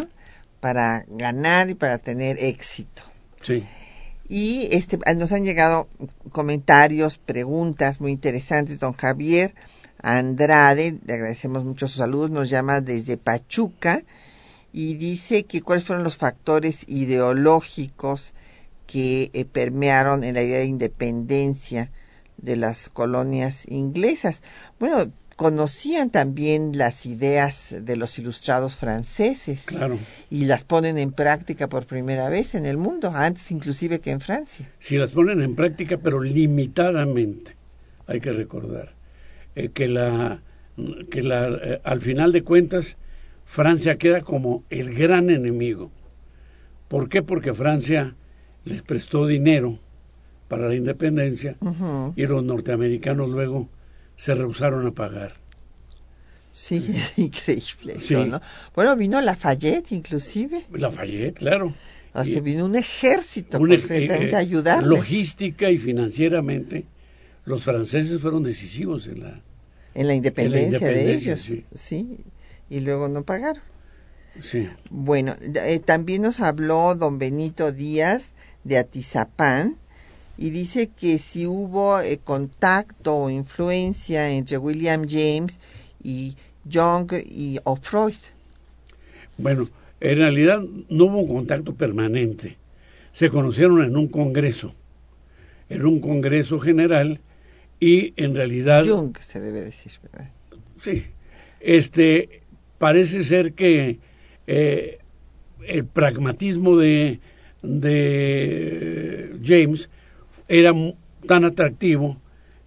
Para 0.62 1.04
ganar 1.10 1.70
y 1.70 1.74
para 1.74 1.98
tener 1.98 2.42
éxito. 2.42 3.04
Sí. 3.42 3.66
Y 4.30 4.70
este, 4.72 4.98
nos 5.18 5.34
han 5.34 5.44
llegado 5.44 5.90
comentarios, 6.32 7.18
preguntas 7.18 8.00
muy 8.00 8.14
interesantes. 8.14 8.80
Don 8.80 8.94
Javier 8.94 9.54
Andrade, 10.02 11.00
le 11.06 11.14
agradecemos 11.16 11.66
mucho 11.66 11.90
sus 11.90 11.98
saludos, 11.98 12.32
nos 12.32 12.50
llama 12.50 12.80
desde 12.80 13.18
Pachuca 13.18 14.04
y 14.72 14.94
dice 14.94 15.44
que 15.44 15.62
cuáles 15.62 15.84
fueron 15.84 16.06
los 16.06 16.16
factores 16.16 16.86
ideológicos 16.88 18.34
que 18.88 19.30
eh, 19.34 19.44
permearon 19.44 20.24
en 20.24 20.36
la 20.36 20.42
idea 20.42 20.60
de 20.60 20.68
independencia 20.68 21.92
de 22.38 22.56
las 22.56 22.90
colonias 22.90 23.66
inglesas. 23.70 24.42
Bueno, 24.80 25.12
conocían 25.36 26.10
también 26.12 26.78
las 26.78 27.06
ideas 27.06 27.76
de 27.82 27.96
los 27.98 28.20
ilustrados 28.20 28.76
franceses 28.76 29.66
Claro. 29.66 29.98
y 30.30 30.46
las 30.46 30.64
ponen 30.64 30.98
en 30.98 31.12
práctica 31.12 31.68
por 31.70 31.86
primera 31.88 32.30
vez 32.30 32.54
en 32.56 32.66
el 32.66 32.78
mundo, 32.78 33.12
antes 33.16 33.50
inclusive 33.52 34.00
que 34.00 34.12
en 34.12 34.22
Francia. 34.22 34.70
Si 34.80 34.98
las 34.98 35.12
ponen 35.12 35.42
en 35.42 35.56
práctica, 35.56 35.98
pero 35.98 36.22
limitadamente, 36.22 37.56
hay 38.08 38.20
que 38.22 38.32
recordar 38.32 38.94
eh, 39.56 39.70
que 39.74 39.88
la 39.88 40.42
que 41.12 41.22
la 41.22 41.48
eh, 41.48 41.82
al 41.84 42.02
final 42.02 42.32
de 42.32 42.44
cuentas 42.44 42.98
Francia 43.46 43.98
queda 43.98 44.22
como 44.22 44.64
el 44.70 44.94
gran 44.96 45.30
enemigo. 45.30 45.92
¿Por 46.88 47.10
qué? 47.10 47.22
Porque 47.22 47.54
Francia 47.54 48.16
les 48.66 48.82
prestó 48.82 49.26
dinero 49.28 49.80
para 50.56 50.68
la 50.70 50.76
independencia 50.76 51.56
y 52.16 52.26
los 52.28 52.44
norteamericanos 52.44 53.28
luego 53.30 53.70
se 54.16 54.36
rehusaron 54.36 54.86
a 54.86 54.92
pagar. 54.92 55.34
Sí, 56.52 56.86
es 56.94 57.18
increíble 57.18 57.94
eso, 57.98 58.24
Sí. 58.24 58.30
¿no? 58.30 58.40
Bueno, 58.76 58.96
vino 58.96 59.20
Lafayette 59.22 59.92
inclusive, 59.92 60.66
Lafayette, 60.72 61.40
claro. 61.40 61.74
o 62.14 62.24
sea, 62.24 62.42
vino 62.42 62.66
un 62.66 62.76
ejército 62.76 63.58
un- 63.58 63.70
concretamente 63.70 64.30
eh, 64.30 64.36
a 64.36 64.40
ayudarles. 64.40 64.88
Logística 64.88 65.72
y 65.72 65.80
financieramente, 65.80 66.86
los 67.46 67.64
franceses 67.64 68.22
fueron 68.22 68.44
decisivos 68.44 69.08
en 69.08 69.24
la... 69.24 69.42
en 69.96 70.08
la 70.08 70.14
independencia, 70.14 70.80
de 70.80 70.92
independencia, 70.92 71.32
ellos, 71.34 71.42
sí. 71.42 71.66
sí, 71.74 72.18
y 72.70 72.82
luego 72.82 73.10
no 73.10 73.24
pagaron. 73.24 73.64
Sí, 74.40 74.68
Bueno, 74.92 75.36
eh, 75.42 75.80
también 75.80 76.22
nos 76.24 76.40
habló 76.40 76.94
don 76.96 77.18
Benito 77.20 77.72
Díaz 77.72 78.34
de 78.64 78.78
Atizapán 78.80 79.78
y 80.38 80.50
dice 80.50 80.90
que 80.90 81.20
si 81.20 81.46
hubo 81.46 82.00
eh, 82.00 82.20
contacto 82.24 83.16
o 83.16 83.30
influencia 83.30 84.30
entre 84.32 84.58
William 84.58 85.06
James 85.08 85.60
y 86.04 86.36
Jung 86.72 87.12
y 87.26 87.60
o 87.64 87.76
Freud. 87.76 88.16
bueno, 89.38 89.68
en 90.00 90.18
realidad 90.18 90.64
no 90.90 91.06
hubo 91.06 91.20
un 91.20 91.28
contacto 91.28 91.76
permanente. 91.76 92.58
Se 93.12 93.30
conocieron 93.30 93.84
en 93.84 93.96
un 93.96 94.08
congreso, 94.08 94.74
en 95.70 95.86
un 95.86 96.00
congreso 96.00 96.60
general 96.60 97.20
y 97.80 98.14
en 98.22 98.34
realidad... 98.34 98.86
Jung 98.86 99.16
se 99.20 99.40
debe 99.40 99.62
decir, 99.62 99.92
¿verdad? 100.02 100.30
Sí, 100.82 101.06
este, 101.60 102.42
parece 102.80 103.24
ser 103.24 103.54
que 103.54 104.00
eh, 104.48 104.98
el 105.68 105.86
pragmatismo 105.86 106.76
de, 106.76 107.20
de 107.62 109.38
James 109.44 109.90
era 110.48 110.74
tan 111.28 111.46
atractivo 111.46 112.18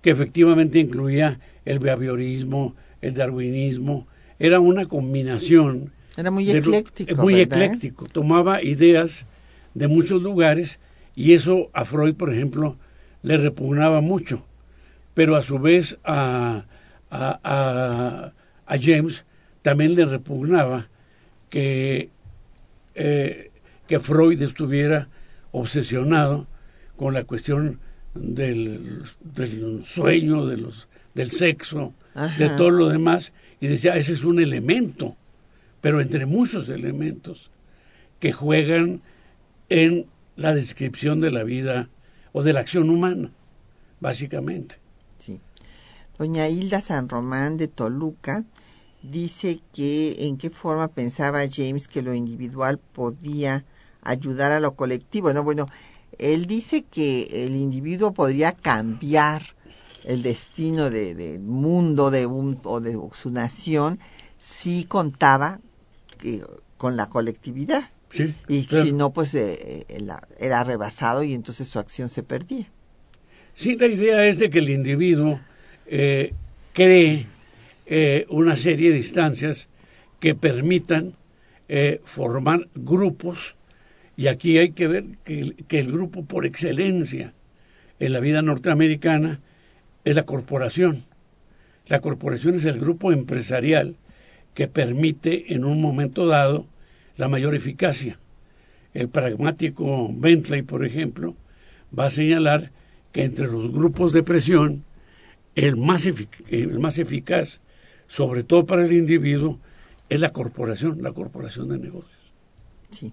que 0.03 0.11
efectivamente 0.11 0.79
incluía 0.79 1.41
el 1.65 1.79
behaviorismo, 1.79 2.75
el 3.01 3.15
darwinismo, 3.15 4.07
era 4.39 4.61
una 4.61 4.87
combinación. 4.87 5.93
Era 6.17 6.31
muy 6.31 6.47
lo- 6.47 6.53
ecléctico. 6.59 7.23
muy 7.23 7.35
¿verdad? 7.35 7.63
ecléctico, 7.63 8.07
tomaba 8.07 8.63
ideas 8.63 9.27
de 9.75 9.89
muchos 9.89 10.23
lugares 10.23 10.79
y 11.15 11.33
eso 11.35 11.71
a 11.73 11.85
Freud, 11.85 12.15
por 12.15 12.33
ejemplo, 12.33 12.77
le 13.23 13.37
repugnaba 13.37 14.01
mucho, 14.01 14.45
pero 15.15 15.37
a 15.37 15.43
su 15.43 15.59
vez 15.59 15.99
a, 16.05 16.65
a, 17.11 17.41
a- 17.45 18.33
a 18.67 18.79
James 18.81 19.25
también 19.63 19.95
le 19.95 20.05
repugnaba 20.07 20.89
que, 21.51 22.11
eh, 22.95 23.51
que 23.87 24.01
Freud 24.01 24.41
estuviera 24.43 25.09
obsesionado 25.53 26.47
con 26.97 27.15
la 27.15 27.25
cuestión 27.25 27.81
del, 28.15 29.03
del 29.21 29.85
sueño, 29.85 30.47
de 30.47 30.57
los, 30.57 30.89
del 31.15 31.31
sexo, 31.31 31.93
de 32.39 32.49
todo 32.51 32.71
lo 32.71 32.89
demás, 32.89 33.33
y 33.61 33.67
decía, 33.67 33.97
ese 33.97 34.13
es 34.13 34.25
un 34.25 34.41
elemento, 34.41 35.17
pero 35.81 36.01
entre 36.01 36.27
muchos 36.27 36.69
elementos 36.69 37.51
que 38.19 38.33
juegan 38.33 39.03
en 39.69 40.07
la 40.37 40.55
descripción 40.55 41.21
de 41.21 41.31
la 41.31 41.45
vida 41.45 41.89
o 42.33 42.43
de 42.43 42.53
la 42.53 42.61
acción 42.61 42.91
humana, 42.91 43.31
básicamente. 44.01 44.77
Sí. 45.19 45.41
Doña 46.19 46.49
Hilda 46.49 46.81
San 46.81 47.09
Román 47.09 47.57
de 47.57 47.69
Toluca 47.69 48.45
dice 49.03 49.61
que 49.73 50.27
en 50.27 50.37
qué 50.37 50.51
forma 50.51 50.89
pensaba 50.89 51.41
James 51.51 51.89
que 51.89 52.03
lo 52.03 52.15
individual 52.15 52.79
podía 52.79 53.65
ayudar 54.03 54.53
a 54.53 54.61
lo 54.61 54.75
colectivo. 54.75 55.33
No, 55.33 55.43
bueno, 55.43 55.69
él 56.19 56.47
dice 56.47 56.83
que 56.83 57.45
el 57.45 57.57
individuo 57.57 58.13
podría 58.13 58.53
cambiar 58.53 59.55
el 60.05 60.23
destino 60.23 60.89
de- 60.91 61.15
del 61.15 61.41
mundo 61.41 62.11
de 62.11 62.27
un 62.27 62.61
o 62.65 62.81
de 62.81 62.99
su 63.13 63.31
nación 63.31 63.99
si 64.39 64.85
contaba 64.85 65.61
que- 66.19 66.45
con 66.77 66.97
la 66.97 67.09
colectividad 67.09 67.91
Sí, 68.13 68.35
y 68.49 68.65
claro. 68.67 68.85
si 68.85 68.93
no 68.93 69.13
pues 69.13 69.35
eh, 69.35 69.85
eh, 69.89 70.07
era 70.39 70.63
rebasado 70.65 71.23
y 71.23 71.35
entonces 71.35 71.69
su 71.69 71.79
acción 71.79 72.09
se 72.09 72.23
perdía. 72.23 72.69
Sí, 73.55 73.77
la 73.77 73.87
idea 73.87 74.25
es 74.27 74.39
de 74.39 74.49
que 74.51 74.59
el 74.61 74.71
individuo 74.71 75.41
eh, 75.87 76.33
cree 76.73 77.27
eh, 77.87 78.27
una 78.31 78.57
serie 78.57 78.91
de 78.91 78.99
instancias 78.99 79.69
que 80.21 80.35
permitan 80.35 81.15
eh, 81.69 82.01
formar 82.05 82.69
grupos 82.75 83.57
y 84.17 84.29
aquí 84.29 84.59
hay 84.59 84.71
que 84.71 84.87
ver 84.87 85.05
que, 85.25 85.55
el- 85.69 85.93
grupo 85.93 86.25
por 86.25 86.47
excelencia 86.47 87.35
en 87.99 88.13
la 88.13 88.21
vida 88.21 88.43
norteamericana 88.43 89.41
es 90.05 90.17
la 90.17 90.25
corporación. 90.25 91.05
La 91.87 92.01
corporación 92.01 92.55
es 92.55 92.65
el 92.65 92.81
grupo 92.81 93.13
empresarial 93.13 93.97
que 94.55 94.69
permite 94.69 95.53
en 95.55 95.65
un 95.65 95.81
momento 95.81 96.27
dado 96.27 96.67
la 97.17 97.29
mayor 97.29 97.55
eficacia. 97.55 98.19
El 98.95 99.09
pragmático 99.09 100.11
Bentley, 100.13 100.63
por 100.63 100.85
ejemplo, 100.85 101.37
va 101.97 102.07
a 102.07 102.11
señalar 102.11 102.73
que 103.13 103.25
entre 103.25 103.47
los 103.47 103.71
grupos 103.71 104.13
de 104.13 104.23
presión, 104.23 104.85
el 105.55 105.77
más, 105.77 106.07
el 106.49 106.79
más 106.81 106.99
eficaz, 106.99 107.61
sobre 108.07 108.43
todo 108.45 108.67
para 108.67 108.85
el 108.85 108.93
individuo, 108.93 109.59
es 110.09 110.21
la 110.21 110.33
corporación, 110.33 111.03
la 111.03 111.13
corporación 111.13 111.69
de 111.69 111.79
negocios. 111.79 112.33
Sí. 112.91 113.13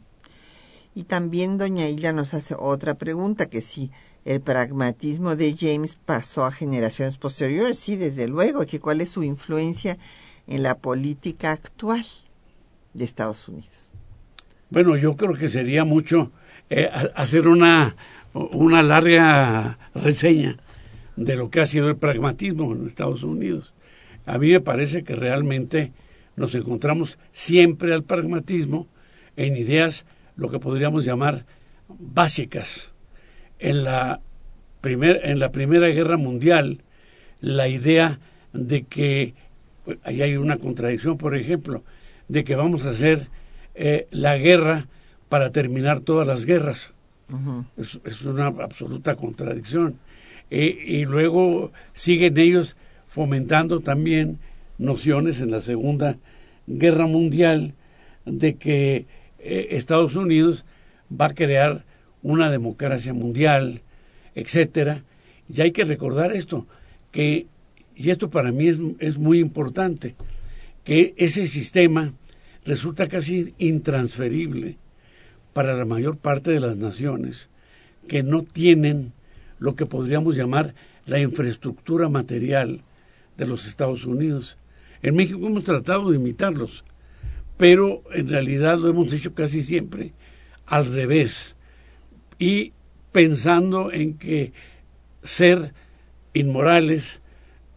Y 0.95 1.03
también 1.03 1.57
doña 1.57 1.87
Hilda 1.89 2.13
nos 2.13 2.33
hace 2.33 2.55
otra 2.57 2.93
pregunta, 2.95 3.47
que 3.47 3.61
si 3.61 3.89
el 4.25 4.41
pragmatismo 4.41 5.35
de 5.35 5.55
James 5.57 5.97
pasó 6.05 6.45
a 6.45 6.51
generaciones 6.51 7.17
posteriores, 7.17 7.79
sí, 7.79 7.95
desde 7.95 8.27
luego, 8.27 8.65
que 8.65 8.79
cuál 8.79 9.01
es 9.01 9.09
su 9.09 9.23
influencia 9.23 9.97
en 10.47 10.63
la 10.63 10.75
política 10.77 11.51
actual 11.51 12.05
de 12.93 13.05
Estados 13.05 13.47
Unidos. 13.47 13.91
Bueno, 14.69 14.95
yo 14.95 15.15
creo 15.15 15.33
que 15.33 15.47
sería 15.47 15.83
mucho 15.83 16.31
eh, 16.69 16.89
ha- 16.91 17.11
hacer 17.21 17.47
una, 17.47 17.95
una 18.33 18.81
larga 18.83 19.77
reseña 19.95 20.57
de 21.15 21.35
lo 21.35 21.49
que 21.49 21.61
ha 21.61 21.65
sido 21.65 21.89
el 21.89 21.95
pragmatismo 21.97 22.71
en 22.73 22.87
Estados 22.87 23.23
Unidos. 23.23 23.73
A 24.25 24.37
mí 24.37 24.51
me 24.51 24.61
parece 24.61 25.03
que 25.03 25.15
realmente 25.15 25.91
nos 26.35 26.55
encontramos 26.55 27.19
siempre 27.31 27.93
al 27.93 28.03
pragmatismo 28.03 28.87
en 29.35 29.57
ideas, 29.57 30.05
lo 30.35 30.49
que 30.49 30.59
podríamos 30.59 31.05
llamar 31.05 31.45
básicas. 31.87 32.91
En 33.59 33.83
la, 33.83 34.21
primer, 34.81 35.21
en 35.23 35.39
la 35.39 35.51
Primera 35.51 35.87
Guerra 35.87 36.17
Mundial, 36.17 36.81
la 37.39 37.67
idea 37.67 38.19
de 38.51 38.83
que, 38.83 39.33
pues, 39.85 39.97
ahí 40.03 40.21
hay 40.21 40.37
una 40.37 40.57
contradicción, 40.57 41.17
por 41.17 41.35
ejemplo, 41.35 41.83
de 42.27 42.43
que 42.43 42.55
vamos 42.55 42.85
a 42.85 42.91
hacer 42.91 43.27
eh, 43.75 44.07
la 44.11 44.37
guerra 44.37 44.87
para 45.29 45.51
terminar 45.51 46.01
todas 46.01 46.27
las 46.27 46.45
guerras. 46.45 46.93
es, 47.77 47.99
es 48.03 48.21
una 48.23 48.47
absoluta 48.47 49.15
contradicción. 49.15 49.97
Eh, 50.51 50.83
y 50.85 51.05
luego 51.05 51.71
siguen 51.93 52.37
ellos 52.37 52.75
fomentando 53.07 53.79
también 53.79 54.39
nociones 54.77 55.41
en 55.41 55.51
la 55.51 55.61
Segunda 55.61 56.17
Guerra 56.67 57.07
Mundial 57.07 57.73
de 58.25 58.55
que 58.55 59.05
eh, 59.43 59.67
Estados 59.71 60.15
Unidos 60.15 60.65
va 61.09 61.27
a 61.27 61.33
crear 61.33 61.85
una 62.21 62.49
democracia 62.49 63.13
mundial, 63.13 63.81
etcétera. 64.35 65.03
Y 65.53 65.61
hay 65.61 65.71
que 65.71 65.83
recordar 65.83 66.33
esto, 66.33 66.65
que 67.11 67.47
y 67.95 68.09
esto 68.09 68.29
para 68.29 68.51
mí 68.51 68.67
es, 68.67 68.79
es 68.99 69.17
muy 69.17 69.39
importante, 69.39 70.15
que 70.83 71.13
ese 71.17 71.45
sistema 71.47 72.13
resulta 72.65 73.07
casi 73.07 73.53
intransferible 73.57 74.77
para 75.53 75.75
la 75.75 75.85
mayor 75.85 76.17
parte 76.17 76.51
de 76.51 76.59
las 76.59 76.77
naciones 76.77 77.49
que 78.07 78.23
no 78.23 78.43
tienen 78.43 79.13
lo 79.59 79.75
que 79.75 79.85
podríamos 79.85 80.35
llamar 80.35 80.73
la 81.05 81.19
infraestructura 81.19 82.09
material 82.09 82.81
de 83.37 83.47
los 83.47 83.67
Estados 83.67 84.05
Unidos. 84.05 84.57
En 85.01 85.15
México 85.15 85.45
hemos 85.45 85.63
tratado 85.63 86.09
de 86.09 86.17
imitarlos, 86.17 86.83
pero 87.63 88.03
en 88.11 88.27
realidad 88.27 88.77
lo 88.77 88.89
hemos 88.89 89.13
hecho 89.13 89.33
casi 89.33 89.63
siempre 89.63 90.11
al 90.65 90.85
revés 90.85 91.55
y 92.37 92.73
pensando 93.13 93.89
en 93.89 94.17
que 94.17 94.51
ser 95.23 95.73
inmorales, 96.33 97.21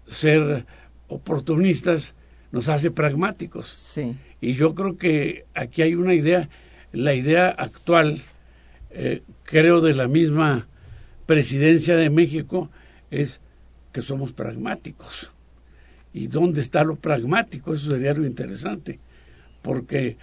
ser 0.09 0.67
oportunistas, 1.07 2.17
nos 2.51 2.69
hace 2.69 2.91
pragmáticos. 2.91 3.69
Sí. 3.69 4.17
Y 4.41 4.55
yo 4.55 4.75
creo 4.75 4.97
que 4.97 5.45
aquí 5.55 5.83
hay 5.83 5.95
una 5.95 6.15
idea, 6.15 6.49
la 6.91 7.15
idea 7.15 7.51
actual, 7.51 8.21
eh, 8.91 9.23
creo, 9.45 9.81
de 9.81 9.95
la 9.95 10.09
misma 10.09 10.67
presidencia 11.27 11.97
de 11.97 12.11
México, 12.11 12.73
es 13.13 13.41
que 13.93 14.03
somos 14.03 14.33
pragmáticos. 14.33 15.31
¿Y 16.13 16.27
dónde 16.27 16.61
está 16.61 16.83
lo 16.83 16.97
pragmático? 16.97 17.73
Eso 17.73 17.91
sería 17.91 18.15
lo 18.15 18.27
interesante. 18.27 18.99
Porque 19.67 20.17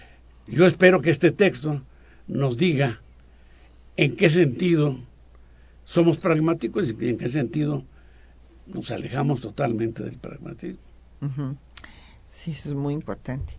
yo 0.46 0.66
espero 0.66 1.02
que 1.02 1.10
este 1.10 1.30
texto 1.30 1.82
nos 2.26 2.56
diga 2.56 3.02
en 3.98 4.16
qué 4.16 4.30
sentido 4.30 4.96
somos 5.84 6.16
pragmáticos 6.16 6.94
y 6.98 7.08
en 7.10 7.18
qué 7.18 7.28
sentido 7.28 7.84
nos 8.66 8.90
alejamos 8.90 9.42
totalmente 9.42 10.02
del 10.02 10.16
pragmatismo. 10.16 10.80
Sí, 12.30 12.52
eso 12.52 12.70
es 12.70 12.74
muy 12.74 12.94
importante. 12.94 13.52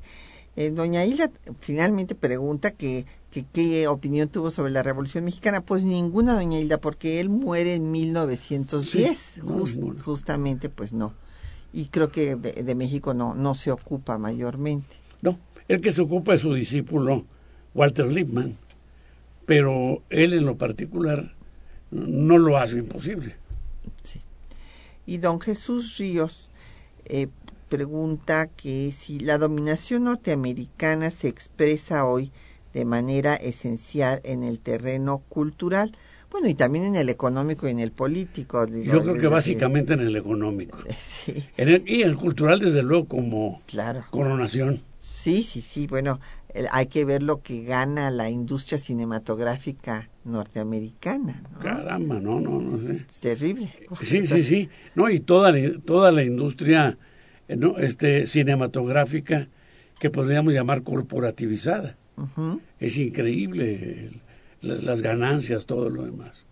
Eh, 0.56 0.72
doña 0.72 1.06
Hilda 1.06 1.30
finalmente 1.60 2.16
pregunta 2.16 2.72
que, 2.72 3.06
qué 3.54 3.88
opinión 3.88 4.28
tuvo 4.30 4.50
sobre 4.50 4.72
la 4.72 4.82
Revolución 4.82 5.24
Mexicana. 5.24 5.62
Pues 5.62 5.84
ninguna, 5.84 6.34
doña 6.34 6.60
Hilda, 6.60 6.80
porque 6.80 7.20
él 7.20 7.30
muere 7.30 7.76
en 7.76 7.92
1910. 7.92 9.42
Justamente, 10.04 10.70
pues 10.70 10.94
no. 10.94 11.14
Y 11.72 11.90
creo 11.90 12.12
que 12.12 12.36
de, 12.36 12.74
México 12.76 13.14
no, 13.14 13.36
no 13.36 13.54
se 13.54 13.72
ocupa 13.72 14.18
mayormente. 14.18 14.96
No, 15.22 15.38
el 15.68 15.82
que 15.82 15.92
se 15.92 16.02
ocupa 16.02 16.34
es 16.34 16.42
su 16.42 16.54
discípulo 16.54 17.26
Walter 17.74 18.08
Lippmann, 18.08 18.58
pero 19.46 20.02
él 20.10 20.34
en 20.34 20.46
lo 20.46 20.58
particular 20.58 21.34
no 21.92 22.38
lo 22.38 22.58
hace 22.58 22.78
imposible. 22.78 23.36
Sí. 24.04 24.22
Y 25.06 25.18
don 25.18 25.40
Jesús 25.40 25.98
Ríos 25.98 26.50
eh, 27.06 27.28
pregunta 27.70 28.48
que 28.48 28.92
si 28.92 29.20
la 29.20 29.38
dominación 29.38 30.06
norteamericana 30.06 31.12
se 31.12 31.28
expresa 31.28 32.06
hoy 32.06 32.32
de 32.74 32.86
manera 32.86 33.36
esencial 33.36 34.22
en 34.24 34.44
el 34.44 34.60
terreno 34.60 35.20
cultural, 35.30 35.96
bueno, 36.32 36.50
y 36.50 36.54
también 36.54 36.86
en 36.86 36.96
el 36.96 37.08
económico 37.10 37.68
y 37.68 37.72
en 37.72 37.80
el 37.80 37.92
político. 37.92 38.68
Yo 38.68 39.02
creo 39.04 39.18
que 39.18 39.28
básicamente 39.28 39.94
en 39.94 40.02
el 40.02 40.16
económico. 40.16 40.78
Sí. 40.98 41.46
En 41.58 41.70
el, 41.70 41.84
y 41.88 42.02
el 42.02 42.18
cultural, 42.18 42.60
desde 42.60 42.84
luego, 42.84 43.06
como 43.06 43.62
claro. 43.68 44.04
coronación. 44.10 44.82
Sí, 45.08 45.44
sí, 45.44 45.62
sí. 45.62 45.86
Bueno, 45.86 46.20
hay 46.72 46.88
que 46.88 47.06
ver 47.06 47.22
lo 47.22 47.44
que 47.44 47.64
gana 47.64 48.10
la 48.10 48.32
industria 48.32 48.80
cinematográfica 48.80 50.10
norteamericana. 50.24 51.44
Caramba, 51.62 52.20
no, 52.20 52.40
no, 52.40 52.60
no 52.60 52.80
sé. 52.80 53.06
terrible. 53.22 53.72
Sí, 54.02 54.26
sí, 54.26 54.44
sí. 54.44 54.70
No, 54.96 55.08
y 55.12 55.20
toda, 55.20 55.54
toda 55.86 56.12
la 56.12 56.24
industria 56.24 56.98
eh, 57.48 57.56
no, 57.56 57.78
este, 57.78 58.26
cinematográfica 58.26 59.48
que 60.00 60.10
podríamos 60.10 60.56
llamar 60.56 60.82
corporativizada. 60.82 61.98
Es 62.80 62.98
increíble 62.98 64.10
las 64.62 65.04
ganancias, 65.04 65.68
todo 65.68 65.92
lo 65.92 66.04
demás. 66.04 66.46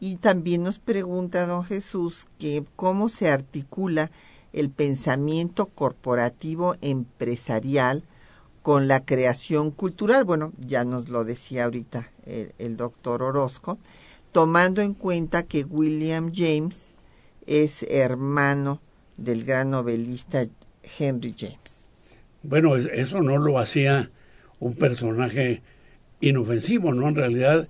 Y 0.00 0.16
también 0.16 0.64
nos 0.64 0.80
pregunta 0.80 1.46
don 1.46 1.64
Jesús 1.64 2.26
que 2.38 2.64
cómo 2.74 3.08
se 3.08 3.30
articula 3.30 4.10
el 4.56 4.70
pensamiento 4.70 5.66
corporativo 5.66 6.74
empresarial 6.80 8.02
con 8.62 8.88
la 8.88 9.04
creación 9.04 9.70
cultural. 9.70 10.24
Bueno, 10.24 10.52
ya 10.58 10.84
nos 10.84 11.08
lo 11.08 11.24
decía 11.24 11.64
ahorita 11.64 12.10
el, 12.24 12.52
el 12.58 12.76
doctor 12.76 13.22
Orozco, 13.22 13.78
tomando 14.32 14.82
en 14.82 14.94
cuenta 14.94 15.44
que 15.44 15.64
William 15.64 16.32
James 16.34 16.94
es 17.46 17.84
hermano 17.84 18.80
del 19.16 19.44
gran 19.44 19.70
novelista 19.70 20.44
Henry 20.98 21.34
James. 21.38 21.88
Bueno, 22.42 22.76
eso 22.76 23.22
no 23.22 23.38
lo 23.38 23.58
hacía 23.58 24.10
un 24.58 24.74
personaje 24.74 25.62
inofensivo, 26.20 26.94
¿no? 26.94 27.08
En 27.08 27.14
realidad, 27.14 27.68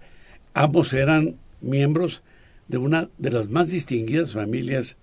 ambos 0.55 0.93
eran 0.93 1.37
miembros 1.61 2.23
de 2.69 2.79
una 2.79 3.09
de 3.19 3.31
las 3.31 3.49
más 3.49 3.69
distinguidas 3.69 4.33
familias 4.33 4.97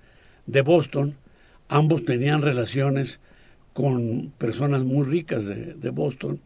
de 0.46 0.62
Boston. 0.62 1.16
Ambos 1.68 2.06
tenían 2.06 2.42
relaciones 2.42 3.20
con 3.74 4.32
personas 4.38 4.84
muy 4.84 5.06
ricas 5.06 5.46
de, 5.46 5.74
de 5.74 5.90
Boston 5.90 6.40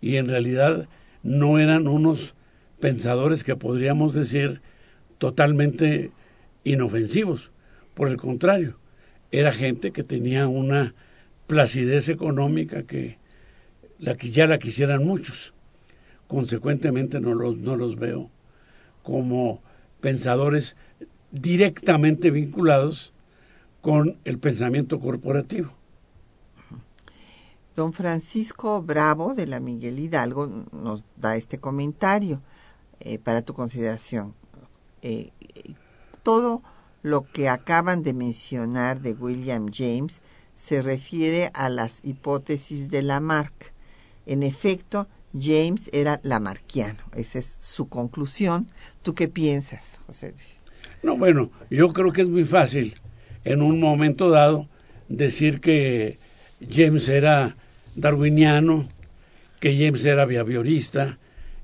y 0.00 0.16
en 0.16 0.28
realidad 0.28 0.88
no 1.22 1.58
eran 1.58 1.88
unos 1.88 2.34
pensadores 2.80 3.42
que 3.42 3.56
podríamos 3.56 4.14
decir 4.14 4.60
totalmente 5.18 6.12
inofensivos. 6.64 7.50
Por 7.94 8.08
el 8.08 8.16
contrario, 8.16 8.78
era 9.32 9.52
gente 9.52 9.90
que 9.90 10.04
tenía 10.04 10.46
una 10.46 10.94
placidez 11.46 12.08
económica 12.08 12.84
que, 12.84 13.18
la 13.98 14.16
ya 14.16 14.46
la 14.46 14.58
quisieran 14.58 15.04
muchos. 15.04 15.54
Consecuentemente 16.26 17.20
no 17.20 17.34
los, 17.34 17.56
no 17.56 17.76
los 17.76 17.96
veo 17.96 18.30
como 19.02 19.62
pensadores 20.00 20.76
directamente 21.32 22.30
vinculados 22.30 23.12
con 23.80 24.18
el 24.24 24.38
pensamiento 24.38 25.00
corporativo. 25.00 25.72
Don 27.76 27.92
Francisco 27.92 28.82
Bravo 28.82 29.34
de 29.34 29.46
la 29.46 29.60
Miguel 29.60 30.00
Hidalgo 30.00 30.66
nos 30.72 31.04
da 31.16 31.36
este 31.36 31.58
comentario 31.58 32.42
eh, 33.00 33.18
para 33.18 33.42
tu 33.42 33.54
consideración. 33.54 34.34
Eh, 35.02 35.30
todo 36.24 36.60
lo 37.02 37.22
que 37.22 37.48
acaban 37.48 38.02
de 38.02 38.14
mencionar 38.14 39.00
de 39.00 39.12
William 39.12 39.68
James 39.72 40.22
se 40.54 40.82
refiere 40.82 41.50
a 41.54 41.68
las 41.68 42.04
hipótesis 42.04 42.90
de 42.90 43.02
Lamarck. 43.02 43.72
En 44.26 44.42
efecto, 44.42 45.06
James 45.38 45.88
era 45.92 46.20
lamarquiano. 46.24 46.98
Esa 47.14 47.38
es 47.38 47.58
su 47.60 47.88
conclusión. 47.88 48.66
¿Tú 49.02 49.14
qué 49.14 49.28
piensas, 49.28 50.00
José 50.06 50.32
Luis? 50.32 50.62
No, 51.04 51.16
bueno, 51.16 51.52
yo 51.70 51.92
creo 51.92 52.12
que 52.12 52.22
es 52.22 52.28
muy 52.28 52.44
fácil 52.44 52.94
en 53.44 53.62
un 53.62 53.80
momento 53.80 54.30
dado 54.30 54.68
decir 55.08 55.60
que 55.60 56.18
James 56.70 57.08
era 57.08 57.56
darwiniano, 57.94 58.88
que 59.60 59.76
James 59.76 60.04
era 60.04 60.24
behaviorista, 60.24 61.18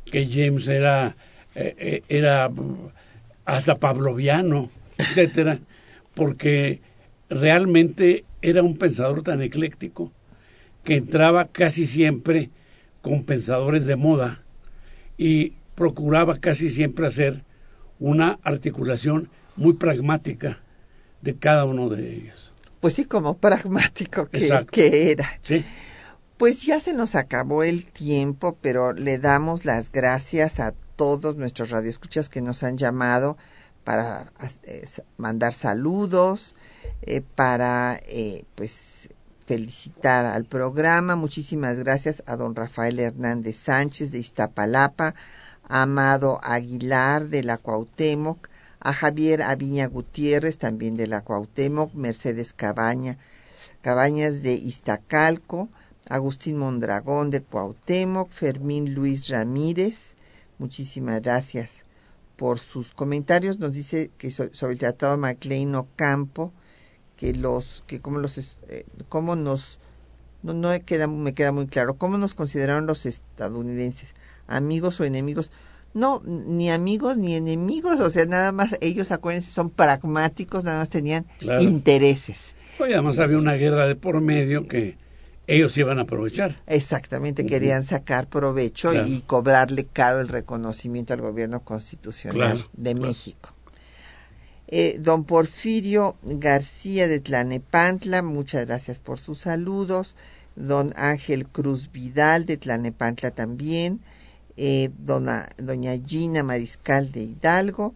que 0.05 0.27
James 0.27 0.69
era, 0.69 1.17
eh, 1.55 1.75
eh, 1.79 2.03
era 2.09 2.51
hasta 3.45 3.77
pavloviano 3.77 4.71
etcétera, 4.99 5.61
porque 6.15 6.81
realmente 7.29 8.25
era 8.43 8.63
un 8.63 8.77
pensador 8.77 9.23
tan 9.23 9.43
ecléctico 9.43 10.13
que 10.85 10.97
entraba 10.97 11.47
casi 11.47 11.87
siempre 11.87 12.51
con 13.01 13.25
pensadores 13.25 13.87
de 13.87 13.97
moda 13.97 14.43
y 15.17 15.55
procuraba 15.75 16.39
casi 16.39 16.71
siempre 16.71 17.07
hacer 17.07 17.43
una 17.99 18.39
articulación 18.43 19.29
muy 19.57 19.75
pragmática 19.75 20.61
de 21.25 21.37
cada 21.37 21.65
uno 21.65 21.89
de 21.89 22.15
ellos. 22.15 22.55
Pues 22.81 22.95
sí, 22.95 23.07
como 23.07 23.39
pragmático 23.39 24.27
que, 24.29 24.67
que 24.71 25.11
era. 25.11 25.41
Sí. 25.43 25.65
Pues 26.37 26.65
ya 26.67 26.79
se 26.81 26.93
nos 26.93 27.15
acabó 27.15 27.63
el 27.63 27.87
tiempo, 27.87 28.59
pero 28.61 28.93
le 28.93 29.19
damos 29.19 29.65
las 29.65 29.91
gracias 29.91 30.61
a 30.61 30.75
todos 30.97 31.37
nuestros 31.37 31.71
radioescuchas 31.71 32.29
que 32.29 32.43
nos 32.43 32.63
han 32.63 32.77
llamado 32.77 33.37
para 33.85 34.33
eh, 34.65 34.85
mandar 35.17 35.55
saludos, 35.55 36.55
eh, 37.03 37.23
para 37.35 38.01
eh, 38.07 38.45
pues 38.55 39.09
felicitar 39.47 40.27
al 40.27 40.45
programa. 40.45 41.17
Muchísimas 41.17 41.79
gracias 41.79 42.23
a 42.27 42.37
don 42.37 42.55
Rafael 42.55 42.99
Hernández 42.99 43.57
Sánchez 43.57 44.11
de 44.11 44.19
Iztapalapa, 44.19 45.15
a 45.69 45.83
Amado 45.83 46.41
Aguilar 46.43 47.29
de 47.29 47.43
la 47.43 47.59
Cuauhtémoc, 47.59 48.49
a 48.85 48.93
Javier 48.93 49.43
Aviña 49.43 49.87
Gutiérrez 49.87 50.59
también 50.59 50.95
de 50.95 51.07
la 51.07 51.23
Cuauhtémoc, 51.23 51.95
Mercedes 51.95 52.53
Cabaña, 52.53 53.19
Cabañas 53.81 54.43
de 54.43 54.55
Iztacalco, 54.55 55.71
Agustín 56.09 56.59
Mondragón 56.59 57.31
de 57.31 57.43
Cuauhtémoc, 57.43 58.31
Fermín 58.31 58.95
Luis 58.95 59.29
Ramírez. 59.31 60.17
Muchísimas 60.59 61.23
gracias 61.23 61.85
por 62.37 62.59
sus 62.59 62.93
comentarios. 62.93 63.59
Nos 63.59 63.73
dice 63.73 64.11
que 64.19 64.31
sobre 64.31 64.75
el 64.75 64.79
Tratado 64.79 65.17
Maclean 65.17 65.75
Ocampo, 65.75 66.53
que 67.17 67.33
los 67.33 67.85
que 67.87 68.01
cómo 68.01 68.19
los 68.19 68.61
eh, 68.69 68.85
cómo 69.09 69.35
nos 69.35 69.79
no, 70.43 70.53
no 70.53 70.69
me 70.69 70.83
queda, 70.83 71.07
me 71.07 71.33
queda 71.33 71.53
muy 71.53 71.69
claro 71.69 71.97
cómo 71.97 72.19
nos 72.19 72.35
consideraron 72.35 72.87
los 72.87 73.07
estadounidenses 73.07 74.15
amigos 74.47 75.01
o 75.01 75.05
enemigos 75.05 75.51
no 75.95 76.23
ni 76.25 76.71
amigos 76.71 77.17
ni 77.17 77.35
enemigos 77.35 78.01
o 78.01 78.11
sea 78.11 78.27
nada 78.27 78.53
más 78.53 78.77
ellos 78.81 79.13
acuérdense 79.13 79.51
son 79.51 79.71
pragmáticos 79.71 80.65
nada 80.65 80.81
más 80.81 80.91
tenían 80.91 81.27
intereses 81.61 82.55
pues 82.77 82.93
además 82.93 83.19
había 83.19 83.39
una 83.39 83.55
guerra 83.55 83.87
de 83.87 83.95
por 83.95 84.21
medio 84.21 84.67
que 84.67 84.97
ellos 85.47 85.77
iban 85.77 85.99
a 85.99 86.03
aprovechar. 86.03 86.61
Exactamente, 86.67 87.45
querían 87.45 87.85
sacar 87.85 88.29
provecho 88.29 88.93
y 88.95 89.21
cobrarle 89.21 89.85
caro 89.85 90.21
el 90.21 90.29
reconocimiento 90.29 91.13
al 91.13 91.21
gobierno 91.21 91.61
constitucional 91.61 92.65
de 92.73 92.95
México. 92.95 93.51
Eh, 94.69 94.97
don 94.99 95.25
Porfirio 95.25 96.17
García 96.23 97.07
de 97.07 97.21
Tlanepantla, 97.21 98.23
muchas 98.23 98.67
gracias 98.67 98.99
por 98.99 99.19
sus 99.19 99.39
saludos. 99.39 100.17
Don 100.57 100.95
Ángel 100.97 101.47
Cruz 101.47 101.93
Vidal 101.93 102.47
de 102.47 102.57
Tlanepantla 102.57 103.31
también. 103.33 104.01
Eh, 104.57 104.91
dona, 104.99 105.49
doña 105.59 105.93
Gina 106.05 106.43
Mariscal 106.43 107.13
de 107.13 107.23
Hidalgo. 107.23 107.95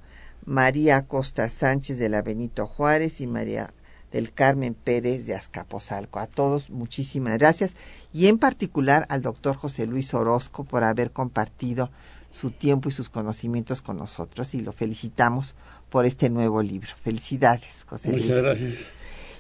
María 0.49 1.07
Costa 1.07 1.51
Sánchez 1.51 1.99
de 1.99 2.09
la 2.09 2.23
Benito 2.23 2.67
Juárez 2.67 3.21
y 3.21 3.27
María 3.27 3.75
del 4.11 4.33
Carmen 4.33 4.73
Pérez 4.73 5.27
de 5.27 5.35
Azcapotzalco. 5.35 6.21
A 6.21 6.27
todos 6.27 6.71
muchísimas 6.71 7.37
gracias 7.37 7.75
y 8.15 8.29
en 8.29 8.39
particular 8.39 9.05
al 9.11 9.21
doctor 9.21 9.55
José 9.57 9.87
Luis 9.87 10.15
Orozco 10.15 10.65
por 10.65 10.85
haber 10.85 11.11
compartido 11.11 11.91
su 12.31 12.51
tiempo 12.51 12.89
y 12.89 12.93
sus 12.93 13.11
conocimientos 13.11 13.83
con 13.83 13.99
nosotros 13.99 14.55
y 14.55 14.61
lo 14.61 14.73
felicitamos 14.73 15.55
por 15.91 16.07
este 16.07 16.31
nuevo 16.31 16.63
libro. 16.63 16.89
Felicidades, 17.03 17.85
José 17.87 18.13
Luis. 18.13 18.23
Muchas 18.23 18.43
gracias. 18.43 18.91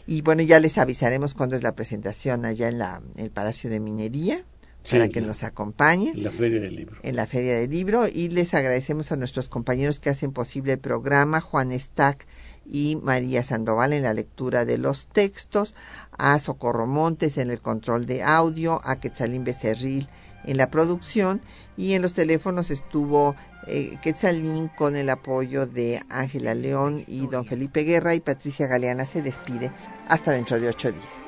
Y 0.07 0.21
bueno, 0.21 0.43
ya 0.43 0.61
les 0.61 0.77
avisaremos 0.77 1.33
cuándo 1.33 1.57
es 1.57 1.63
la 1.63 1.75
presentación 1.75 2.45
allá 2.45 2.69
en, 2.69 2.79
la, 2.79 3.01
el 3.17 3.31
Palacio 3.31 3.71
de 3.71 3.81
Minería 3.81 4.45
para 4.91 5.09
que 5.09 5.21
nos 5.21 5.43
acompañen. 5.43 6.17
En 6.17 6.25
la 6.25 6.31
Feria 6.31 6.61
del 6.61 6.77
Libro. 6.77 6.97
En 7.03 7.17
la 7.17 7.27
Feria 7.27 7.57
del 7.57 7.71
Libro. 7.71 8.07
Y 8.09 8.29
les 8.29 8.55
agradecemos 8.55 9.13
a 9.13 9.17
nuestros 9.17 9.49
compañeros 9.49 10.01
que 10.01 10.11
hacen 10.11 10.33
posible 10.33 10.75
el 10.75 10.79
programa, 10.79 11.41
Juan 11.41 11.79
Stack 11.79 12.27
y 12.71 12.97
María 12.97 13.43
Sandoval 13.43 13.93
en 13.93 14.03
la 14.03 14.15
lectura 14.15 14.65
de 14.65 14.79
los 14.79 15.07
textos, 15.07 15.75
a 16.19 16.39
Socorro 16.39 16.87
Montes 16.87 17.39
en 17.39 17.51
el 17.51 17.61
control 17.61 18.07
de 18.07 18.23
audio, 18.23 18.81
a 18.85 19.01
Quetzalín 19.01 19.45
Becerril 19.45 20.09
en 20.45 20.57
la 20.57 20.71
producción 20.71 21.41
y 21.77 21.95
en 21.95 22.03
los 22.03 22.15
teléfonos 22.15 22.71
estuvo 22.71 23.35
eh, 23.67 23.99
Quetzalín 24.03 24.69
con 24.69 24.97
el 24.97 25.11
apoyo 25.11 25.67
de 25.67 26.01
Ángela 26.09 26.55
León 26.55 27.05
y 27.07 27.27
don 27.27 27.45
Felipe 27.45 27.83
Guerra 27.83 28.15
y 28.15 28.21
Patricia 28.21 28.67
Galeana 28.67 29.07
se 29.07 29.23
despide 29.23 29.73
hasta 30.09 30.33
dentro 30.33 30.59
de 30.59 30.69
ocho 30.69 30.93
días. 30.93 31.28